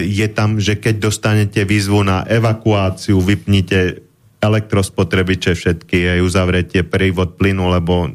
[0.04, 4.12] je tam, že keď dostanete výzvu na evakuáciu, vypnite
[4.42, 8.10] elektrospotrebiče všetky, aj uzavretie prívod plynu, lebo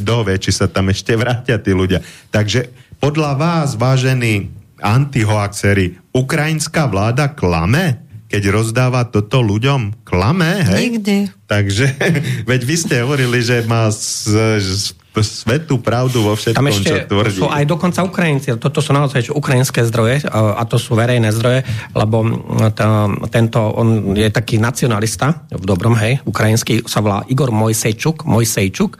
[0.00, 2.00] dovie, či sa tam ešte vrátia tí ľudia.
[2.32, 4.48] Takže podľa vás, vážení
[4.80, 8.05] antihoaxery, ukrajinská vláda klame?
[8.26, 10.90] Keď rozdáva toto ľuďom, klame, hej?
[10.90, 11.16] Nikdy.
[11.46, 11.86] Takže,
[12.50, 16.96] veď vy ste hovorili, že má z, z, svetú pravdu vo všetkom, Tam ešte čo
[17.06, 17.38] tvrdí.
[17.38, 21.62] sú aj dokonca Ukrajinci, toto sú naozaj ukrajinské zdroje, a to sú verejné zdroje,
[21.94, 22.26] lebo
[22.74, 28.98] tá, tento, on je taký nacionalista, v dobrom, hej, ukrajinský, sa volá Igor Mojsejčuk, Mojsejčuk,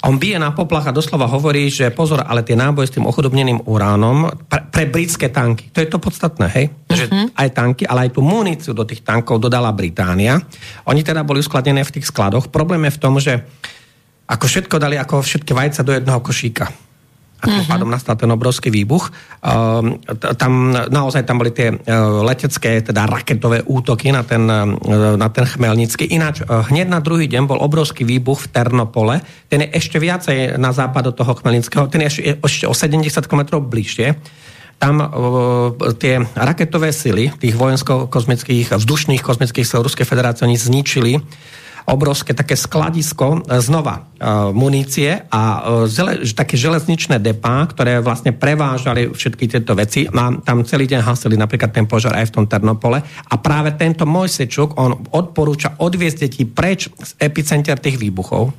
[0.00, 3.68] on bije na poplach a doslova hovorí, že pozor, ale tie náboje s tým ochudobneným
[3.68, 6.66] uránom pre, pre britské tanky, to je to podstatné, hej?
[6.72, 6.96] Uh-huh.
[6.96, 7.26] Že mhm.
[7.36, 10.40] aj tanky, ale aj tú muníciu do tých tankov dodala Británia.
[10.88, 12.48] Oni teda boli uskladené v tých skladoch.
[12.48, 13.44] Problém je v tom, že
[14.30, 16.89] ako všetko dali, ako všetky vajca do jedného košíka
[17.40, 17.72] a tým uh-huh.
[17.72, 19.08] pádom nastal ten obrovský výbuch.
[19.40, 19.96] Uh,
[20.36, 25.48] tam naozaj tam boli tie uh, letecké, teda raketové útoky na ten, uh, na ten
[25.48, 26.04] Chmelnický.
[26.12, 29.24] Ináč, uh, hneď na druhý deň bol obrovský výbuch v Ternopole.
[29.48, 33.24] Ten je ešte viacej na západ od toho Chmelnického, ten je ešte, ešte o 70
[33.24, 34.08] km bližšie
[34.80, 41.20] tam uh, tie raketové sily tých vojensko-kozmických, vzdušných kozmických sil Ruskej federácie oni zničili
[41.88, 44.02] obrovské také skladisko e, znova e,
[44.52, 45.58] munície a e,
[45.88, 50.04] zele, také železničné depá, ktoré vlastne prevážali všetky tieto veci.
[50.10, 53.00] A tam celý deň hasili napríklad ten požar aj v tom Ternopole.
[53.04, 58.52] A práve tento Mojsečuk, on odporúča odviezť deti preč z epicenter tých výbuchov.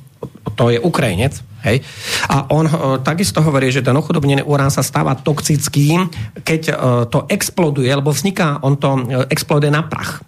[0.58, 1.38] To je Ukrajinec.
[1.66, 1.82] Hej?
[2.30, 2.66] A on
[3.02, 6.10] takisto hovorí, že ten ochudobnený urán sa stáva toxickým,
[6.42, 6.62] keď
[7.10, 10.22] to exploduje, lebo vzniká, on to exploduje na prach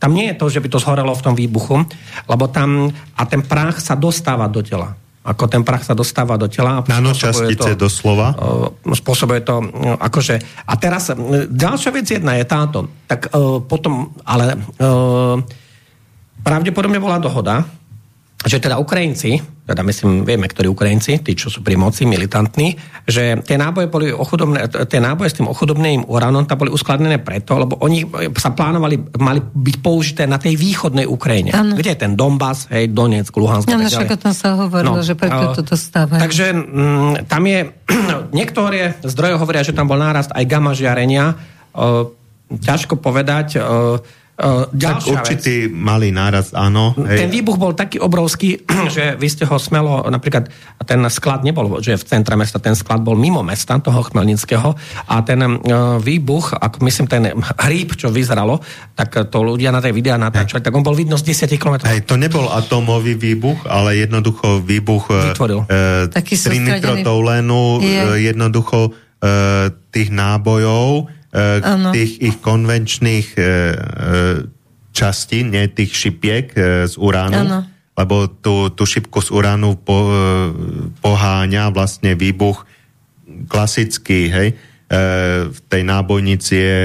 [0.00, 1.84] tam nie je to, že by to zhorelo v tom výbuchu,
[2.24, 4.96] lebo tam a ten prach sa dostáva do tela.
[5.20, 6.80] Ako ten prach sa dostáva do tela.
[6.88, 8.32] Nanočastice to, doslova.
[8.96, 9.60] Spôsobuje to,
[10.00, 10.40] akože...
[10.64, 11.12] A teraz,
[11.52, 12.88] ďalšia vec jedna je táto.
[13.04, 13.28] Tak
[13.68, 14.56] potom, ale
[16.40, 17.68] pravdepodobne bola dohoda,
[18.40, 19.36] že teda Ukrajinci,
[19.68, 22.72] teda myslím, vieme, ktorí Ukrajinci, tí, čo sú pri moci, militantní,
[23.04, 27.60] že tie náboje boli ochudobné, tie náboje s tým ochudobným uránom tam boli uskladené preto,
[27.60, 28.08] lebo oni
[28.40, 31.52] sa plánovali, mali byť použité na tej východnej Ukrajine.
[31.52, 31.76] Ano.
[31.76, 33.68] Kde je ten Donbass, hej, Donetsk, Luhansk.
[33.68, 36.24] Áno, však o tom sa hovorilo, no, že preto to dostávajú.
[36.24, 37.60] Takže m, mm, tam je,
[38.40, 41.36] niektoré zdroje hovoria, že tam bol nárast aj gamma žiarenia.
[41.76, 42.16] O,
[42.50, 44.00] ťažko povedať, o,
[44.40, 45.76] Uh, tak určitý vec.
[45.76, 46.96] malý náraz, áno.
[46.96, 47.28] Hej.
[47.28, 48.64] Ten výbuch bol taký obrovský,
[48.96, 50.48] že vy ste ho smelo, napríklad
[50.88, 54.72] ten sklad nebol, že v centre mesta, ten sklad bol mimo mesta, toho Chmelnického
[55.12, 57.22] a ten uh, výbuch, ako myslím ten
[57.60, 58.64] hríb, čo vyzeralo,
[58.96, 61.84] tak to ľudia na tej videa natáčali, tak on bol vidno z 10 km.
[61.84, 65.60] Hej, to nebol atomový výbuch, ale jednoducho výbuch e, Vytvoril.
[65.68, 67.84] E, trinitrotolénu,
[68.16, 69.30] jednoducho e,
[69.92, 71.94] tých nábojov, ano.
[71.94, 73.46] tých ich konvenčných e, e,
[74.90, 76.50] častí, nie tých šipiek
[76.90, 77.58] z uránu, ano.
[77.94, 80.10] lebo tú, tú šipku z uránu po,
[80.98, 82.66] poháňa vlastne výbuch
[83.46, 84.48] klasický, hej,
[85.46, 86.82] v tej nábojnici je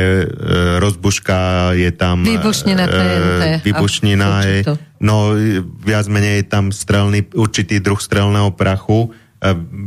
[0.78, 3.42] rozbuška, je tam výbušnina TNT.
[3.66, 4.58] Výbušnina je,
[5.02, 5.34] no
[5.82, 9.10] viac menej je tam strelný, určitý druh strelného prachu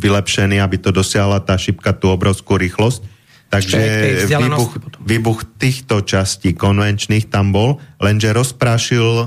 [0.03, 3.18] vylepšený, aby to dosiahla tá šipka tú obrovskú rýchlosť
[3.49, 3.81] Takže
[4.29, 9.27] výbuch, výbuch týchto častí konvenčných tam bol, lenže rozprášil e,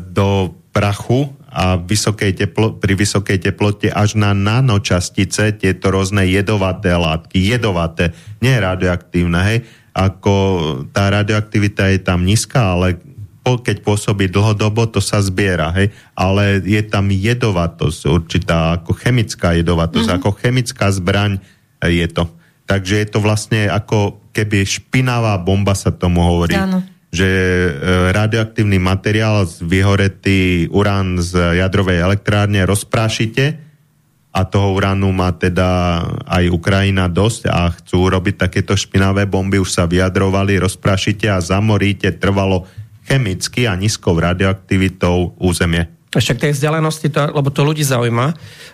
[0.00, 7.36] do prachu a vysokej teplo, pri vysokej teplote až na nanočastice tieto rôzne jedovaté látky.
[7.36, 9.58] Jedovaté, nie radioaktívne, hej.
[9.92, 10.32] Ako
[10.96, 12.96] tá radioaktivita je tam nízka, ale
[13.44, 15.92] po, keď pôsobí dlhodobo, to sa zbiera, hej.
[16.16, 20.24] Ale je tam jedovatosť určitá, ako chemická jedovatosť, mm-hmm.
[20.24, 21.36] ako chemická zbraň
[21.84, 22.24] je to.
[22.66, 26.56] Takže je to vlastne ako keby špinavá bomba sa tomu hovorí.
[26.56, 26.82] Áno
[27.12, 27.70] že e,
[28.16, 33.60] radioaktívny materiál z vyhoretý urán z jadrovej elektrárne rozprášite
[34.32, 39.76] a toho uránu má teda aj Ukrajina dosť a chcú robiť takéto špinavé bomby, už
[39.76, 42.64] sa vyjadrovali, rozprášite a zamoríte trvalo
[43.04, 45.92] chemicky a nízkou radioaktivitou územie.
[46.12, 48.26] Ešte k tej vzdialenosti, to, lebo to ľudí zaujíma.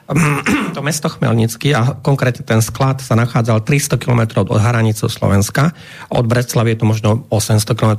[0.76, 5.74] To mesto Chmelnický a konkrétne ten sklad sa nachádzal 300 km od hranice Slovenska.
[6.12, 7.92] Od Breclavy je to možno 800 km,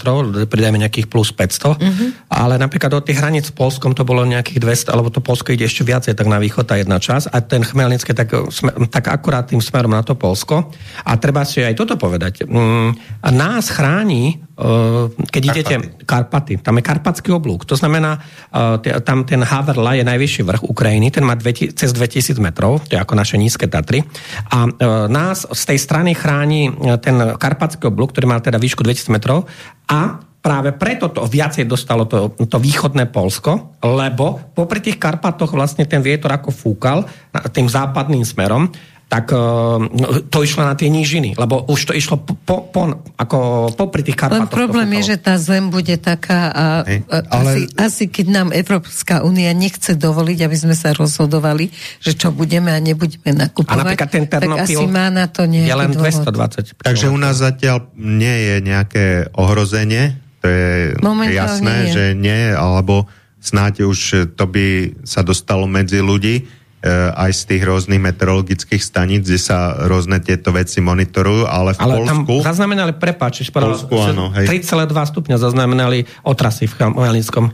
[0.48, 1.76] pridajme nejakých plus 500.
[1.76, 2.10] Mm-hmm.
[2.30, 5.68] Ale napríklad od tých hraníc s Polskom to bolo nejakých 200, alebo to Polsko ide
[5.68, 7.36] ešte viacej, tak na východ tá jedna časť.
[7.36, 8.32] A ten Chmelnický tak,
[8.94, 10.72] tak akurát tým smerom na to Polsko.
[11.04, 12.48] A treba si aj toto povedať.
[12.48, 12.96] Mm,
[13.34, 14.40] nás chráni
[15.30, 15.56] keď Karpaty.
[15.56, 18.20] idete Karpaty, tam je karpatský oblúk, to znamená,
[19.08, 23.00] tam ten Haverla je najvyšší vrch Ukrajiny, ten má dve, cez 2000 metrov, to je
[23.00, 24.04] ako naše nízke Tatry.
[24.52, 24.68] A
[25.08, 29.48] nás z tej strany chráni ten karpatský oblúk, ktorý má teda výšku 2000 metrov.
[29.88, 35.84] A práve preto to viacej dostalo to, to východné Polsko, lebo popri tých Karpatoch vlastne
[35.84, 37.04] ten vietor ako fúkal
[37.52, 38.72] tým západným smerom
[39.10, 43.38] tak no, to išlo na tie nížiny, lebo už to išlo po, po, po, ako
[43.74, 44.46] popri tých Karpatoch.
[44.46, 47.50] Len problém je, že tá zem bude taká a, a ale...
[47.58, 52.70] asi, asi keď nám Európska únia nechce dovoliť, aby sme sa rozhodovali, že čo budeme
[52.70, 56.30] a nebudeme nakupovať, a napríklad ten tak asi má na to nejaký je len 220.
[56.30, 56.86] Dôvod.
[56.86, 61.94] Takže u nás zatiaľ nie je nejaké ohrozenie, to je Momentálne jasné, nie.
[61.98, 63.10] že nie, alebo
[63.42, 69.28] snáď už to by sa dostalo medzi ľudí Eh, aj z tých rôznych meteorologických staníc,
[69.28, 72.34] kde sa rôzne tieto veci monitorujú, ale v ale Polsku...
[72.40, 74.48] tam zaznamenali, prepáč, Polsku, áno, hej.
[74.64, 77.52] 3,2 stupňa zaznamenali otrasy v Chmelnickom.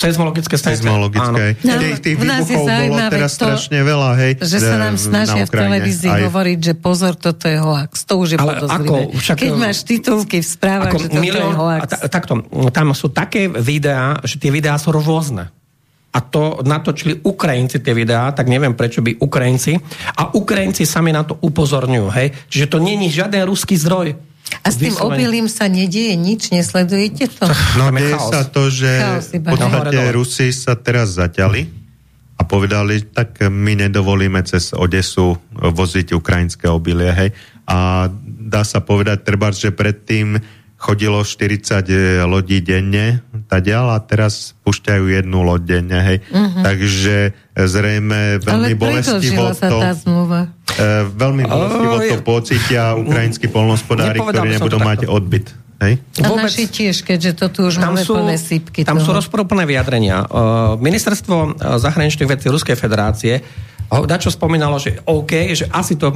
[0.00, 0.80] Seizmologické stanice.
[0.80, 1.60] Seizmologické.
[1.60, 4.32] No, tých, tých výbuchov bolo teraz to, strašne veľa, hej.
[4.40, 6.20] Že sa nám snažia v televízii aj...
[6.24, 8.08] hovoriť, že pozor, toto je hoax.
[8.08, 11.58] To už je Ale ako, však, Keď máš titulky v správach, že toto milión, je
[11.60, 11.82] hoax.
[11.84, 12.40] Ta, takto,
[12.72, 15.52] tam sú také videá, že tie videá sú rôzne
[16.10, 19.78] a to natočili Ukrajinci tie videá, tak neviem prečo by Ukrajinci.
[20.18, 22.34] A Ukrajinci sami na to upozorňujú, hej.
[22.50, 24.18] Čiže to není žiaden ruský zdroj.
[24.50, 27.46] A s tým obilím sa nedieje nič, nesledujete to?
[27.78, 31.70] No deje sa to, že v podstate Rusi sa teraz zaťali
[32.34, 37.30] a povedali, tak my nedovolíme cez Odesu voziť ukrajinské obilie, hej.
[37.70, 40.42] A dá sa povedať, treba, že predtým
[40.80, 43.20] chodilo 40 e, lodí denne
[43.50, 46.18] tadiaľ a teraz púšťajú jednu loď denne, hej.
[46.30, 46.62] Uh-huh.
[46.62, 49.76] Takže e, zrejme veľmi bolestivo to...
[49.82, 50.54] Tá zmluva.
[50.78, 52.22] E, veľmi bolestivo oh, to je...
[52.22, 55.50] pocítia ukrajinskí polnospodári, ktorí nebudú mať odbyt.
[55.82, 55.98] Hej?
[56.22, 58.84] A Vôbec, naši tiež, keďže to tu už máme sú, plné sypky.
[58.84, 59.10] Tam toho.
[59.10, 60.28] sú rozporúplné vyjadrenia.
[60.28, 63.40] Uh, ministerstvo zahraničných vecí Ruskej federácie
[63.90, 66.14] dačo spomínalo, že OK, že asi to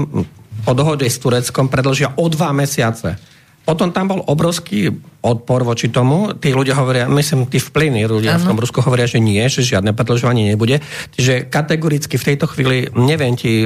[0.64, 3.18] po dohode s Tureckom predlžia o dva mesiace.
[3.64, 4.92] Potom tam bol obrovský
[5.24, 6.36] odpor voči tomu.
[6.36, 8.44] Tí ľudia hovoria, myslím, tí vplyvní ľudia ano.
[8.44, 10.84] v tom Rusku hovoria, že nie, že žiadne predlžovanie nebude.
[11.16, 13.64] Čiže kategoricky v tejto chvíli neviem ti,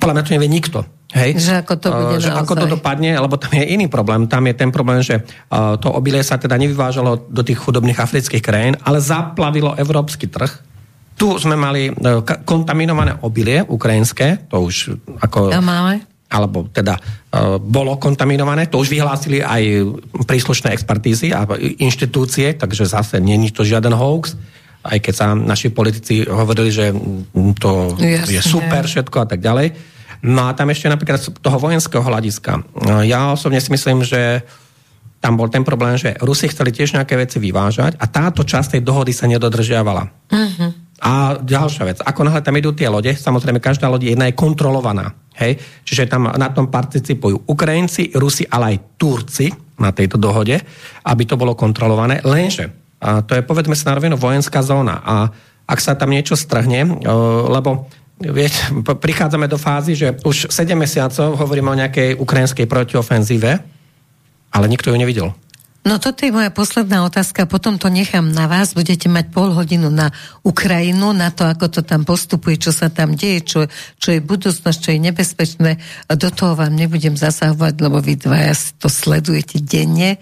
[0.00, 0.88] podľa mňa to nevie nikto.
[1.12, 1.36] Hej?
[1.36, 4.24] Že ako to bude že ako to dopadne, lebo tam je iný problém.
[4.24, 8.40] Tam je ten problém, že uh, to obilie sa teda nevyvážalo do tých chudobných afrických
[8.40, 10.64] krajín, ale zaplavilo európsky trh.
[11.20, 15.52] Tu sme mali uh, kontaminované obilie ukrajinské, to už ako...
[15.52, 17.00] Ja máme alebo teda e,
[17.62, 18.66] bolo kontaminované.
[18.70, 19.62] To už vyhlásili aj
[20.26, 21.46] príslušné expertízy a
[21.78, 24.34] inštitúcie, takže zase není to žiaden hoax,
[24.86, 26.90] aj keď sa naši politici hovorili, že
[27.58, 28.32] to Jasne.
[28.38, 29.74] je super všetko a tak ďalej.
[30.26, 32.52] No a tam ešte napríklad z toho vojenského hľadiska.
[32.58, 32.62] E,
[33.06, 34.42] ja osobne si myslím, že
[35.22, 38.82] tam bol ten problém, že Rusi chceli tiež nejaké veci vyvážať a táto časť tej
[38.84, 40.04] dohody sa nedodržiavala.
[40.30, 40.85] Uh-huh.
[41.04, 45.12] A ďalšia vec, ako náhle tam idú tie lode, samozrejme každá loď jedna je kontrolovaná.
[45.36, 45.60] Hej?
[45.84, 50.56] Čiže tam na tom participujú Ukrajinci, Rusi, ale aj Turci na tejto dohode,
[51.04, 52.24] aby to bolo kontrolované.
[52.24, 55.14] Lenže, a to je povedzme sa na vojenská zóna a
[55.68, 57.04] ak sa tam niečo strhne,
[57.52, 63.50] lebo vieš, prichádzame do fázy, že už 7 mesiacov hovoríme o nejakej ukrajinskej protiofenzíve,
[64.48, 65.36] ale nikto ju nevidel.
[65.86, 68.74] No toto je moja posledná otázka, potom to nechám na vás.
[68.74, 70.10] Budete mať pol hodinu na
[70.42, 73.60] Ukrajinu, na to, ako to tam postupuje, čo sa tam deje, čo,
[74.02, 75.78] čo je budúcnosť, čo je nebezpečné.
[76.10, 80.18] Do toho vám nebudem zasahovať, lebo vy dvaja to sledujete denne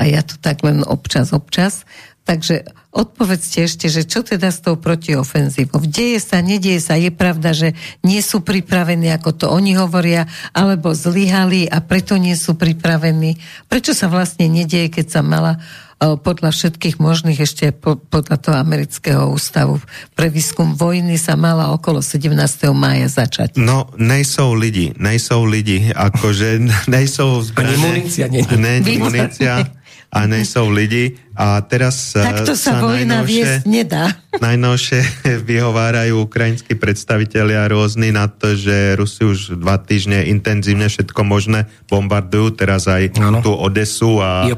[0.00, 1.84] a ja to tak len občas, občas.
[2.22, 5.82] Takže odpovedzte ešte, že čo teda s tou protiofenzívou?
[5.82, 7.74] Deje sa, nedieje sa, je pravda, že
[8.06, 13.42] nie sú pripravení, ako to oni hovoria, alebo zlyhali a preto nie sú pripravení.
[13.66, 15.58] Prečo sa vlastne nedieje, keď sa mala
[15.98, 17.74] e, podľa všetkých možných ešte
[18.06, 19.82] podľa toho amerického ústavu
[20.14, 22.38] pre výskum vojny sa mala okolo 17.
[22.70, 23.58] mája začať.
[23.58, 27.74] No, nejsou lidi, nejsou lidi, akože nejsou zbraně.
[27.74, 28.46] Ani munícia, nie.
[28.54, 29.81] Ne, munícia
[30.12, 31.16] a nejsou lidi.
[31.32, 32.12] A teraz
[32.44, 34.12] to sa, sa vojna viesť nedá.
[34.44, 41.64] Najnovšie vyhovárajú ukrajinskí predstavitelia rôzni na to, že Rusi už dva týždne intenzívne všetko možné
[41.88, 43.40] bombardujú, teraz aj ano.
[43.40, 44.56] tú Odesu a Je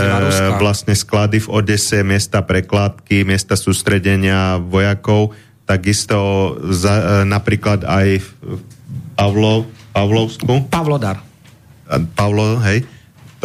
[0.00, 5.36] e, vlastne sklady v Odese, miesta prekladky, miesta sústredenia vojakov,
[5.68, 8.28] takisto za, e, napríklad aj v
[9.12, 10.72] Pavlo, Pavlovsku.
[10.72, 11.20] Pavlodar.
[12.16, 12.95] Pavlo, hej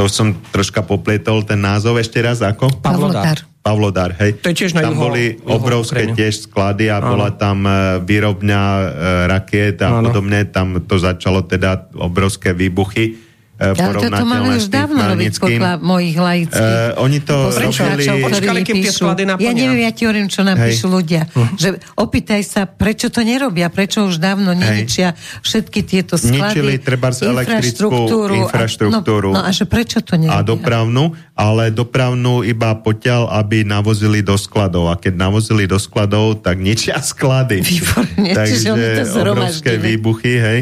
[0.01, 2.81] to som troška poplietol ten názov ešte raz, ako?
[2.81, 3.45] Pavlodar.
[3.61, 4.41] Pavlodar, hej.
[4.41, 6.17] To je tiež na tam juho, boli juho obrovské Ukrajine.
[6.17, 7.13] tiež sklady a Áno.
[7.13, 8.85] bola tam e, výrobňa e,
[9.29, 10.09] rakiet a Áno.
[10.09, 10.49] podobne.
[10.49, 13.30] Tam to začalo teda obrovské výbuchy
[13.61, 18.03] porovnateľné mali už dávno robiť podľa mojich laických uh, Oni to robili...
[18.25, 20.65] Počkali, kým tie sklady Ja neviem, ja ti hovorím, čo nám Hej.
[20.73, 21.29] píšu ľudia.
[21.29, 21.45] Uh-huh.
[21.61, 25.13] Že opýtaj sa, prečo to nerobia, prečo už dávno neničia
[25.45, 26.57] všetky tieto sklady.
[26.57, 28.09] Ničili treba z elektrickú
[28.49, 29.29] infraštruktúru.
[29.37, 30.41] A, no, no a že prečo to nerobia?
[30.41, 34.89] A dopravnú, ale dopravnú iba potiaľ, aby navozili do skladov.
[34.89, 37.61] A keď navozili do skladov, tak ničia sklady.
[37.61, 38.73] Výborne, Takže
[39.21, 40.59] obrovské výbuchy, hej.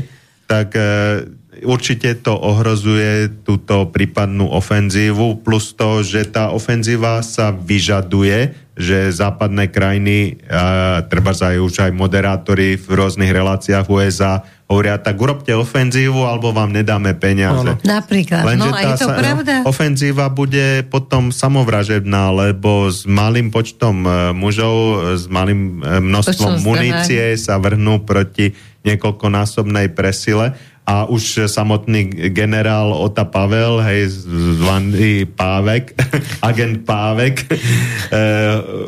[0.49, 8.55] Tak uh, určite to ohrozuje túto prípadnú ofenzívu, plus to, že tá ofenzíva sa vyžaduje,
[8.79, 15.17] že západné krajiny, a treba aj už aj moderátori v rôznych reláciách USA hovoria, tak
[15.17, 17.65] urobte ofenzívu, alebo vám nedáme peniaze.
[17.65, 17.81] Ono.
[17.81, 19.53] Napríklad, Lenže no a je to pravda.
[19.65, 27.33] Ofenzíva bude potom samovražedná, lebo s malým počtom e, mužov, s malým e, množstvom munície
[27.41, 28.53] sa vrhnú proti
[28.85, 30.55] niekoľkonásobnej presile
[30.89, 34.09] a už samotný generál Ota Pavel, hej,
[34.57, 35.93] zvaný Pávek,
[36.49, 37.57] agent Pávek, eh,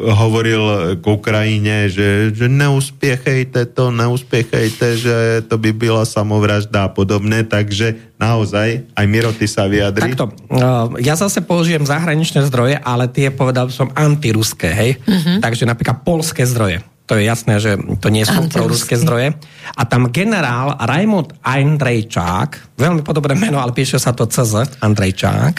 [0.10, 5.16] hovoril k Ukrajine, že, že neuspiechejte to, neuspiechejte, že
[5.46, 10.18] to by byla samovražda a podobne, takže naozaj, aj Miro, ty sa vyjadri.
[10.18, 15.38] Takto, uh, ja zase použijem zahraničné zdroje, ale tie povedal som antiruské, hej, uh-huh.
[15.38, 16.82] takže napríklad polské zdroje
[17.12, 19.36] to je jasné, že to nie sú proruské zdroje.
[19.76, 25.56] A tam generál Raimund Andrejčák, veľmi podobné meno, ale píše sa to CZ, Andrejčák,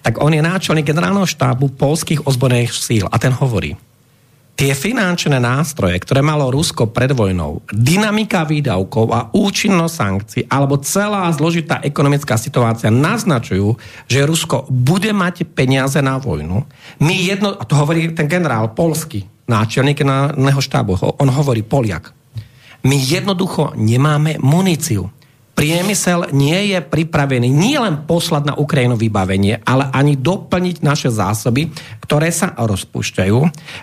[0.00, 3.76] tak on je náčelník generálneho štábu polských ozbrojených síl a ten hovorí,
[4.56, 11.28] tie finančné nástroje, ktoré malo Rusko pred vojnou, dynamika výdavkov a účinnosť sankcií alebo celá
[11.36, 13.76] zložitá ekonomická situácia naznačujú,
[14.08, 16.64] že Rusko bude mať peniaze na vojnu.
[17.04, 21.00] My jedno, a to hovorí ten generál polský, náčelník národného štábu.
[21.18, 22.12] On hovorí Poliak.
[22.84, 25.10] My jednoducho nemáme muníciu.
[25.58, 31.74] Priemysel nie je pripravený nie len poslať na Ukrajinu vybavenie, ale ani doplniť naše zásoby,
[31.98, 33.38] ktoré sa rozpúšťajú.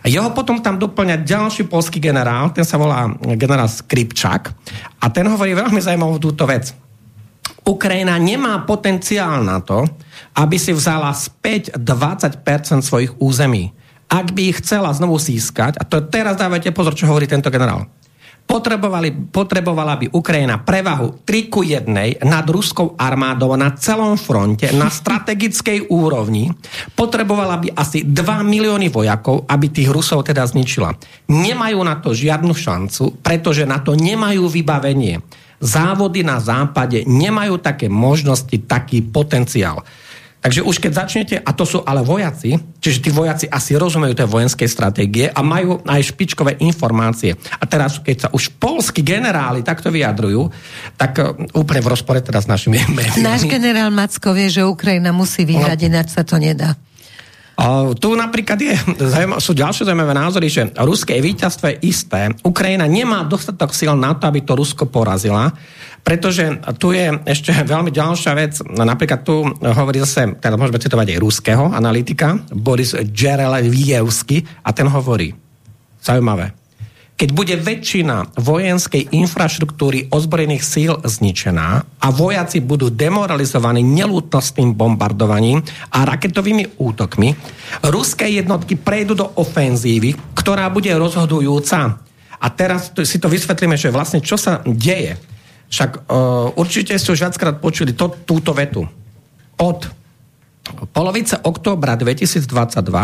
[0.07, 4.55] Jeho potom tam doplňa ďalší polský generál, ten sa volá generál Skripčak
[5.03, 6.71] a ten hovorí veľmi zaujímavú túto vec.
[7.67, 9.83] Ukrajina nemá potenciál na to,
[10.39, 12.39] aby si vzala späť 20%
[12.87, 13.75] svojich území
[14.15, 17.83] ak by ich chcela znovu získať, a to teraz dávajte pozor, čo hovorí tento generál,
[18.45, 24.87] potrebovali, potrebovala by Ukrajina prevahu 3 ku 1 nad ruskou armádou na celom fronte, na
[25.01, 26.53] strategickej úrovni,
[26.93, 28.15] potrebovala by asi 2
[28.45, 30.93] milióny vojakov, aby tých Rusov teda zničila.
[31.27, 35.19] Nemajú na to žiadnu šancu, pretože na to nemajú vybavenie.
[35.59, 39.81] Závody na západe nemajú také možnosti, taký potenciál.
[40.45, 44.30] Takže už keď začnete, a to sú ale vojaci, čiže tí vojaci asi rozumejú tej
[44.30, 47.34] vojenskej stratégie a majú aj špičkové informácie.
[47.34, 50.45] A teraz, keď sa už polskí generáli takto vyjadrujú,
[51.01, 53.26] tak uh, úplne v rozpore teda s našimi médiami.
[53.26, 55.85] Náš generál Macko vie, že Ukrajina musí vyhrať, no.
[55.89, 56.77] ináč sa to nedá.
[57.55, 58.76] A tu napríklad je,
[59.39, 62.27] sú ďalšie zaujímavé názory, že ruské víťazstvo je isté.
[62.43, 65.55] Ukrajina nemá dostatok síl na to, aby to Rusko porazila.
[66.06, 68.61] Pretože tu je ešte veľmi ďalšia vec.
[68.61, 75.34] Napríklad tu hovorí zase, teda môžeme citovať aj ruského analytika, Boris Džerelevijevsky, a ten hovorí,
[76.06, 76.53] zaujímavé,
[77.15, 81.69] keď bude väčšina vojenskej infraštruktúry ozbrojených síl zničená
[82.03, 85.64] a vojaci budú demoralizovaní nelútnostným bombardovaním
[85.95, 87.32] a raketovými útokmi,
[87.88, 92.03] ruské jednotky prejdú do ofenzívy, ktorá bude rozhodujúca.
[92.36, 95.15] A teraz si to vysvetlíme, že vlastne čo sa deje.
[95.69, 98.85] Však uh, určite ste už viackrát počuli to, túto vetu.
[99.59, 99.79] Od
[100.89, 102.49] polovice októbra 2022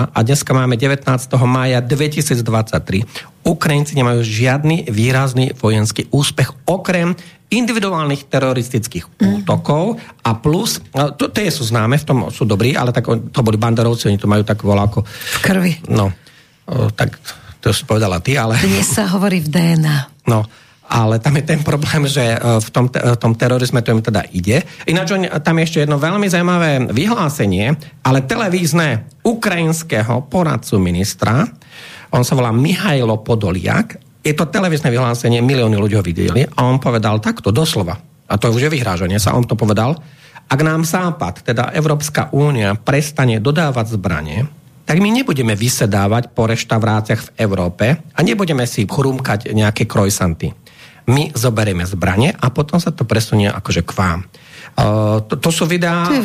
[0.09, 1.05] a dneska máme 19.
[1.45, 3.45] mája 2023.
[3.45, 7.13] Ukrajinci nemajú žiadny výrazný vojenský úspech okrem
[7.51, 9.43] individuálnych teroristických mm.
[9.43, 10.79] útokov a plus,
[11.19, 14.31] to, tie sú známe, v tom sú dobrí, ale tak, to boli banderovci, oni to
[14.31, 15.03] majú tak voláko.
[15.03, 15.73] V krvi.
[15.91, 16.09] No,
[16.65, 17.19] o, tak
[17.59, 18.55] to si povedala ty, ale...
[18.57, 20.25] Dnes sa hovorí v DNA.
[20.31, 20.47] No,
[20.91, 24.27] ale tam je ten problém, že e, v tom, v tom terorizme to im teda
[24.35, 24.59] ide.
[24.83, 31.47] Ináč tam je ešte jedno veľmi zaujímavé vyhlásenie, ale televízne ukrajinského poradcu ministra,
[32.11, 36.77] on sa volá Mihajlo Podoliak, je to televízne vyhlásenie, milióny ľudí ho videli a on
[36.77, 37.95] povedal takto, doslova,
[38.27, 39.95] a to už je vyhrážanie sa, on to povedal,
[40.51, 44.43] ak nám Západ, teda Európska únia, prestane dodávať zbranie,
[44.83, 50.51] tak my nebudeme vysedávať po reštauráciách v Európe a nebudeme si chrúmkať nejaké krojsanty
[51.11, 54.19] my zoberieme zbranie a potom sa to presunie akože k vám.
[54.71, 56.07] Uh, to, to sú videá...
[56.07, 56.23] To je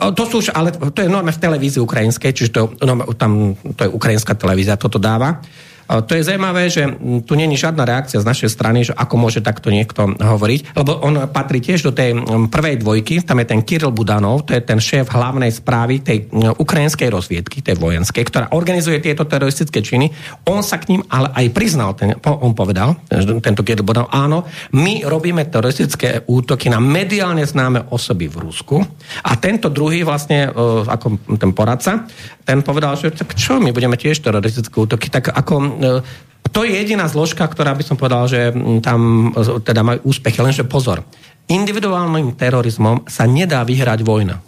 [0.00, 3.52] Uh, to sú už, ale to je normálne v televízii ukrajinskej, čiže to, no, tam,
[3.76, 5.44] to je ukrajinská televízia, toto dáva.
[5.84, 6.88] To je zaujímavé, že
[7.28, 11.28] tu není žiadna reakcia z našej strany, že ako môže takto niekto hovoriť, lebo on
[11.28, 12.16] patrí tiež do tej
[12.48, 17.12] prvej dvojky, tam je ten Kiril Budanov, to je ten šéf hlavnej správy tej ukrajinskej
[17.12, 20.08] rozviedky, tej vojenskej, ktorá organizuje tieto teroristické činy.
[20.48, 22.96] On sa k ním ale aj priznal, ten, on povedal,
[23.44, 28.80] tento Kiril Budanov, áno, my robíme teroristické útoky na mediálne známe osoby v Rusku
[29.20, 30.48] a tento druhý vlastne,
[30.88, 32.08] ako ten poradca,
[32.44, 36.76] ten povedal, že tak čo, my budeme tiež teroristické útoky, tak ako E, to je
[36.76, 38.52] jediná zložka, ktorá by som povedal, že
[38.84, 39.32] tam
[39.64, 40.38] teda majú úspechy.
[40.38, 41.02] Lenže pozor,
[41.50, 44.38] individuálnym terorizmom sa nedá vyhrať vojna.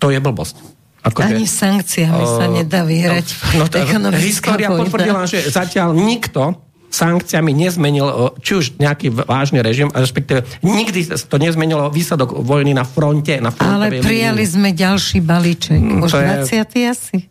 [0.00, 0.56] To je blbosť.
[1.00, 3.26] Ako Ani že, sankciami uh, sa nedá vyhrať.
[3.56, 6.60] No, no, história potvrdila, že zatiaľ nikto
[6.90, 13.38] sankciami nezmenil či už nejaký vážny režim, respektíve nikdy to nezmenilo výsledok vojny na fronte.
[13.38, 15.78] Na Ale prijali sme ďalší balíček.
[15.78, 16.90] Mm, už 20.
[16.90, 17.30] asi.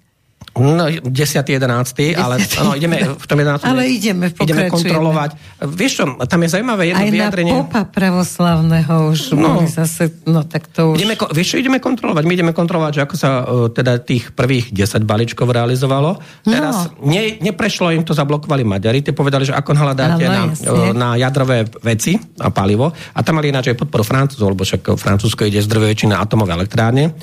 [0.59, 1.07] No, 10.
[1.09, 2.19] 11.
[2.19, 3.63] ale no, ideme v tom 11.
[3.63, 5.29] Ale ideme, ideme kontrolovať.
[5.65, 7.53] Vieš čo, tam je zaujímavé jedno Aj vyjadrenie.
[7.55, 11.01] Aj na popa pravoslavného už no, zase, no tak to už...
[11.01, 12.23] Ideme, vieš čo, ideme kontrolovať.
[12.27, 16.19] My ideme kontrolovať, že ako sa uh, teda tých prvých 10 balíčkov realizovalo.
[16.43, 17.07] Teraz no.
[17.07, 18.99] ne, neprešlo im to, zablokovali Maďari.
[18.99, 22.91] Tie povedali, že ako hľadáte na, uh, na jadrové veci a palivo.
[22.91, 26.53] A tam mali ináč aj podporu Francúzov, lebo však Francúzsko ide z drvej väčšina atomové
[26.53, 27.15] elektrárne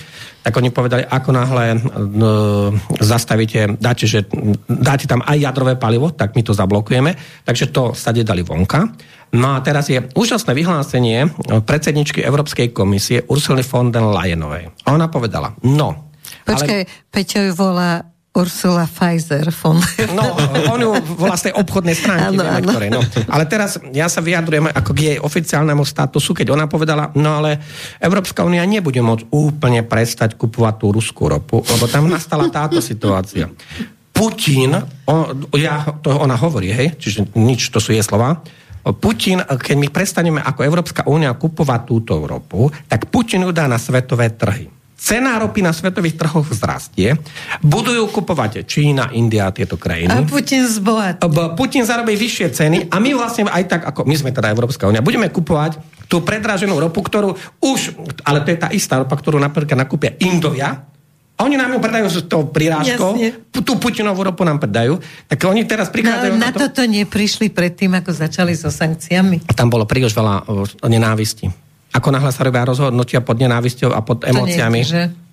[0.46, 1.78] tak oni povedali, ako náhle e,
[3.02, 4.30] zastavíte, dáte, že
[4.70, 7.18] dáte tam aj jadrové palivo, tak my to zablokujeme.
[7.42, 8.86] Takže to stade dali vonka.
[9.34, 11.34] No a teraz je úžasné vyhlásenie
[11.66, 14.70] predsedničky Európskej komisie Ursuly von der Leyenovej.
[14.86, 16.14] A ona povedala, no...
[16.46, 17.10] Počkaj, ale...
[17.10, 18.06] Peťo ju volá
[18.36, 19.80] Ursula Pfizer fond.
[20.12, 20.36] No,
[20.68, 22.68] on ju volá z tej obchodnej stránky, ano, ano.
[22.68, 23.00] Ktorej, no.
[23.32, 27.56] Ale teraz ja sa vyjadrujem ako k jej oficiálnemu statusu, keď ona povedala, no ale
[27.96, 33.48] Európska únia nebude môcť úplne prestať kupovať tú ruskú ropu, lebo tam nastala táto situácia.
[34.12, 34.76] Putin,
[35.08, 38.44] on, ja, to ona hovorí, hej, čiže nič, to sú jej slova,
[38.86, 43.82] Putin, keď my prestaneme ako Európska únia kupovať túto ropu, tak Putin ju dá na
[43.82, 47.20] svetové trhy cena ropy na svetových trhoch vzrastie,
[47.60, 50.08] budú ju kupovať Čína, India a tieto krajiny.
[50.08, 51.20] A Putin zbohatí.
[51.54, 55.04] Putin zarobí vyššie ceny a my vlastne aj tak, ako my sme teda Európska únia,
[55.04, 55.78] budeme kupovať
[56.08, 57.94] tú predraženú ropu, ktorú už,
[58.24, 60.88] ale to je tá istá ropa, ktorú napríklad nakúpia Indovia,
[61.36, 63.12] a oni nám ju predajú s tou prirážkou,
[63.52, 64.96] tú Putinovú ropu nám predajú,
[65.28, 66.64] tak oni teraz prichádzajú no, na, na to...
[66.64, 69.44] toto neprišli predtým, ako začali so sankciami.
[69.44, 70.48] A tam bolo príliš veľa
[70.88, 71.65] nenávisti
[71.96, 74.84] ako náhle sa robia rozhodnutia pod nenávisťou a pod emóciami.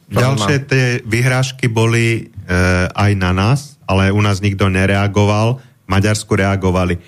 [0.07, 2.52] Ďalšie tie vyhrážky boli e,
[2.88, 5.60] aj na nás, ale u nás nikto nereagoval.
[5.60, 6.95] V Maďarsku reagovali.
[6.95, 6.99] E,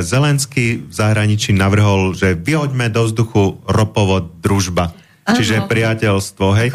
[0.00, 4.94] Zelenský v zahraničí navrhol, že vyhoďme do vzduchu ropovod družba.
[5.28, 6.68] Čiže priateľstvo, hej,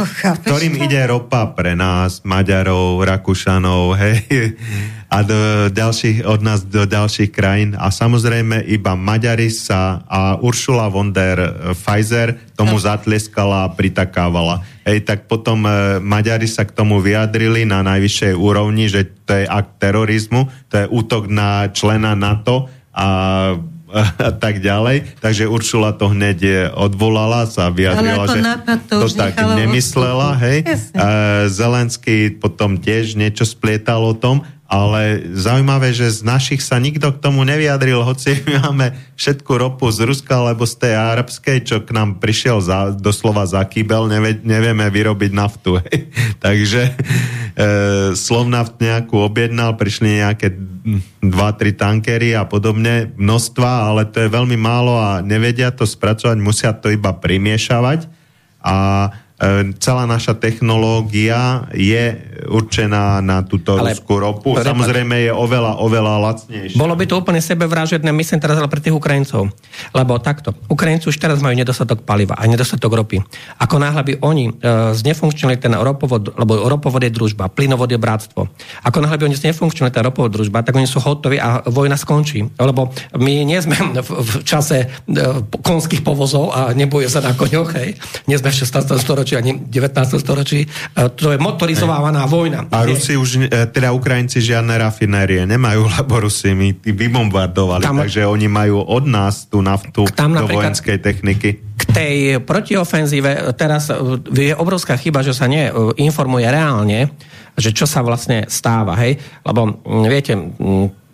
[0.45, 4.53] ktorým ide ropa pre nás, Maďarov, Rakúšanov, hej,
[5.13, 7.77] a do ďalších, od nás do ďalších krajín.
[7.77, 11.37] A samozrejme iba Maďari sa a Uršula von der
[11.77, 14.65] Pfizer tomu zatlieskala a pritakávala.
[14.85, 19.45] Hej, tak potom e, Maďari sa k tomu vyjadrili na najvyššej úrovni, že to je
[19.45, 23.07] akt terorizmu, to je útok na člena NATO a
[23.93, 25.21] a tak ďalej.
[25.21, 28.41] Takže Uršula to hneď odvolala, sa vyjadrila, že
[28.89, 30.33] to, to tak nemyslela.
[30.41, 30.65] Hej.
[31.53, 34.41] Zelenský potom tiež niečo splietal o tom
[34.73, 39.93] ale zaujímavé, že z našich sa nikto k tomu nevyjadril, hoci my máme všetku ropu
[39.93, 44.41] z Ruska alebo z tej arabskej, čo k nám prišiel za, doslova za kýbel, nevie,
[44.41, 45.77] nevieme vyrobiť naftu.
[46.45, 46.91] Takže e,
[48.17, 50.57] Slovnaft nejakú objednal, prišli nejaké
[51.21, 56.73] 2-3 tankery a podobne, množstva, ale to je veľmi málo a nevedia to spracovať, musia
[56.73, 58.09] to iba primiešavať
[58.63, 58.77] a
[59.79, 62.15] celá naša technológia je
[62.47, 64.55] určená na túto ale, ruskú ropu.
[64.55, 64.75] Prepad.
[64.75, 66.79] Samozrejme je oveľa, oveľa lacnejšia.
[66.79, 69.51] Bolo by to úplne sebevražedné, myslím teraz ale pre tých Ukrajincov.
[69.91, 73.19] Lebo takto, Ukrajinci už teraz majú nedostatok paliva a nedostatok ropy.
[73.59, 74.51] Ako náhle by oni e,
[74.95, 78.47] znefunkčnili ten ropovod, lebo ropovod je družba, plynovod je bratstvo.
[78.83, 82.47] Ako náhle by oni znefunkčnili ten ropovod družba, tak oni sú hotoví a vojna skončí.
[82.59, 84.87] Lebo my nie sme v, v čase e,
[85.63, 87.95] konských povozov a neboje sa na koňoch, hej.
[88.27, 88.99] Nie sme v 16.
[88.99, 90.21] storočí storočí, ani 19.
[90.21, 90.59] storočí.
[90.61, 92.69] E, to je motorizovaná vojna.
[92.69, 98.29] A Rusi už, e, teda Ukrajinci žiadne rafinérie nemajú, lebo Rusi my vybombardovali, tam, takže
[98.29, 101.49] oni majú od nás tú naftu tam do vojenskej techniky.
[101.73, 102.15] K tej
[102.45, 103.97] protiofenzíve teraz e,
[104.29, 107.09] je obrovská chyba, že sa neinformuje reálne,
[107.53, 109.17] že čo sa vlastne stáva, hej?
[109.45, 110.33] Lebo viete,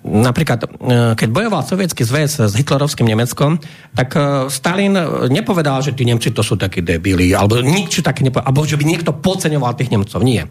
[0.03, 0.67] napríklad, e,
[1.15, 3.59] keď bojoval sovietský zväz s hitlerovským Nemeckom,
[3.93, 4.95] tak e, Stalin
[5.29, 8.85] nepovedal, že tí Nemci to sú takí debili, alebo nič také nepovedal, alebo že by
[8.87, 10.19] niekto podceňoval tých Nemcov.
[10.25, 10.47] Nie.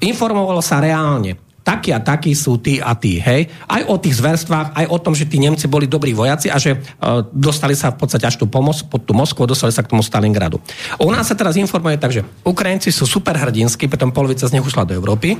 [0.00, 3.46] Informovalo sa reálne takí a takí sú tí a tí, hej?
[3.68, 6.76] Aj o tých zverstvách, aj o tom, že tí Nemci boli dobrí vojaci a že
[6.76, 10.00] uh, dostali sa v podstate až tu pomoc, pod tú Moskvu, dostali sa k tomu
[10.00, 10.56] Stalingradu.
[11.00, 14.64] U nás sa teraz informuje tak, že Ukrajinci sú super hrdinskí, potom polovica z nich
[14.64, 15.36] ušla do Európy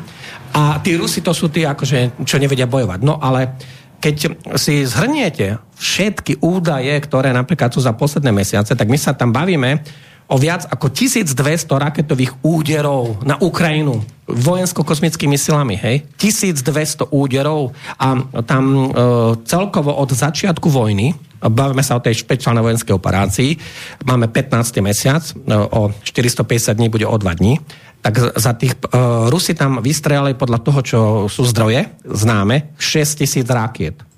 [0.52, 3.00] a tí Rusi to sú tí, akože, čo nevedia bojovať.
[3.00, 3.56] No ale
[4.00, 4.16] keď
[4.56, 9.84] si zhrniete všetky údaje, ktoré napríklad sú za posledné mesiace, tak my sa tam bavíme
[10.30, 11.36] o viac ako 1200
[11.66, 14.00] raketových úderov na Ukrajinu
[14.34, 16.06] vojensko-kosmickými silami, hej?
[16.18, 18.86] 1200 úderov a tam e,
[19.44, 23.50] celkovo od začiatku vojny, bavíme sa o tej špeciálnej vojenskej operácii,
[24.04, 24.80] máme 15.
[24.84, 27.54] mesiac, e, o 450 dní bude o 2 dní,
[28.00, 28.98] tak za tých, e,
[29.28, 30.98] Rusi tam vystrelali podľa toho, čo
[31.28, 34.09] sú zdroje známe, 6000 rakiet.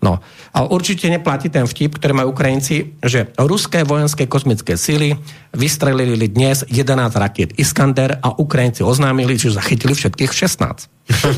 [0.00, 0.16] No,
[0.56, 5.12] ale určite neplatí ten vtip, ktorý majú Ukrajinci, že ruské vojenské kosmické síly
[5.52, 10.88] vystrelili dnes 11 rakiet Iskander a Ukrajinci oznámili, že zachytili všetkých 16.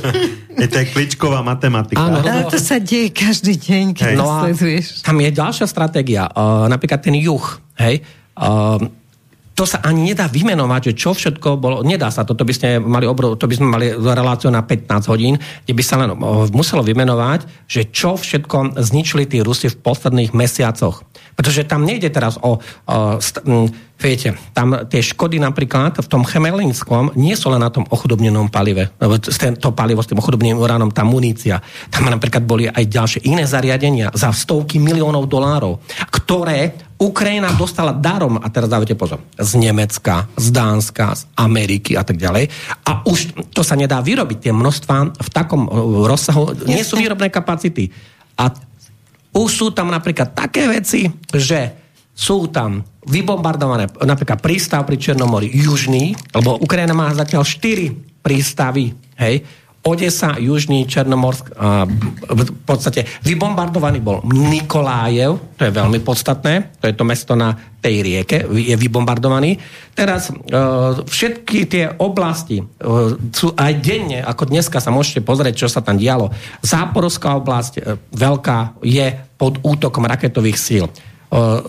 [0.63, 1.99] je to je kličková matematika.
[1.99, 5.03] Áno, no, to sa deje každý deň, keď no sleduješ.
[5.03, 7.43] Tam je ďalšia stratégia, uh, napríklad ten juh,
[7.83, 8.07] hej,
[8.39, 8.79] uh,
[9.63, 12.83] to sa ani nedá vymenovať, že čo všetko bolo, nedá sa to, to by, sme
[12.83, 16.19] mali obrov, to by sme mali reláciu na 15 hodín, kde by sa len
[16.51, 21.07] muselo vymenovať, že čo všetko zničili tí Rusi v posledných mesiacoch.
[21.39, 23.47] Pretože tam nejde teraz o, o st-
[24.03, 28.91] viete, tam tie škody napríklad v tom chemelinskom nie sú len na tom ochudobnenom palive.
[29.63, 31.63] To palivo s tým ochudobneným uránom, tá munícia.
[31.87, 35.79] Tam napríklad boli aj ďalšie iné zariadenia za stovky miliónov dolárov,
[36.11, 42.07] ktoré Ukrajina dostala darom, a teraz dávajte pozor, z Nemecka, z Dánska, z Ameriky a
[42.07, 42.47] tak ďalej.
[42.87, 45.67] A už to sa nedá vyrobiť, tie množstva v takom
[46.07, 47.91] rozsahu, nie sú výrobné kapacity.
[48.39, 48.55] A
[49.35, 51.75] už sú tam napríklad také veci, že
[52.15, 59.43] sú tam vybombardované napríklad prístav pri Černomori južný, lebo Ukrajina má zatiaľ 4 prístavy, hej,
[59.83, 61.83] Odesa, Južný, Černomorsk, a
[62.31, 67.51] v podstate vybombardovaný bol Nikolájev, to je veľmi podstatné, to je to mesto na
[67.83, 69.59] tej rieke, je vybombardovaný.
[69.91, 70.39] Teraz e,
[71.03, 72.65] všetky tie oblasti e,
[73.35, 76.31] sú aj denne, ako dneska sa môžete pozrieť, čo sa tam dialo.
[76.63, 80.87] Záporovská oblasť e, veľká je pod útokom raketových síl.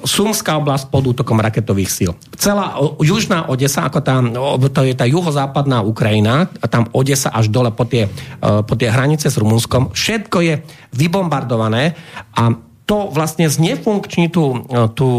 [0.03, 2.11] Sumská oblasť pod útokom raketových síl.
[2.35, 7.88] Celá južná Odesa, ako tam, to je tá juhozápadná Ukrajina, tam Odesa až dole po
[7.88, 8.11] tie,
[8.44, 10.53] po tie hranice s Rumunskom, všetko je
[10.91, 11.95] vybombardované
[12.35, 12.52] a
[12.84, 14.68] to vlastne znefunkční tú,
[14.99, 15.10] tú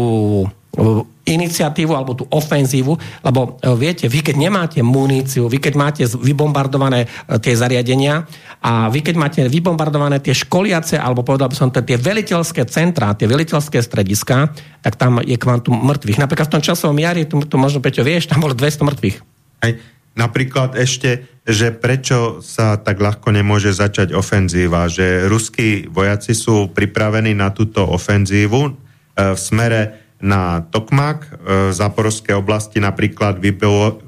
[1.25, 2.93] iniciatívu alebo tú ofenzívu,
[3.25, 8.29] lebo e, viete, vy keď nemáte muníciu, vy keď máte vybombardované e, tie zariadenia
[8.61, 13.17] a vy keď máte vybombardované tie školiace, alebo povedal by som to, tie veliteľské centrá,
[13.17, 14.53] tie veliteľské strediska,
[14.85, 16.21] tak tam je kvantum mŕtvych.
[16.21, 19.17] Napríklad v tom časovom jari, tu, tu možno Peťo vieš, tam bolo 200 mŕtvych.
[19.65, 19.71] Aj,
[20.13, 27.33] napríklad ešte, že prečo sa tak ľahko nemôže začať ofenzíva, že ruskí vojaci sú pripravení
[27.33, 28.71] na túto ofenzívu e,
[29.33, 31.29] v smere na Tokmak e,
[31.69, 33.37] v Zaporovskej oblasti napríklad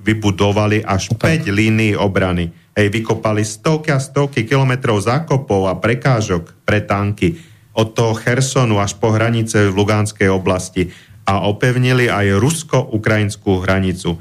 [0.02, 2.50] vybudovali až 5 línií obrany.
[2.74, 7.38] Hej, vykopali stovky a stovky kilometrov zákopov a prekážok pre tanky
[7.78, 10.90] od toho Chersonu až po hranice v Lugánskej oblasti
[11.30, 14.18] a opevnili aj rusko-ukrajinskú hranicu.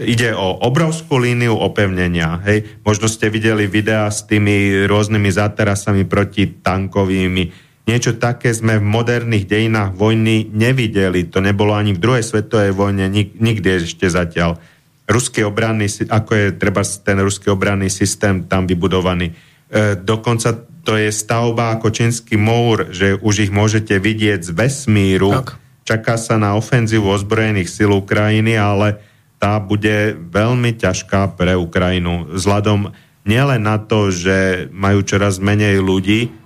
[0.00, 2.40] ide o obrovskú líniu opevnenia.
[2.48, 2.80] Hej.
[2.86, 7.69] Možno ste videli videá s tými rôznymi zaterasami proti tankovými.
[7.90, 11.26] Niečo také sme v moderných dejinách vojny nevideli.
[11.26, 14.62] To nebolo ani v druhej svetovej vojne, nik, nikdy ešte zatiaľ.
[15.10, 19.34] Ruský obranný, ako je treba ten ruský obranný systém tam vybudovaný.
[19.34, 20.54] E, dokonca
[20.86, 25.34] to je stavba ako čínsky múr, že už ich môžete vidieť z vesmíru.
[25.42, 25.58] Tak.
[25.82, 29.02] Čaká sa na ofenzívu ozbrojených síl Ukrajiny, ale
[29.42, 32.38] tá bude veľmi ťažká pre Ukrajinu.
[32.38, 32.94] Vzhľadom
[33.26, 36.39] nielen na to, že majú čoraz menej ľudí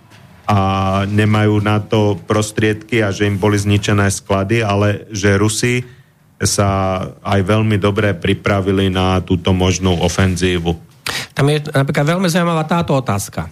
[0.45, 0.59] a
[1.09, 5.81] nemajú na to prostriedky a že im boli zničené sklady, ale že Rusi
[6.43, 10.77] sa aj veľmi dobre pripravili na túto možnú ofenzívu.
[11.33, 13.49] Tam je napríklad veľmi zaujímavá táto otázka.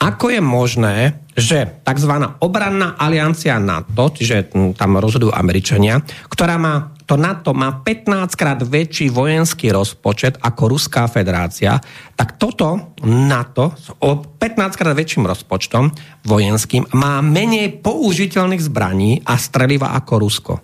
[0.00, 2.12] Ako je možné, že tzv.
[2.40, 6.00] obranná aliancia NATO, čiže tam rozhodujú Američania,
[6.32, 11.82] ktorá má to NATO má 15 krát väčší vojenský rozpočet ako Ruská federácia,
[12.14, 15.90] tak toto NATO s 15 krát väčším rozpočtom
[16.22, 20.54] vojenským má menej použiteľných zbraní a streliva ako Rusko.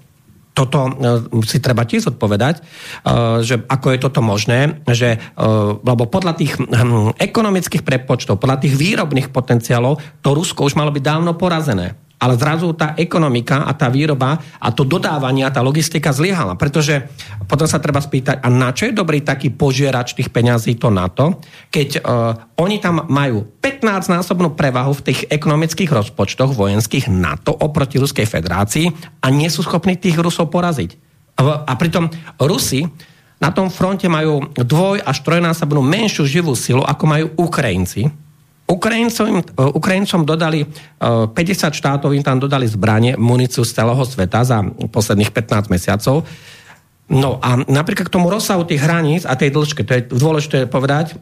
[0.54, 0.90] Toto e,
[1.42, 2.62] si treba tiež odpovedať, e,
[3.42, 5.46] že ako je toto možné, že, e,
[5.82, 11.02] lebo podľa tých hm, ekonomických prepočtov, podľa tých výrobných potenciálov, to Rusko už malo byť
[11.02, 16.16] dávno porazené ale zrazu tá ekonomika a tá výroba a to dodávanie a tá logistika
[16.16, 16.56] zlyhala.
[16.56, 17.04] Pretože
[17.44, 21.44] potom sa treba spýtať, a na čo je dobrý taký požierač tých peňazí to NATO,
[21.68, 28.24] keď uh, oni tam majú 15-násobnú prevahu v tých ekonomických rozpočtoch vojenských NATO oproti Ruskej
[28.24, 28.86] federácii
[29.20, 30.96] a nie sú schopní tých Rusov poraziť.
[31.36, 32.08] A, a pritom
[32.40, 32.88] Rusi
[33.36, 38.25] na tom fronte majú dvoj až trojnásobnú menšiu živú silu, ako majú Ukrajinci
[38.66, 39.46] Ukrajincom,
[39.78, 40.66] Ukrajincom dodali,
[40.98, 44.58] 50 e, štátov im tam dodali zbranie, muníciu z celého sveta za
[44.90, 46.26] posledných 15 mesiacov.
[47.06, 51.14] No a napríklad k tomu rozsahu tých hraníc a tej dĺžke, to je dôležité povedať,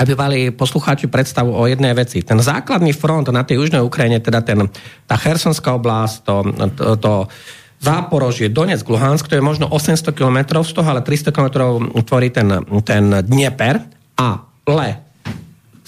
[0.00, 2.24] aby mali poslucháči predstavu o jednej veci.
[2.24, 4.64] Ten základný front na tej južnej Ukrajine, teda ten,
[5.04, 6.34] tá Chersonská oblasť, to,
[6.72, 7.12] to, to
[7.80, 11.48] Záporožie, Donetsk, Luhansk, to je možno 800 km z toho, ale 300 km
[12.04, 12.48] tvorí ten,
[12.84, 13.80] ten Dnieper
[14.20, 15.09] a Le,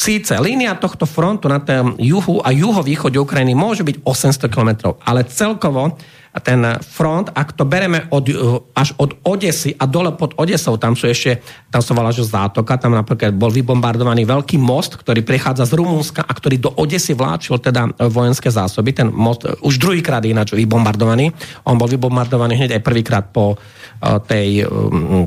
[0.02, 5.22] Síce línia tohto frontu na tom juhu a juhovýchode Ukrajiny môže byť 800 km, ale
[5.30, 5.94] celkovo
[6.42, 8.26] ten front, ak to bereme od,
[8.74, 11.38] až od Odesy a dole pod Odesou, tam sú ešte,
[11.70, 16.26] tam sa volá, že zátoka, tam napríklad bol vybombardovaný veľký most, ktorý prechádza z Rumúnska
[16.26, 18.96] a ktorý do Odesy vláčil teda vojenské zásoby.
[18.96, 21.30] Ten most už druhýkrát ináč vybombardovaný.
[21.68, 24.66] On bol vybombardovaný hneď aj prvýkrát po eh, tej,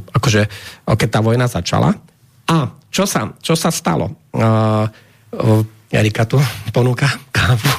[0.10, 0.41] akože,
[0.84, 1.95] keď tá vojna začala.
[2.49, 4.30] A čo sa, čo sa stalo?
[4.31, 4.85] Uh,
[5.35, 5.61] uh,
[5.91, 6.39] Erika tu
[6.76, 7.72] ponúka kávu.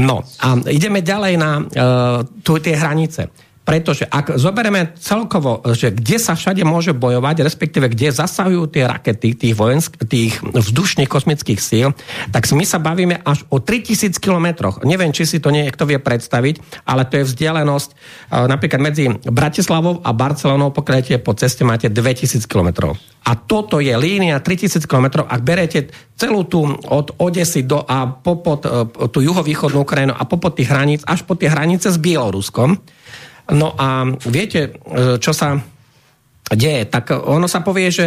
[0.00, 3.30] No a ideme ďalej na uh, tu, tie hranice.
[3.64, 9.32] Pretože ak zoberieme celkovo, že kde sa všade môže bojovať, respektíve kde zasahujú tie rakety
[9.32, 11.96] tých, vojensk, tých vzdušných kosmických síl,
[12.28, 14.84] tak my sa bavíme až o 3000 kilometroch.
[14.84, 17.88] Neviem, či si to niekto vie predstaviť, ale to je vzdialenosť
[18.30, 23.00] napríklad medzi Bratislavou a Barcelonou, pokiaľ po ceste máte 2000 kilometrov.
[23.24, 25.24] A toto je línia 3000 kilometrov.
[25.24, 28.70] Ak berete celú tú od Odesy do a popod e,
[29.08, 32.76] tú juhovýchodnú Ukrajinu a popod tých hraníc až po tie hranice s Bieloruskom,
[33.52, 35.60] No a viete, e, čo sa
[36.48, 36.88] deje?
[36.88, 38.06] Tak ono sa povie, že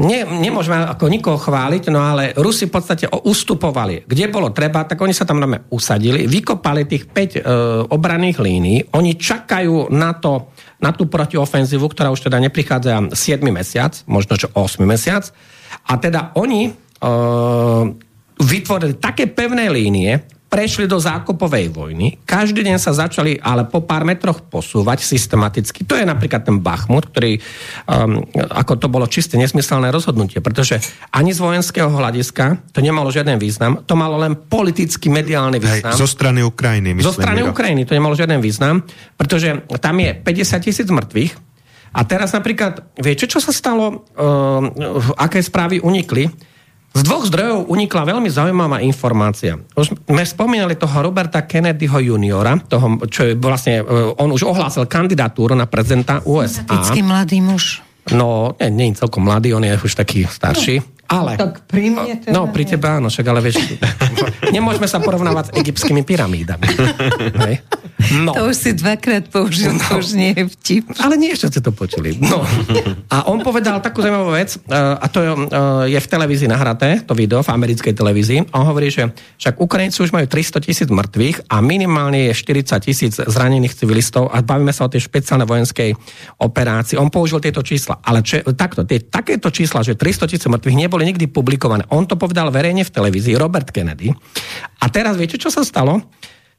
[0.00, 4.02] ne, nemôžeme ako nikoho chváliť, no ale Rusi v podstate ustupovali.
[4.04, 7.40] Kde bolo treba, tak oni sa tam nome usadili, vykopali tých 5 e,
[7.94, 10.50] obranných línií, oni čakajú na to,
[10.82, 15.30] na tú protiofenzívu, ktorá už teda neprichádza 7 mesiac, možno čo 8 mesiac.
[15.88, 16.72] A teda oni e,
[18.42, 24.06] vytvorili také pevné línie, prešli do zákopovej vojny, každý deň sa začali ale po pár
[24.06, 25.82] metroch posúvať systematicky.
[25.82, 27.42] To je napríklad ten Bachmut, ktorý,
[27.90, 28.22] um,
[28.54, 30.78] ako to bolo čisté nesmyselné rozhodnutie, pretože
[31.10, 35.90] ani z vojenského hľadiska to nemalo žiaden význam, to malo len politický, mediálny význam.
[35.90, 37.10] Hej, zo strany Ukrajiny, myslím.
[37.10, 37.50] Zo strany Miro.
[37.50, 38.86] Ukrajiny to nemalo žiaden význam,
[39.18, 41.34] pretože tam je 50 tisíc mŕtvych,
[41.94, 46.26] a teraz napríklad, viete, čo sa stalo, uh, aké správy unikli?
[46.94, 49.58] Z dvoch zdrojov unikla veľmi zaujímavá informácia.
[49.74, 54.86] Už sme spomínali toho Roberta Kennedyho juniora, toho, čo je vlastne, e, on už ohlásil
[54.86, 56.62] kandidatúru na prezidenta USA.
[56.62, 57.82] Typický mladý muž.
[58.14, 60.78] No, nie, nie je celkom mladý, on je už taký starší.
[60.78, 60.93] No.
[61.08, 62.64] Ale, tak pri mne teda No, pri
[63.28, 63.60] ale vieš,
[64.54, 66.66] nemôžeme sa porovnávať s egyptskými pyramídami.
[68.12, 68.36] No.
[68.36, 69.80] To už si dvakrát použil, no.
[69.80, 70.84] to už nie je vtip.
[71.00, 72.20] Ale nie, ešte ste to počuli.
[72.20, 72.44] No.
[73.08, 75.24] A on povedal takú zaujímavú vec, e, a to
[75.88, 78.52] je v televízii nahraté, to video, v americkej televízii.
[78.52, 79.08] On hovorí, že
[79.40, 84.44] však Ukrajinci už majú 300 tisíc mŕtvych a minimálne je 40 tisíc zranených civilistov a
[84.44, 85.90] bavíme sa o tej špeciálnej vojenskej
[86.44, 87.00] operácii.
[87.00, 88.04] On použil tieto čísla.
[88.04, 91.82] Ale čo, takto, tie, takéto čísla, že 300 tisíc mŕtvych neboli nikdy publikované.
[91.90, 94.14] On to povedal verejne v televízii, Robert Kennedy.
[94.78, 95.98] A teraz viete, čo sa stalo?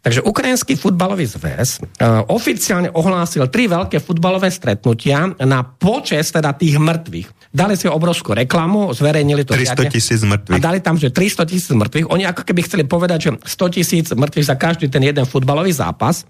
[0.06, 6.78] Takže Ukrajinský futbalový zväz uh, oficiálne ohlásil tri veľké futbalové stretnutia na počes teda tých
[6.78, 7.50] mŕtvych.
[7.50, 10.54] Dali si obrovskú reklamu, zverejnili to 300 tisíc mŕtvych.
[10.54, 12.06] A dali tam, že 300 tisíc mŕtvych.
[12.14, 16.30] Oni ako keby chceli povedať, že 100 tisíc mŕtvych za každý ten jeden futbalový zápas.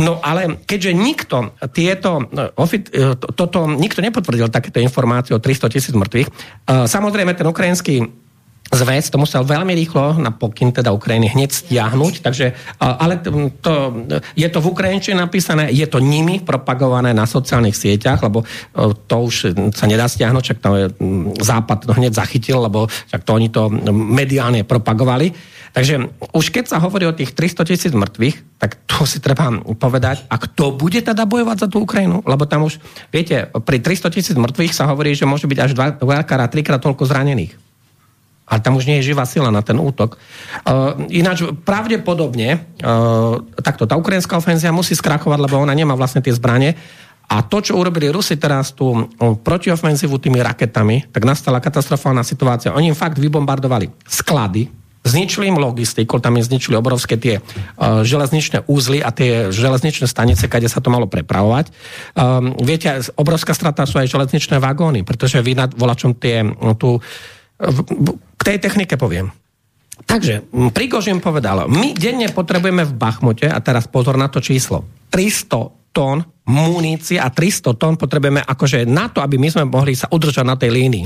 [0.00, 6.32] No ale keďže nikto tieto, uh, toto, nikto nepotvrdil takéto informácie o 300 tisíc mŕtvych,
[6.88, 8.21] samozrejme ten ukrajinský
[8.72, 13.92] zväz to musel veľmi rýchlo na pokyn teda Ukrajiny hneď stiahnuť, takže, ale to,
[14.32, 18.48] je to v Ukrajinčine napísané, je to nimi propagované na sociálnych sieťach, lebo
[19.06, 20.86] to už sa nedá stiahnuť, čak to je,
[21.44, 25.36] Západ to hneď zachytil, lebo však to oni to mediálne propagovali.
[25.72, 30.28] Takže už keď sa hovorí o tých 300 tisíc mŕtvych, tak to si treba povedať,
[30.28, 32.20] a kto bude teda bojovať za tú Ukrajinu?
[32.28, 32.76] Lebo tam už,
[33.08, 37.71] viete, pri 300 tisíc mŕtvych sa hovorí, že môže byť až dvakrát, trikrát toľko zranených
[38.52, 40.20] ale tam už nie je živá sila na ten útok.
[40.68, 46.36] Uh, ináč pravdepodobne, uh, takto, tá ukrajinská ofenzia musí skrachovať, lebo ona nemá vlastne tie
[46.36, 46.76] zbranie.
[47.32, 52.76] A to, čo urobili Rusi teraz tú protiofenzívu tými raketami, tak nastala katastrofálna situácia.
[52.76, 54.68] Oni im fakt vybombardovali sklady,
[55.00, 60.44] zničili im logistiku, tam im zničili obrovské tie uh, železničné úzly a tie železničné stanice,
[60.44, 61.72] kde sa to malo prepravovať.
[62.12, 66.44] Um, viete, obrovská strata sú aj železničné vagóny, pretože vy nad volačom tie,
[66.76, 67.00] tú
[68.42, 69.30] k tej technike poviem.
[70.02, 70.42] Takže
[70.74, 74.82] Prigožin povedal, my denne potrebujeme v Bachmute, a teraz pozor na to číslo,
[75.14, 80.10] 300 tón munície a 300 tón potrebujeme akože na to, aby my sme mohli sa
[80.10, 81.04] udržať na tej línii.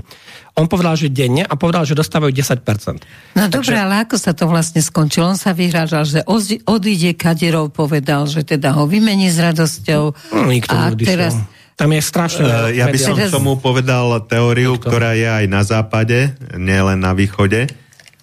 [0.57, 3.37] On povedal, že denne a povedal, že dostávajú 10%.
[3.37, 5.29] No dobre, ale ako sa to vlastne skončilo?
[5.29, 6.25] On sa vyhrážal, že
[6.65, 10.03] odíde Kadirov, povedal, že teda ho vymení s radosťou.
[10.33, 11.37] No, nikto a teraz
[11.77, 12.49] tam je strašne...
[12.49, 14.89] Uh, ja by som k tomu povedal teóriu, Nikto.
[14.89, 17.69] ktorá je aj na západe, nielen na východe.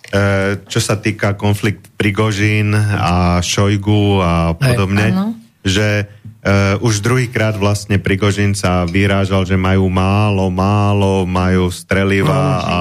[0.10, 5.18] Uh, čo sa týka konflikt Prigožín a Šojgu a podobne, Aj,
[5.62, 12.34] že uh, už druhýkrát vlastne Prigožín sa vyrážal, že majú málo, málo, majú streliva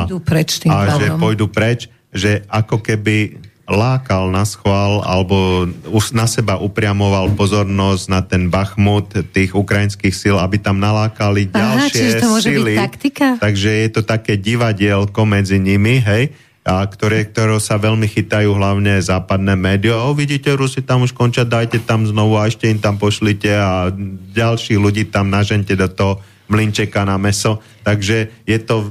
[0.09, 3.41] no, a, preč a že pôjdu preč, že ako keby
[3.73, 5.69] lákal na schvál alebo
[6.13, 12.21] na seba upriamoval pozornosť na ten Bachmut tých ukrajinských síl, aby tam nalákali Aha, ďalšie
[12.21, 12.75] to môže síly.
[12.77, 13.27] Byť taktika?
[13.41, 16.31] Takže je to také divadielko medzi nimi, hej,
[16.63, 19.99] a ktoré, ktoré sa veľmi chytajú hlavne západné médiá.
[20.07, 23.91] O, vidíte, Rusi tam už končia, dajte tam znovu a ešte im tam pošlite a
[24.31, 27.59] ďalších ľudí tam nažente do toho mlinčeka na meso.
[27.83, 28.89] Takže je to e,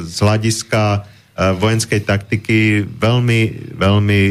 [0.00, 1.04] z hľadiska
[1.38, 3.40] vojenskej taktiky veľmi,
[3.78, 4.22] veľmi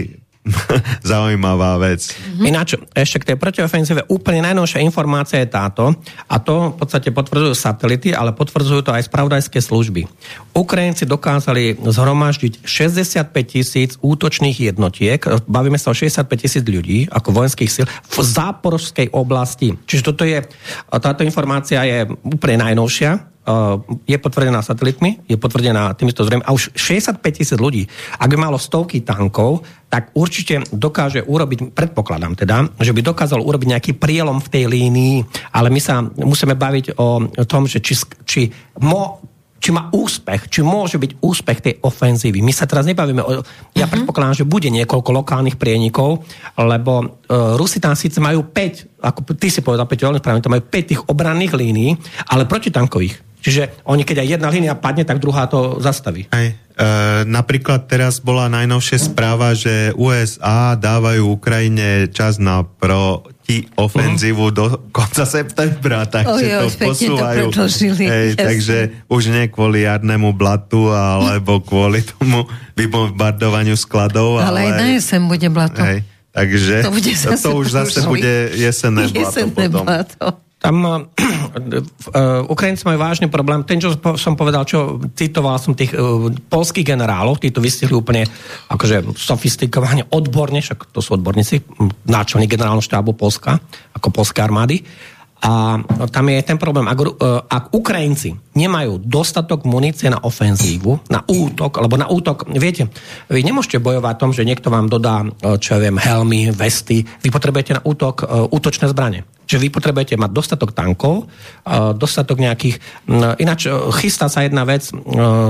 [1.11, 2.11] zaujímavá vec.
[2.11, 2.45] Mm-hmm.
[2.47, 5.91] Ináč, ešte k tej protiofenzíve úplne najnovšia informácia je táto,
[6.27, 10.07] a to v podstate potvrdzujú satelity, ale potvrdzujú to aj spravodajské služby.
[10.55, 17.71] Ukrajinci dokázali zhromaždiť 65 tisíc útočných jednotiek, bavíme sa o 65 tisíc ľudí, ako vojenských
[17.71, 19.75] síl, v záporovskej oblasti.
[19.85, 20.43] Čiže toto je,
[20.89, 23.36] táto informácia je úplne najnovšia,
[24.03, 27.87] je potvrdená satelitmi, je potvrdená týmito zdrojmi a už 65 tisíc ľudí,
[28.19, 33.67] ak by malo stovky tankov, tak určite dokáže urobiť, predpokladám teda, že by dokázal urobiť
[33.71, 35.15] nejaký prielom v tej línii,
[35.55, 37.95] ale my sa musíme baviť o, tom, že či,
[38.27, 38.41] či
[38.83, 39.23] mo,
[39.63, 42.43] či má úspech, či môže byť úspech tej ofenzívy.
[42.43, 43.29] My sa teraz nebavíme o...
[43.31, 43.95] Ja uh-huh.
[43.95, 46.27] predpokladám, že bude niekoľko lokálnych prienikov,
[46.59, 50.51] lebo uh, Rusi tam síce majú 5, ako ty si povedal, 5 veľmi správne, to
[50.51, 51.95] majú 5 tých obranných línií,
[52.27, 56.25] ale protitankových Čiže oni, keď aj jedna línia padne, tak druhá to zastaví.
[56.33, 56.53] Aj, e,
[57.23, 64.57] napríklad teraz bola najnovšia správa, že USA dávajú Ukrajine čas na proti ofenzívu uh-huh.
[64.57, 67.45] do konca septembra, takže Oj, to posúvajú.
[67.53, 67.65] To
[68.03, 68.77] Ej, takže
[69.07, 74.41] už nie kvôli jarnému blatu, alebo kvôli tomu vybombardovaniu skladov.
[74.41, 75.79] Ale, ale aj na jesen bude blato.
[75.85, 76.01] Hej,
[76.33, 79.21] takže to, bude zase to už zase bude jesenné blato.
[79.21, 80.46] Jesenné blato.
[80.57, 81.05] Tam uh,
[82.49, 83.61] Ukrajinci majú vážny problém.
[83.61, 88.25] Ten, čo som povedal, čo citoval som tých uh, polských generálov, títo vystihli úplne
[88.73, 91.61] akože sofistikovane, odborne, však to sú odborníci,
[92.09, 93.61] náčelník generálneho štábu Polska,
[93.93, 94.81] ako polské armády.
[95.37, 95.77] A
[96.09, 97.13] tam je ten problém, ak, e,
[97.45, 102.89] ak Ukrajinci nemajú dostatok munície na ofenzívu, na útok, alebo na útok, viete,
[103.29, 105.21] vy nemôžete bojovať tom, že niekto vám dodá,
[105.61, 109.29] čo ja viem, helmy, vesty, vy potrebujete na útok e, útočné zbranie.
[109.47, 111.31] Čiže vy potrebujete mať dostatok tankov,
[111.95, 113.07] dostatok nejakých...
[113.39, 113.71] Ináč
[114.03, 114.91] chystá sa jedna vec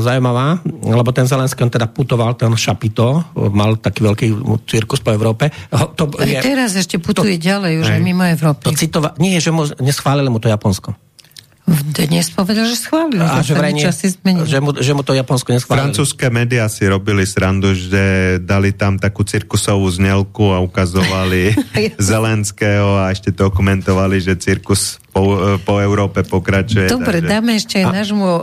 [0.06, 4.28] zaujímavá, lebo ten Zelenský, on teda putoval, ten Šapito, mal taký veľký
[4.70, 5.50] cirkus po Európe.
[5.98, 8.70] To je, teraz ešte putuje to, ďalej, už aj mimo Európy.
[8.70, 10.94] To citova, nie, že mu, neschválili mu to Japonsko.
[11.68, 13.20] Dnes povedal, že schválili.
[13.20, 15.92] A že, vraj nie, že, mu, že mu to Japonsko neschválili.
[15.92, 21.52] Francúzske médiá si robili srandu, že dali tam takú cirkusovú znelku a ukazovali
[22.00, 26.88] Zelenského a ešte to komentovali, že cirkus po, po Európe pokračuje.
[26.88, 27.32] Dobre, takže...
[27.36, 27.92] dáme ešte aj a...
[28.00, 28.42] nášmu e,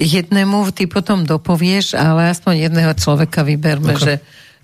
[0.00, 4.00] jednému, ty potom dopovieš, ale aspoň jedného človeka vyberme, okay.
[4.00, 4.14] že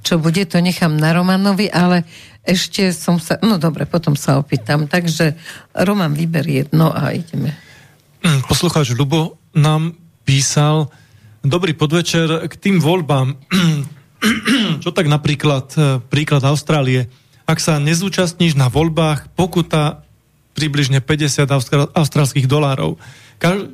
[0.01, 2.09] čo bude, to nechám na Romanovi, ale
[2.43, 4.89] ešte som sa, no dobre, potom sa opýtam.
[4.89, 5.37] Takže
[5.85, 7.72] Roman, vyber jedno a ideme.
[8.51, 10.89] Poslucháč Lubo nám písal,
[11.43, 13.35] dobrý podvečer k tým voľbám.
[14.83, 17.11] Čo tak napríklad, e, príklad Austrálie.
[17.43, 20.07] Ak sa nezúčastníš na voľbách, pokuta
[20.55, 21.49] približne 50
[21.97, 23.01] austrálskych dolárov.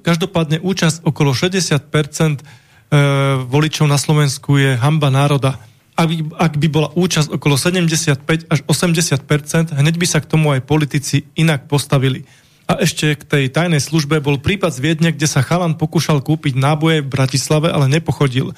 [0.00, 2.42] Každopádne účasť okolo 60% e,
[3.44, 5.60] voličov na Slovensku je hamba národa.
[6.38, 11.26] Ak by bola účasť okolo 75 až 80 hneď by sa k tomu aj politici
[11.34, 12.24] inak postavili.
[12.68, 16.52] A ešte k tej tajnej službe bol prípad z Viedne, kde sa chalan pokúšal kúpiť
[16.52, 18.52] náboje v Bratislave, ale nepochodil.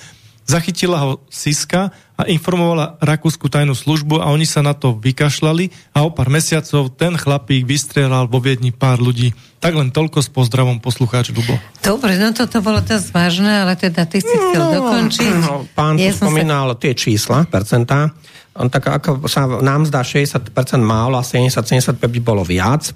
[0.51, 6.03] Zachytila ho Siska a informovala rakúsku tajnú službu a oni sa na to vykašľali a
[6.03, 9.31] o pár mesiacov ten chlapík vystrelal vo Viedni pár ľudí.
[9.63, 11.55] Tak len toľko s pozdravom poslucháč Dubo.
[11.79, 15.35] Dobre, no toto bolo dosť vážne, ale teda ty si chcel no, dokončiť.
[15.39, 16.83] No, pán ja spomínal sa...
[16.83, 18.11] tie čísla, percentá.
[18.59, 20.51] On tak ako sa nám zdá 60%
[20.83, 22.91] málo a 70-75 by bolo viac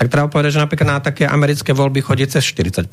[0.00, 2.88] tak treba povedať, že napríklad na také americké voľby chodí cez 40%.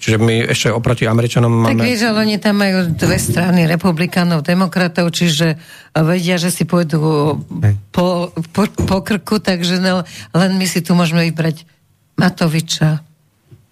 [0.00, 1.76] Čiže my ešte oproti Američanom máme...
[1.76, 5.60] Tak vieš, ale oni tam majú dve strany, republikánov, demokratov, čiže
[5.92, 7.00] vedia, že si pôjdu
[7.92, 11.68] po, po, po krku, takže no, len my si tu môžeme vybrať
[12.16, 13.04] Matoviča,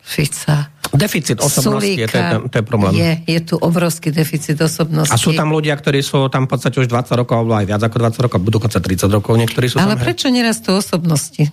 [0.04, 0.68] Fica.
[0.92, 2.92] Deficit osobnosti, Sulíka, to, je, to je problém.
[2.92, 5.12] Je, je tu obrovský deficit osobnosti.
[5.12, 7.80] A sú tam ľudia, ktorí sú tam v podstate už 20 rokov, alebo aj viac
[7.80, 11.48] ako 20 rokov, dokonca 30 rokov, niektorí sú Ale tam, prečo nerastú osobnosti?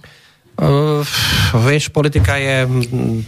[0.60, 1.08] Uh,
[1.64, 2.68] vieš, politika je...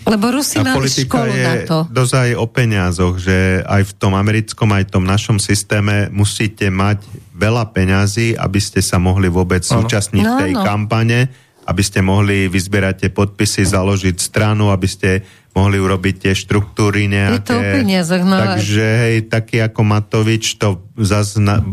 [0.03, 1.77] Lebo Rusi politika školu je na to.
[1.87, 6.67] dosť aj o peniazoch, že aj v tom americkom, aj v tom našom systéme musíte
[6.67, 9.87] mať veľa peňazí, aby ste sa mohli vôbec ano.
[9.87, 10.63] zúčastniť no, tej no.
[10.67, 11.31] kampane,
[11.71, 15.23] aby ste mohli vyzbierať tie podpisy, založiť stranu, aby ste
[15.55, 17.43] mohli urobiť tie štruktúry nejaké.
[17.43, 21.63] Je to o peniazoch, no Takže hej, taký ako Matovič to zase na,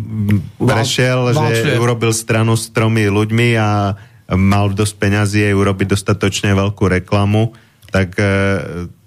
[0.59, 3.99] prešiel, že urobil stranu s tromi ľuďmi a
[4.37, 7.57] mal dosť peňazí aj urobiť dostatočne veľkú reklamu,
[7.89, 8.29] tak e,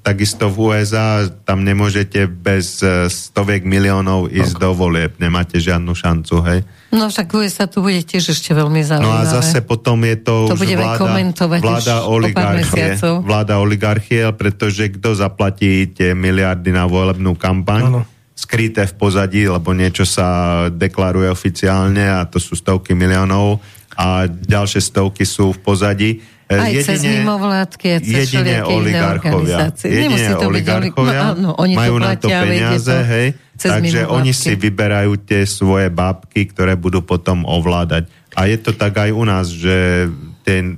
[0.02, 4.64] takisto v USA tam nemôžete bez e, stoviek miliónov ísť okay.
[4.66, 5.12] do volieb.
[5.22, 6.60] Nemáte žiadnu šancu, hej?
[6.90, 9.14] No však USA tu bude tiež ešte veľmi zaujímavé.
[9.14, 11.30] No a zase potom je to, to už vláda,
[11.62, 12.98] vláda oligarchie.
[13.22, 17.84] Vláda oligarchie, pretože kto zaplatí tie miliardy na volebnú kampaň?
[17.86, 18.04] Ano
[18.42, 23.62] skryté v pozadí, lebo niečo sa deklaruje oficiálne a to sú stovky miliónov
[23.96, 26.10] a ďalšie stovky sú v pozadí.
[26.48, 29.72] E, Aj jedine, cez mimovládky a cez jedine oligarchovia.
[29.72, 35.24] Jedine oligarchovia no, oni majú to na to peniaze, to hej, takže oni si vyberajú
[35.24, 38.12] tie svoje bábky, ktoré budú potom ovládať.
[38.36, 40.08] A je to tak aj u nás, že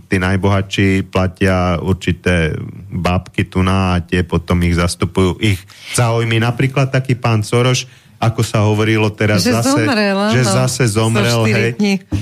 [0.10, 2.52] tí najbohatší platia určité
[2.92, 5.58] bábky tu na a tie potom ich zastupujú ich
[5.96, 6.38] záujmy.
[6.38, 7.88] Napríklad taký pán Soroš,
[8.24, 11.72] ako sa hovorilo teraz že zase, zomrel, že zase zomrel, hej.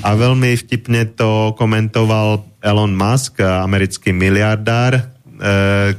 [0.02, 5.02] A veľmi vtipne to komentoval Elon Musk, americký miliardár, e,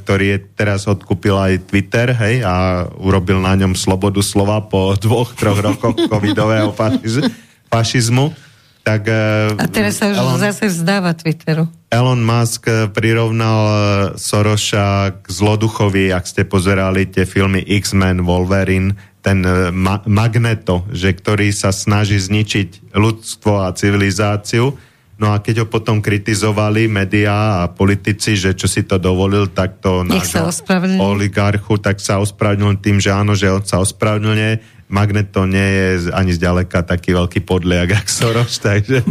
[0.03, 5.39] ktorý je teraz odkúpil aj Twitter, hej, a urobil na ňom slobodu slova po dvoch,
[5.39, 7.23] troch rokoch covidového fašiz,
[7.71, 8.35] fašizmu.
[8.83, 11.71] Tak, e, a teraz sa už Elon, zase vzdáva Twitteru.
[11.87, 13.75] Elon Musk prirovnal e,
[14.19, 21.15] Soroša k zloduchovi, ak ste pozerali tie filmy X-Men, Wolverine, ten e, ma- magneto, že
[21.15, 24.75] ktorý sa snaží zničiť ľudstvo a civilizáciu.
[25.23, 29.79] No a keď ho potom kritizovali médiá a politici, že čo si to dovolil, tak
[29.79, 30.51] to nášho
[30.99, 34.83] oligarchu, tak sa ospravedlnil tým, že áno, že on sa ospravedlňuje.
[34.91, 39.07] Magneto nie je ani zďaleka taký veľký podliak, jak Soros, takže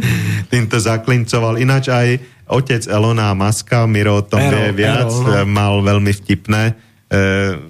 [0.52, 1.56] týmto zaklincoval.
[1.56, 2.20] Ináč aj
[2.52, 5.56] otec Elona Maska, Miro o tom vie viac, Erol, no.
[5.56, 6.74] mal veľmi vtipné e,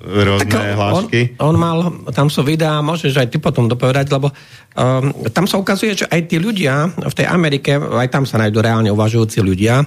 [0.05, 1.19] rôzne tak hlášky.
[1.41, 1.77] On, on mal,
[2.13, 6.29] tam sú videá, môžeš aj ty potom dopovedať, lebo um, tam sa ukazuje, že aj
[6.29, 9.81] tí ľudia v tej Amerike, aj tam sa nájdú reálne uvažujúci ľudia,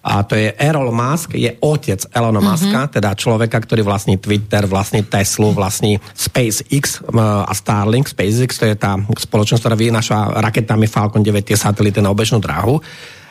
[0.00, 2.48] a to je Errol Musk, je otec Elona mm-hmm.
[2.48, 8.08] Muska, teda človeka, ktorý vlastní Twitter, vlastní Teslu, vlastní SpaceX a Starlink.
[8.08, 12.80] SpaceX to je tá spoločnosť, ktorá vynáša raketami Falcon 9 tie satelity na obežnú dráhu.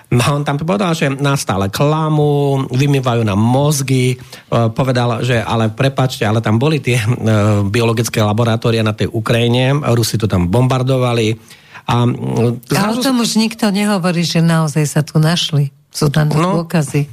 [0.09, 4.17] No on tam povedal, že nás stále klamu, vymývajú nám mozgy, e,
[4.73, 7.05] povedal, že ale prepačte, ale tam boli tie e,
[7.69, 11.37] biologické laboratória na tej Ukrajine, Rusi to tam bombardovali.
[11.85, 12.09] A,
[12.73, 15.69] a o tom už nikto nehovorí, že naozaj sa tu našli.
[15.93, 17.05] Sú tam no, dôkazy.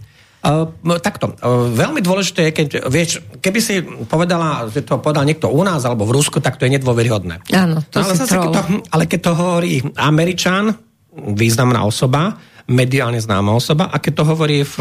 [0.47, 0.69] Uh,
[1.01, 5.65] takto, uh, veľmi dôležité je, keď, vieš, keby si povedala, že to povedal niekto u
[5.65, 7.51] nás alebo v Rusku, tak to je nedôveryhodné.
[7.57, 8.63] Áno, to ale, zase, keď to,
[8.95, 10.77] ale keď to hovorí Američan,
[11.17, 12.37] významná osoba,
[12.67, 14.77] mediálne známa osoba a keď to hovorí v,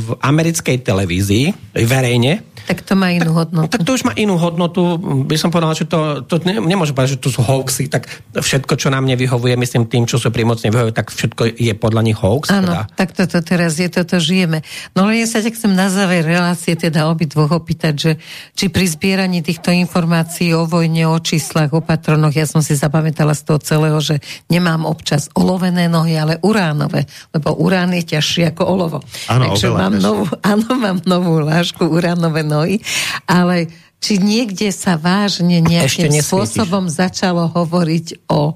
[0.00, 3.64] v americkej televízii, verejne, tak to má inú hodnotu.
[3.72, 5.00] Tak, tak to už má inú hodnotu.
[5.24, 8.04] By som povedal, že to, to ne, nemôžem povedať, že to sú hoaxy, tak
[8.36, 12.20] všetko, čo nám nevyhovuje, myslím tým, čo sú primocne vyhovujú, tak všetko je podľa nich
[12.20, 12.52] hoax.
[12.52, 12.84] Áno, teda.
[12.92, 14.60] tak toto teraz je, toto žijeme.
[14.92, 18.12] No ale ja sa chcem na záver relácie teda obidvoch opýtať, že
[18.52, 23.32] či pri zbieraní týchto informácií o vojne, o číslach, o patronoch, ja som si zapamätala
[23.32, 24.20] z toho celého, že
[24.52, 28.98] nemám občas olovené nohy, ale uránové, lebo urán je ťažší ako olovo.
[29.32, 32.76] Áno, Takže mám novú, áno, mám novú lášku uránové nohy nohy,
[33.24, 38.54] ale či niekde sa vážne nejakým spôsobom začalo hovoriť o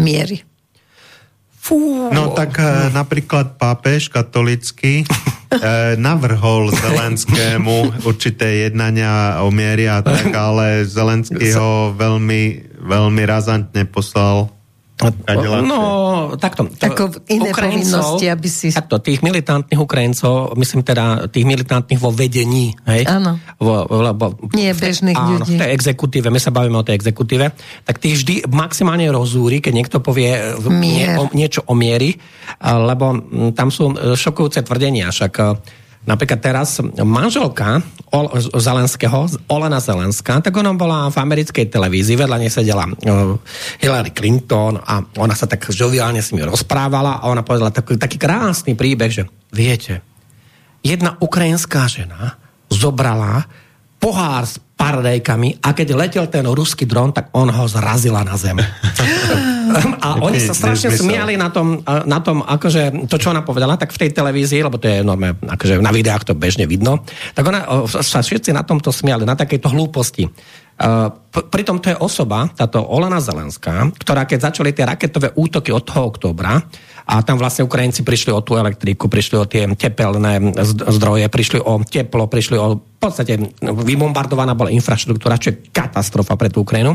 [0.00, 0.44] miery?
[1.62, 2.10] Fú.
[2.10, 5.06] No tak e, napríklad pápež katolický e,
[5.94, 14.50] navrhol Zelenskému určité jednania o miery a tak, ale Zelenský ho veľmi, veľmi razantne poslal
[15.66, 15.80] No,
[16.38, 16.70] takto.
[16.70, 18.70] Tako iné povinnosti, aby si...
[18.70, 23.02] Takto, tých militantných Ukrajincov, myslím teda tých militantných vo vedení, hej?
[23.10, 23.42] Áno.
[23.58, 25.58] Vo, lebo, Nie bežných áno, ľudí.
[25.58, 27.50] v tej exekutíve, my sa bavíme o tej exekutíve,
[27.82, 32.14] tak tých vždy maximálne rozúri, keď niekto povie nie, o, niečo o miery,
[32.62, 33.18] lebo
[33.52, 35.34] tam sú šokujúce tvrdenia, však
[36.02, 37.78] Napríklad teraz manželka
[38.10, 43.38] Ol- Zelenského, Olena Zelenská, tak ona bola v americkej televízii, vedľa nej sedela uh,
[43.78, 48.18] Hillary Clinton a ona sa tak žoviálne s nimi rozprávala a ona povedala taký, taký
[48.18, 49.22] krásny príbeh, že
[49.54, 50.02] viete,
[50.82, 52.34] jedna ukrajinská žena
[52.66, 53.46] zobrala
[54.02, 58.58] pohár s paradajkami a keď letel ten ruský dron, tak on ho zrazila na zem.
[60.04, 63.94] a oni sa strašne smiali na tom, na tom, akože to, čo ona povedala, tak
[63.94, 67.06] v tej televízii, lebo to je normálne, akože na videách to bežne vidno,
[67.38, 70.26] tak ona sa všetci na tomto smiali, na takejto hlúposti.
[70.82, 75.86] Uh, pritom to je osoba, táto Olena Zelenská, ktorá keď začali tie raketové útoky od
[75.86, 76.58] toho októbra,
[77.06, 80.54] a tam vlastne Ukrajinci prišli o tú elektriku, prišli o tie tepelné
[80.90, 86.54] zdroje, prišli o teplo, prišli o v podstate vybombardovaná bola infraštruktúra, čo je katastrofa pre
[86.54, 86.94] tú Ukrajinu.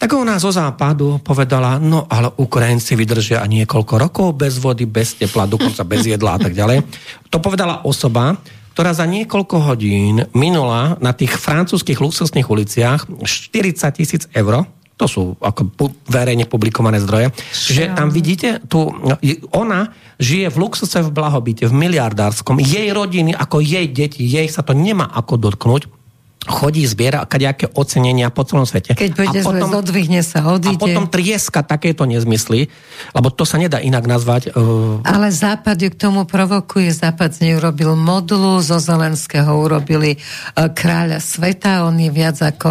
[0.00, 5.44] Tak ona zo západu povedala, no ale Ukrajinci vydržia niekoľko rokov bez vody, bez tepla,
[5.44, 6.88] dokonca bez jedla a tak ďalej.
[7.28, 8.40] To povedala osoba,
[8.72, 14.64] ktorá za niekoľko hodín minula na tých francúzských luxusných uliciach 40 tisíc eur
[14.96, 15.72] to sú ako
[16.06, 17.34] verejne publikované zdroje.
[17.50, 19.18] Čiže tam vidíte, tu, no,
[19.56, 19.90] ona
[20.22, 22.62] žije v luxuse, v blahobite, v miliardárskom.
[22.62, 26.02] Jej rodiny, ako jej deti, jej sa to nemá ako dotknúť
[26.42, 28.98] chodí, zbiera kadejaké ocenenia po celom svete.
[28.98, 30.74] Keď pôjde a potom, odvihne sa, odíde.
[30.74, 32.66] A potom trieska takéto nezmysly,
[33.14, 34.50] lebo to sa nedá inak nazvať.
[34.58, 34.98] Uh...
[35.06, 36.90] Ale Západ ju k tomu provokuje.
[36.90, 42.70] Západ z nej urobil modulu, zo Zelenského urobili uh, kráľa sveta, on je viac ako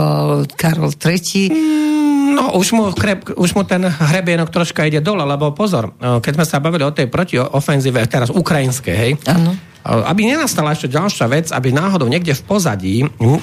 [0.60, 1.44] Karol III.
[1.48, 6.32] Mm No, už mu, kreb, už mu ten hrebienok troška ide dole, lebo pozor, keď
[6.38, 9.58] sme sa bavili o tej protiofenzíve, teraz ukrajinskej, hej, ano.
[10.06, 12.96] aby nenastala ešte ďalšia vec, aby náhodou niekde v pozadí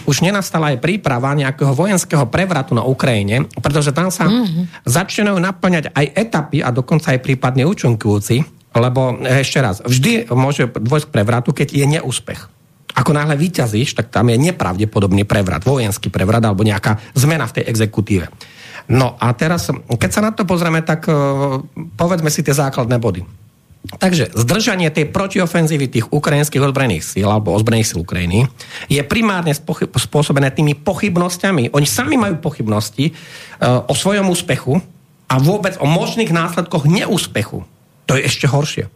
[0.06, 4.86] už nenastala aj príprava nejakého vojenského prevratu na Ukrajine, pretože tam sa mm-hmm.
[4.86, 8.46] začínajú naplňať aj etapy a dokonca aj prípadne účinkujúci,
[8.78, 12.58] lebo ešte raz, vždy môže dôjsť k prevratu, keď je neúspech
[12.98, 17.64] ako náhle vyťazíš, tak tam je nepravdepodobný prevrat, vojenský prevrat alebo nejaká zmena v tej
[17.70, 18.26] exekutíve.
[18.88, 21.60] No a teraz, keď sa na to pozrieme, tak uh,
[21.96, 23.20] povedzme si tie základné body.
[23.88, 28.44] Takže zdržanie tej protiofenzívy tých ukrajinských ozbrojených síl alebo ozbrojených síl Ukrajiny
[28.90, 31.72] je primárne spôsobené tými pochybnosťami.
[31.72, 34.82] Oni sami majú pochybnosti uh, o svojom úspechu
[35.28, 37.64] a vôbec o možných následkoch neúspechu.
[38.08, 38.88] To je ešte horšie.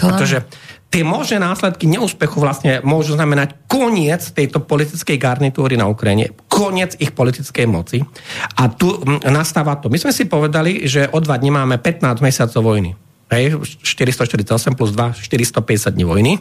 [0.00, 0.48] To Pretože
[0.90, 7.14] tie možné následky neúspechu vlastne môžu znamenať koniec tejto politickej garnitúry na Ukrajine, koniec ich
[7.14, 8.02] politickej moci.
[8.58, 8.98] A tu
[9.28, 9.92] nastáva to.
[9.92, 12.96] My sme si povedali, že o dva dní máme 15 mesiacov vojny.
[13.30, 16.32] Hej, 448 plus 2, 450 dní vojny.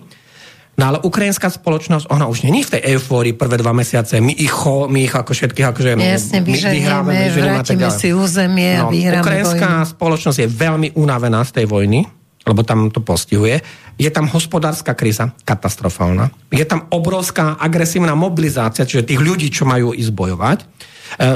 [0.79, 4.23] No ale ukrajinská spoločnosť, ona už není v tej eufórii prvé dva mesiace.
[4.23, 8.79] My ich, cho, my ich ako všetkých akože Jasne, my vyhráme, my vrátime si územie
[8.79, 9.91] no, a vyhráme Ukrajinská vojnu.
[9.91, 12.07] spoločnosť je veľmi unavená z tej vojny
[12.49, 13.61] lebo tam to postihuje.
[14.01, 16.33] Je tam hospodárska kríza, katastrofálna.
[16.49, 20.59] Je tam obrovská agresívna mobilizácia, čiže tých ľudí, čo majú ísť bojovať.
[20.59, 20.65] E,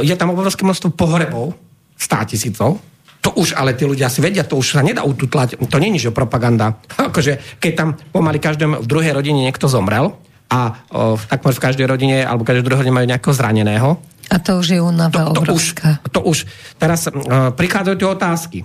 [0.09, 1.53] je tam obrovské množstvo pohrebov,
[1.93, 2.81] stá tisícov,
[3.23, 5.55] to už ale tí ľudia si vedia, to už sa nedá ututlať.
[5.55, 6.75] To není, že propaganda.
[7.09, 10.19] akože, keď tam pomaly každém v druhej rodine niekto zomrel
[10.51, 13.89] a o, takmer v každej rodine alebo každej druhej rodine majú nejakého zraneného.
[14.27, 15.65] A to už je únava to, to Už,
[16.11, 16.37] to už.
[16.79, 18.59] Teraz uh, prichádzajú tie otázky.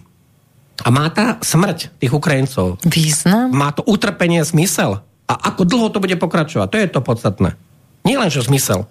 [0.84, 3.50] A má tá smrť tých Ukrajincov význam?
[3.50, 5.02] Má to utrpenie zmysel?
[5.28, 6.68] A ako dlho to bude pokračovať?
[6.70, 7.59] To je to podstatné.
[8.06, 8.88] Nie len, že zmysel.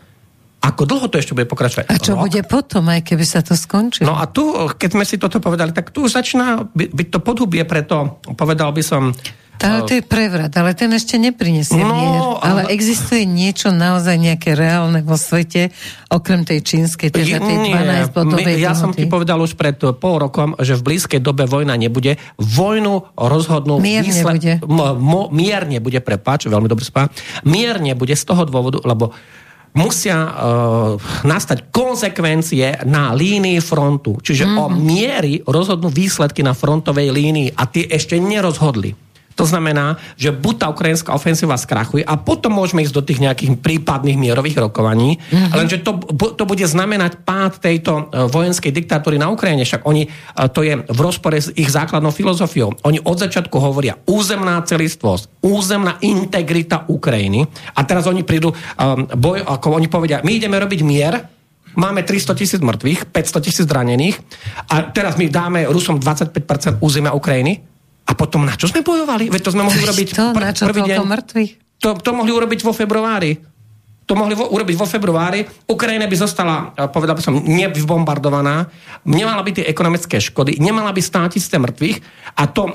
[0.62, 1.86] Ako dlho to ešte bude pokračovať?
[1.88, 2.28] A čo Rok?
[2.28, 4.10] bude potom, aj keby sa to skončilo?
[4.10, 8.20] No a tu, keď sme si toto povedali, tak tu začína byť to podhubie, preto
[8.36, 9.14] povedal by som...
[9.64, 12.22] Ale to je prevrat, ale ten ešte neprinesie no, mier.
[12.42, 15.74] Ale, ale existuje niečo naozaj nejaké reálne vo svete,
[16.14, 20.54] okrem tej čínskej, teda tej 12 bodovej Ja som ti povedal už pred pol rokom,
[20.62, 22.22] že v blízkej dobe vojna nebude.
[22.38, 23.82] Vojnu rozhodnú...
[23.82, 24.38] Mier výsle...
[24.38, 24.54] nebude.
[24.62, 27.10] M- m- mier nebude, prepáč, veľmi dobre spá.
[27.42, 29.12] Mier nebude z toho dôvodu, lebo
[29.78, 30.32] musia uh,
[31.22, 34.18] nastať konsekvencie na línii frontu.
[34.18, 34.62] Čiže mm-hmm.
[34.62, 34.78] o mhm.
[34.82, 39.07] miery rozhodnú výsledky na frontovej línii a tie ešte nerozhodli.
[39.38, 43.62] To znamená, že buď tá ukrajinská ofensíva skrachuje a potom môžeme ísť do tých nejakých
[43.62, 45.54] prípadných mierových rokovaní, mm-hmm.
[45.54, 46.02] lenže to,
[46.34, 49.62] to bude znamenať pád tejto e, vojenskej diktatúry na Ukrajine.
[49.62, 50.10] Však oni, e,
[50.50, 52.74] to je v rozpore s ich základnou filozofiou.
[52.82, 57.46] Oni od začiatku hovoria územná celistvosť, územná integrita Ukrajiny
[57.78, 61.14] a teraz oni prídu, um, boj, ako oni povedia, my ideme robiť mier,
[61.78, 64.18] máme 300 tisíc mŕtvych, 500 tisíc zranených
[64.74, 67.77] a teraz my dáme Rusom 25% územia Ukrajiny
[68.08, 69.28] a potom na čo sme bojovali?
[69.28, 70.98] Veď to sme mohli urobiť to, pr- na čo prvý deň.
[71.04, 71.52] mŕtvych?
[71.84, 73.38] To, to mohli urobiť vo februári
[74.08, 75.44] to mohli vo, urobiť vo februári.
[75.68, 78.72] Ukrajina by zostala, povedal by som, nevybombardovaná,
[79.04, 81.98] nemala by tie ekonomické škody, nemala by stáť isté mŕtvych
[82.40, 82.72] a to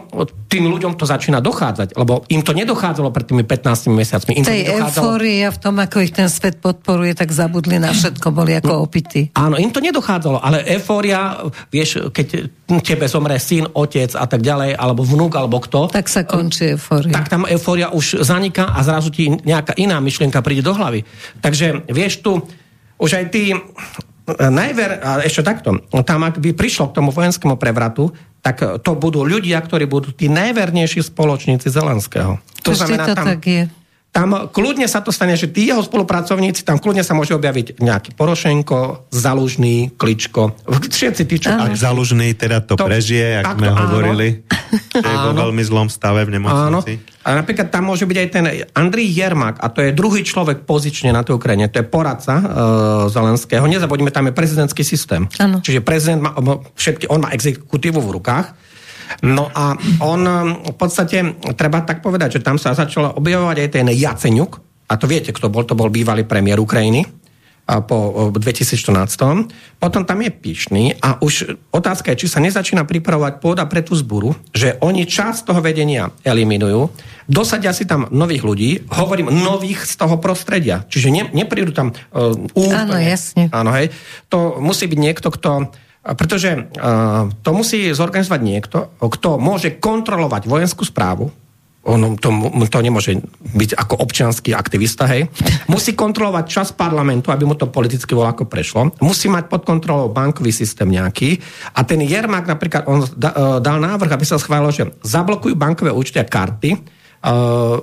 [0.52, 4.32] tým ľuďom to začína dochádzať, lebo im to nedochádzalo pred tými 15 mesiacmi.
[4.36, 8.52] Im Tej eufória v tom, ako ich ten svet podporuje, tak zabudli na všetko, boli
[8.60, 9.32] ako no, opity.
[9.32, 11.40] Áno, im to nedochádzalo, ale eufória,
[11.72, 12.52] vieš, keď
[12.84, 15.88] tebe zomre syn, otec a tak ďalej, alebo vnúk, alebo kto.
[15.88, 17.12] Tak sa končí eufória.
[17.12, 21.04] Tak tam eufória už zaniká a zrazu ti nejaká iná myšlienka príde do hlavy.
[21.44, 22.42] Takže vieš tu,
[22.98, 23.52] už aj tí
[24.38, 29.26] najver, a ešte takto, tam ak by prišlo k tomu vojenskému prevratu, tak to budú
[29.26, 32.38] ľudia, ktorí budú tí najvernejší spoločníci Zelenského.
[32.66, 33.62] To Ešte znamená, to tam, tak je
[34.12, 38.12] tam kľudne sa to stane, že tí jeho spolupracovníci, tam kľudne sa môže objaviť nejaký
[38.12, 41.48] Porošenko, Zalužný, Kličko, všetci tí, čo...
[41.56, 44.44] Ak Zalužný teda to, to prežije, ak sme hovorili,
[44.92, 47.00] je vo veľmi zlom stave v nemocnici.
[47.00, 47.10] Áno.
[47.24, 48.44] A napríklad tam môže byť aj ten
[48.76, 52.44] Andrij Jermak, a to je druhý človek pozične na tej Ukrajine, to je poradca uh,
[53.08, 53.64] Zelenského.
[53.64, 55.24] Nezabudíme, tam je prezidentský systém.
[55.40, 55.64] Áno.
[55.64, 56.36] Čiže prezident má,
[56.76, 58.71] všetky, on má exekutívu v rukách
[59.20, 60.22] No a on
[60.64, 65.08] v podstate, treba tak povedať, že tam sa začalo objavovať aj ten Jaceňuk, a to
[65.08, 67.08] viete, kto bol, to bol bývalý premiér Ukrajiny
[67.62, 69.78] po 2014.
[69.78, 73.94] Potom tam je Píšný a už otázka je, či sa nezačína pripravovať pôda pre tú
[73.94, 76.90] zburu, že oni časť toho vedenia eliminujú,
[77.30, 82.34] dosadia si tam nových ľudí, hovorím nových z toho prostredia, čiže ne, neprídu tam uh,
[82.52, 82.82] úplne.
[82.82, 83.46] Áno, jasne.
[83.54, 83.94] Áno, hej.
[84.28, 85.70] To musí byť niekto, kto
[86.02, 91.30] pretože uh, to musí zorganizovať niekto, kto môže kontrolovať vojenskú správu,
[91.82, 92.30] on to,
[92.70, 95.26] to nemôže byť ako občianský aktivista, hej.
[95.66, 98.94] Musí kontrolovať čas parlamentu, aby mu to politicky bolo ako prešlo.
[99.02, 101.42] Musí mať pod kontrolou bankový systém nejaký.
[101.74, 105.90] A ten Jermak napríklad, on da, uh, dal návrh, aby sa schválilo, že zablokujú bankové
[105.90, 107.82] účty a karty, uh,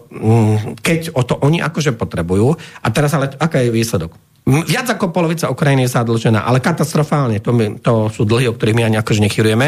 [0.80, 2.56] keď o to oni akože potrebujú.
[2.56, 4.16] A teraz ale, aká je výsledok?
[4.48, 7.38] Viac ako polovica Ukrajiny je zadlžená, ale katastrofálne.
[7.44, 9.68] To, my, to sú dlhy, o ktorých my ani akože nechyrujeme.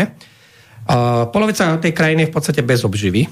[0.81, 3.29] Uh, polovica tej krajiny je v podstate bez obživy.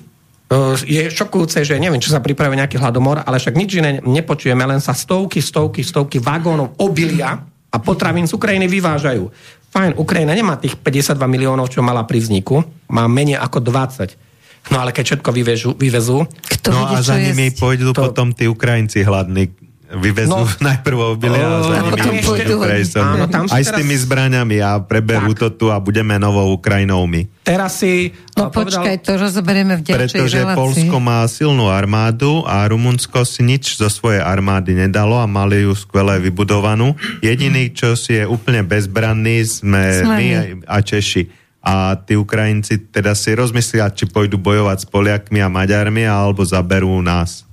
[0.50, 4.62] Uh, je šokujúce, že neviem, čo sa pripravuje nejaký hladomor, ale však nič iné nepočujeme,
[4.62, 9.26] len sa stovky, stovky, stovky vagónov obilia a potravín z Ukrajiny vyvážajú.
[9.70, 14.74] Fajn, Ukrajina nemá tých 52 miliónov, čo mala pri vzniku, má menej ako 20.
[14.74, 18.12] No ale keď všetko vyvezú, vyvezú Kto no a za nimi pôjdu to...
[18.12, 19.50] potom tí Ukrajinci hladní,
[19.90, 23.66] vyvezú no, najprv obilia a za nimi áno, tam aj teraz...
[23.66, 25.40] s tými zbraňami a preberú tak.
[25.42, 27.26] to tu a budeme novou Ukrajinou my.
[27.42, 28.14] Teraz si...
[28.38, 28.86] No povedal...
[28.86, 30.60] počkaj, to rozoberieme v ďalšej Pretože relácii.
[30.62, 35.74] Polsko má silnú armádu a Rumunsko si nič zo svojej armády nedalo a mali ju
[35.74, 36.94] skvele vybudovanú.
[37.26, 40.14] Jediný, čo si je úplne bezbranný, sme Slami.
[40.14, 40.26] my
[40.70, 41.24] a Češi.
[41.60, 47.04] A tí Ukrajinci teda si rozmyslia, či pôjdu bojovať s Poliakmi a Maďarmi, alebo zaberú
[47.04, 47.49] nás.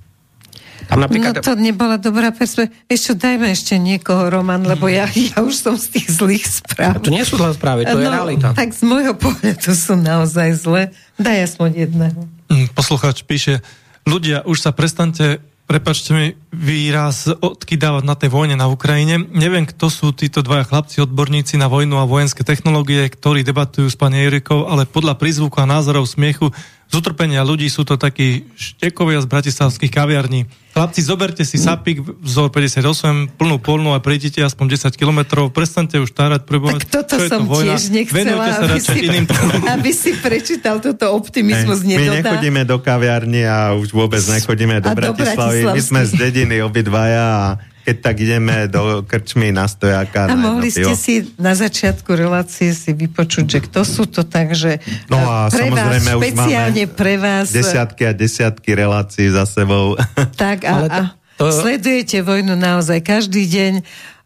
[0.87, 1.39] Tam napríklad...
[1.39, 2.73] No to nebola dobrá perspektíva.
[2.87, 5.05] Ešte dajme ešte niekoho, Roman, lebo ja,
[5.35, 7.03] ja už som z tých zlých správ.
[7.03, 8.47] To nie sú zlé správy, to no, je realita.
[8.55, 10.95] Tak z môjho pohľadu sú naozaj zlé.
[11.19, 12.19] Daj aspoň jedného.
[12.47, 13.59] Mm, poslucháč píše,
[14.07, 19.19] ľudia, už sa prestante prepačte mi výraz, odkydávať na tej vojne na Ukrajine.
[19.35, 23.99] Neviem, kto sú títo dvaja chlapci, odborníci na vojnu a vojenské technológie, ktorí debatujú s
[23.99, 26.55] pani Erikou, ale podľa prízvuku a názorov smiechu
[26.87, 30.47] z utrpenia ľudí sú to takí štekovia z bratislavských kaviarní.
[30.71, 36.15] Chlapci, zoberte si sapík vzor 58, plnú polnú a prejdite aspoň 10 kilometrov, prestante už
[36.15, 36.87] tárať prebovať.
[36.87, 39.25] Tak toto som to tiež nechcela, sa aby, si, iným
[39.67, 44.87] aby si prečítal toto optimizmus hey, My nechodíme do kaviarny a už vôbec nechodíme do
[44.93, 45.75] Bratislavy.
[45.75, 47.45] My sme z dediny obidvaja a
[47.87, 50.27] keď tak ideme do krčmy na stojáka.
[50.27, 54.51] A na mohli ste si na začiatku relácie si vypočuť, že kto sú to tak,
[54.51, 57.47] že no a pre samozrejme vás, špeciálne pre vás...
[57.47, 59.95] Desiatky a desiatky relácií za sebou.
[60.35, 60.99] Tak a, a
[61.39, 61.47] to...
[61.47, 63.73] sledujete vojnu naozaj každý deň.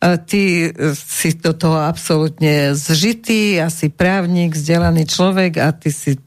[0.02, 0.42] Ty
[0.98, 6.18] si do toho absolútne zžitý, asi právnik, vzdelaný človek a ty si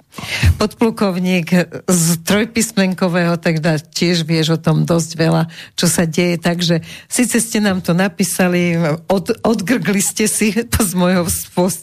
[0.57, 1.49] podplukovník
[1.91, 5.43] z trojpísmenkového, teda tiež vieš o tom dosť veľa,
[5.75, 6.81] čo sa deje, takže
[7.11, 8.79] síce ste nám to napísali,
[9.11, 11.27] od, odgrgli ste si to z môjho,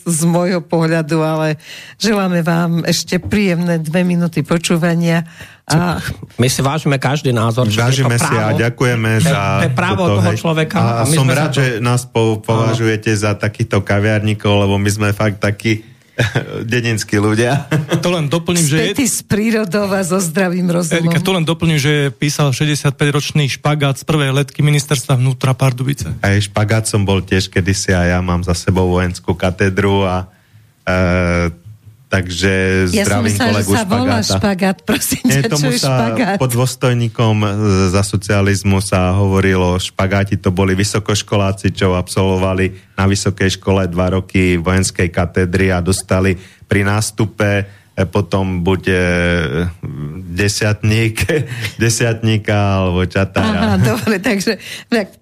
[0.08, 1.60] z môjho pohľadu, ale
[2.00, 5.28] želáme vám ešte príjemné dve minúty počúvania.
[5.72, 6.04] A...
[6.36, 7.70] My si vážime každý názor.
[7.72, 9.64] Vážime si a ďakujeme za...
[9.64, 10.40] To je právo toto, toho hej.
[10.40, 10.78] človeka.
[10.80, 11.64] A, a som rád, to...
[11.64, 15.91] že nás po, považujete za takýchto kaviarníkov, lebo my sme fakt takí
[16.74, 17.70] dedinskí ľudia.
[18.02, 19.08] To len doplním, že je...
[19.08, 21.08] z prírodou a so zdravým rozumom.
[21.08, 26.14] Erika, to len doplním, že písal 65-ročný špagát z prvej letky ministerstva vnútra Pardubice.
[26.22, 30.28] Aj špagát som bol tiež kedysi a ja mám za sebou vojenskú katedru a
[30.84, 31.52] e,
[32.12, 32.52] Takže
[32.92, 36.36] zdravím ja kolegu sa volá špagát, prosím Nie, tomu sa špagát?
[36.36, 37.36] pod dôstojníkom
[37.88, 44.60] za socializmu sa hovorilo špagáti, to boli vysokoškoláci, čo absolvovali na vysokej škole dva roky
[44.60, 46.36] vojenskej katedry a dostali
[46.68, 47.64] pri nástupe
[47.96, 49.00] e, potom buď e,
[50.36, 51.16] desiatník,
[51.84, 53.72] desiatníka alebo čatára.
[53.72, 54.60] Aha, dobre, takže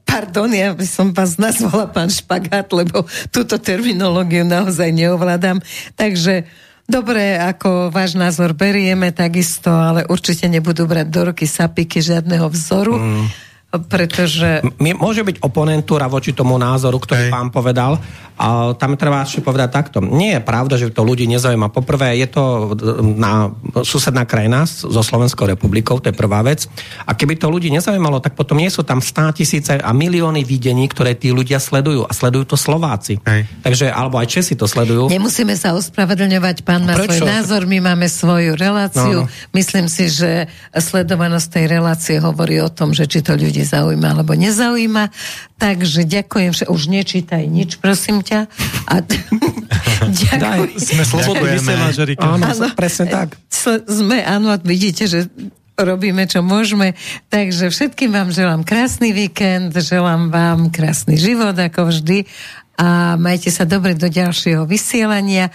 [0.09, 5.61] pardon, ja by som vás nazvala pán špagát, lebo túto terminológiu naozaj neovládam.
[5.93, 6.49] Takže
[6.89, 12.97] Dobre, ako váš názor berieme takisto, ale určite nebudú brať do ruky sapiky žiadneho vzoru.
[12.97, 14.65] Mm pretože...
[14.65, 17.33] M- môže byť oponentúra voči tomu názoru, ktorý Hej.
[17.33, 18.01] pán povedal,
[18.39, 19.99] a tam treba ešte povedať takto.
[19.99, 21.75] Nie je pravda, že to ľudí nezaujíma.
[21.75, 22.71] Poprvé, je to
[23.19, 23.51] na
[23.83, 26.71] susedná krajina so Slovenskou republikou, to je prvá vec.
[27.03, 30.87] A keby to ľudí nezaujímalo, tak potom nie sú tam stá tisíce a milióny videní,
[30.87, 32.07] ktoré tí ľudia sledujú.
[32.07, 33.19] A sledujú to Slováci.
[33.27, 33.43] Hej.
[33.59, 35.11] Takže, alebo aj Česi to sledujú.
[35.11, 37.19] Nemusíme sa ospravedlňovať, pán má Prečo?
[37.19, 39.27] svoj názor, my máme svoju reláciu.
[39.27, 39.51] No, no.
[39.51, 44.36] Myslím si, že sledovanosť tej relácie hovorí o tom, že či to ľudí zaujíma alebo
[44.36, 45.10] nezaujíma.
[45.60, 48.48] Takže ďakujem, že už nečítaj nič, prosím ťa.
[48.88, 48.94] A
[50.23, 50.40] ďakujem.
[50.40, 51.03] Daj, sme
[52.19, 53.36] Áno, áno, presne tak.
[53.88, 55.27] Sme, áno, vidíte, že
[55.84, 56.95] robíme, čo môžeme.
[57.31, 62.27] Takže všetkým vám želám krásny víkend, želám vám krásny život, ako vždy.
[62.80, 65.52] A majte sa dobre do ďalšieho vysielania.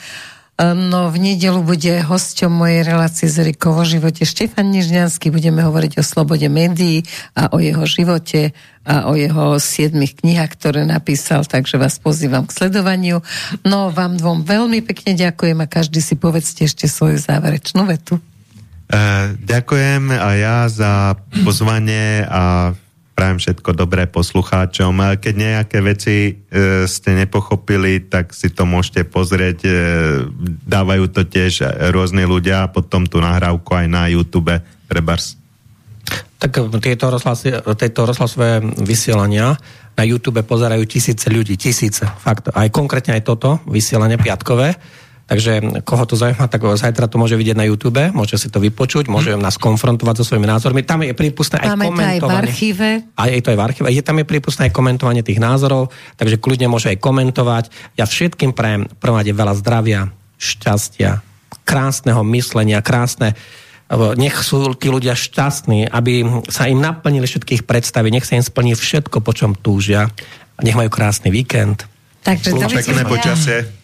[0.55, 5.35] No v nedelu bude hosťom mojej relácie z Erikou o živote Štefan Nižňanský.
[5.35, 7.03] Budeme hovoriť o slobode médií
[7.35, 8.55] a o jeho živote
[8.87, 13.19] a o jeho siedmých knihách, ktoré napísal, takže vás pozývam k sledovaniu.
[13.67, 18.23] No vám dvom veľmi pekne ďakujem a každý si povedzte ešte svoju záverečnú vetu.
[18.95, 22.77] Uh, ďakujem a ja za pozvanie a
[23.15, 25.19] prajem všetko dobré poslucháčom.
[25.23, 26.33] Keď nejaké veci e,
[26.91, 29.59] ste nepochopili, tak si to môžete pozrieť.
[29.65, 29.73] E,
[30.67, 31.63] dávajú to tiež
[31.95, 34.51] rôzni ľudia, potom tú nahrávku aj na YouTube
[34.91, 35.39] Prebars.
[36.37, 39.57] Tak tieto, rozhlasy, tieto rozhlasové vysielania
[39.95, 42.53] na YouTube pozerajú tisíce ľudí, tisíce, fakt.
[42.53, 44.77] Aj konkrétne aj toto vysielanie piatkové
[45.25, 49.09] Takže koho to zaujíma, tak zajtra to môže vidieť na YouTube, môže si to vypočuť,
[49.09, 49.41] môže mm.
[49.41, 50.85] nás konfrontovať so svojimi názormi.
[50.85, 52.21] Tam je prípustné aj Máme komentovanie.
[52.21, 52.89] to aj v archíve.
[53.17, 53.87] Aj je to aj v archíve.
[53.89, 55.89] Je tam je prípustné aj komentovanie tých názorov,
[56.21, 57.65] takže kľudne môže aj komentovať.
[57.97, 61.25] Ja všetkým prajem prvom veľa zdravia, šťastia,
[61.65, 63.33] krásneho myslenia, krásne
[64.17, 68.73] nech sú tí ľudia šťastní, aby sa im naplnili všetkých predstavy, nech sa im splní
[68.75, 70.09] všetko, po čom túžia.
[70.65, 71.85] Nech majú krásny víkend.
[72.25, 73.84] Takže pekné počasie.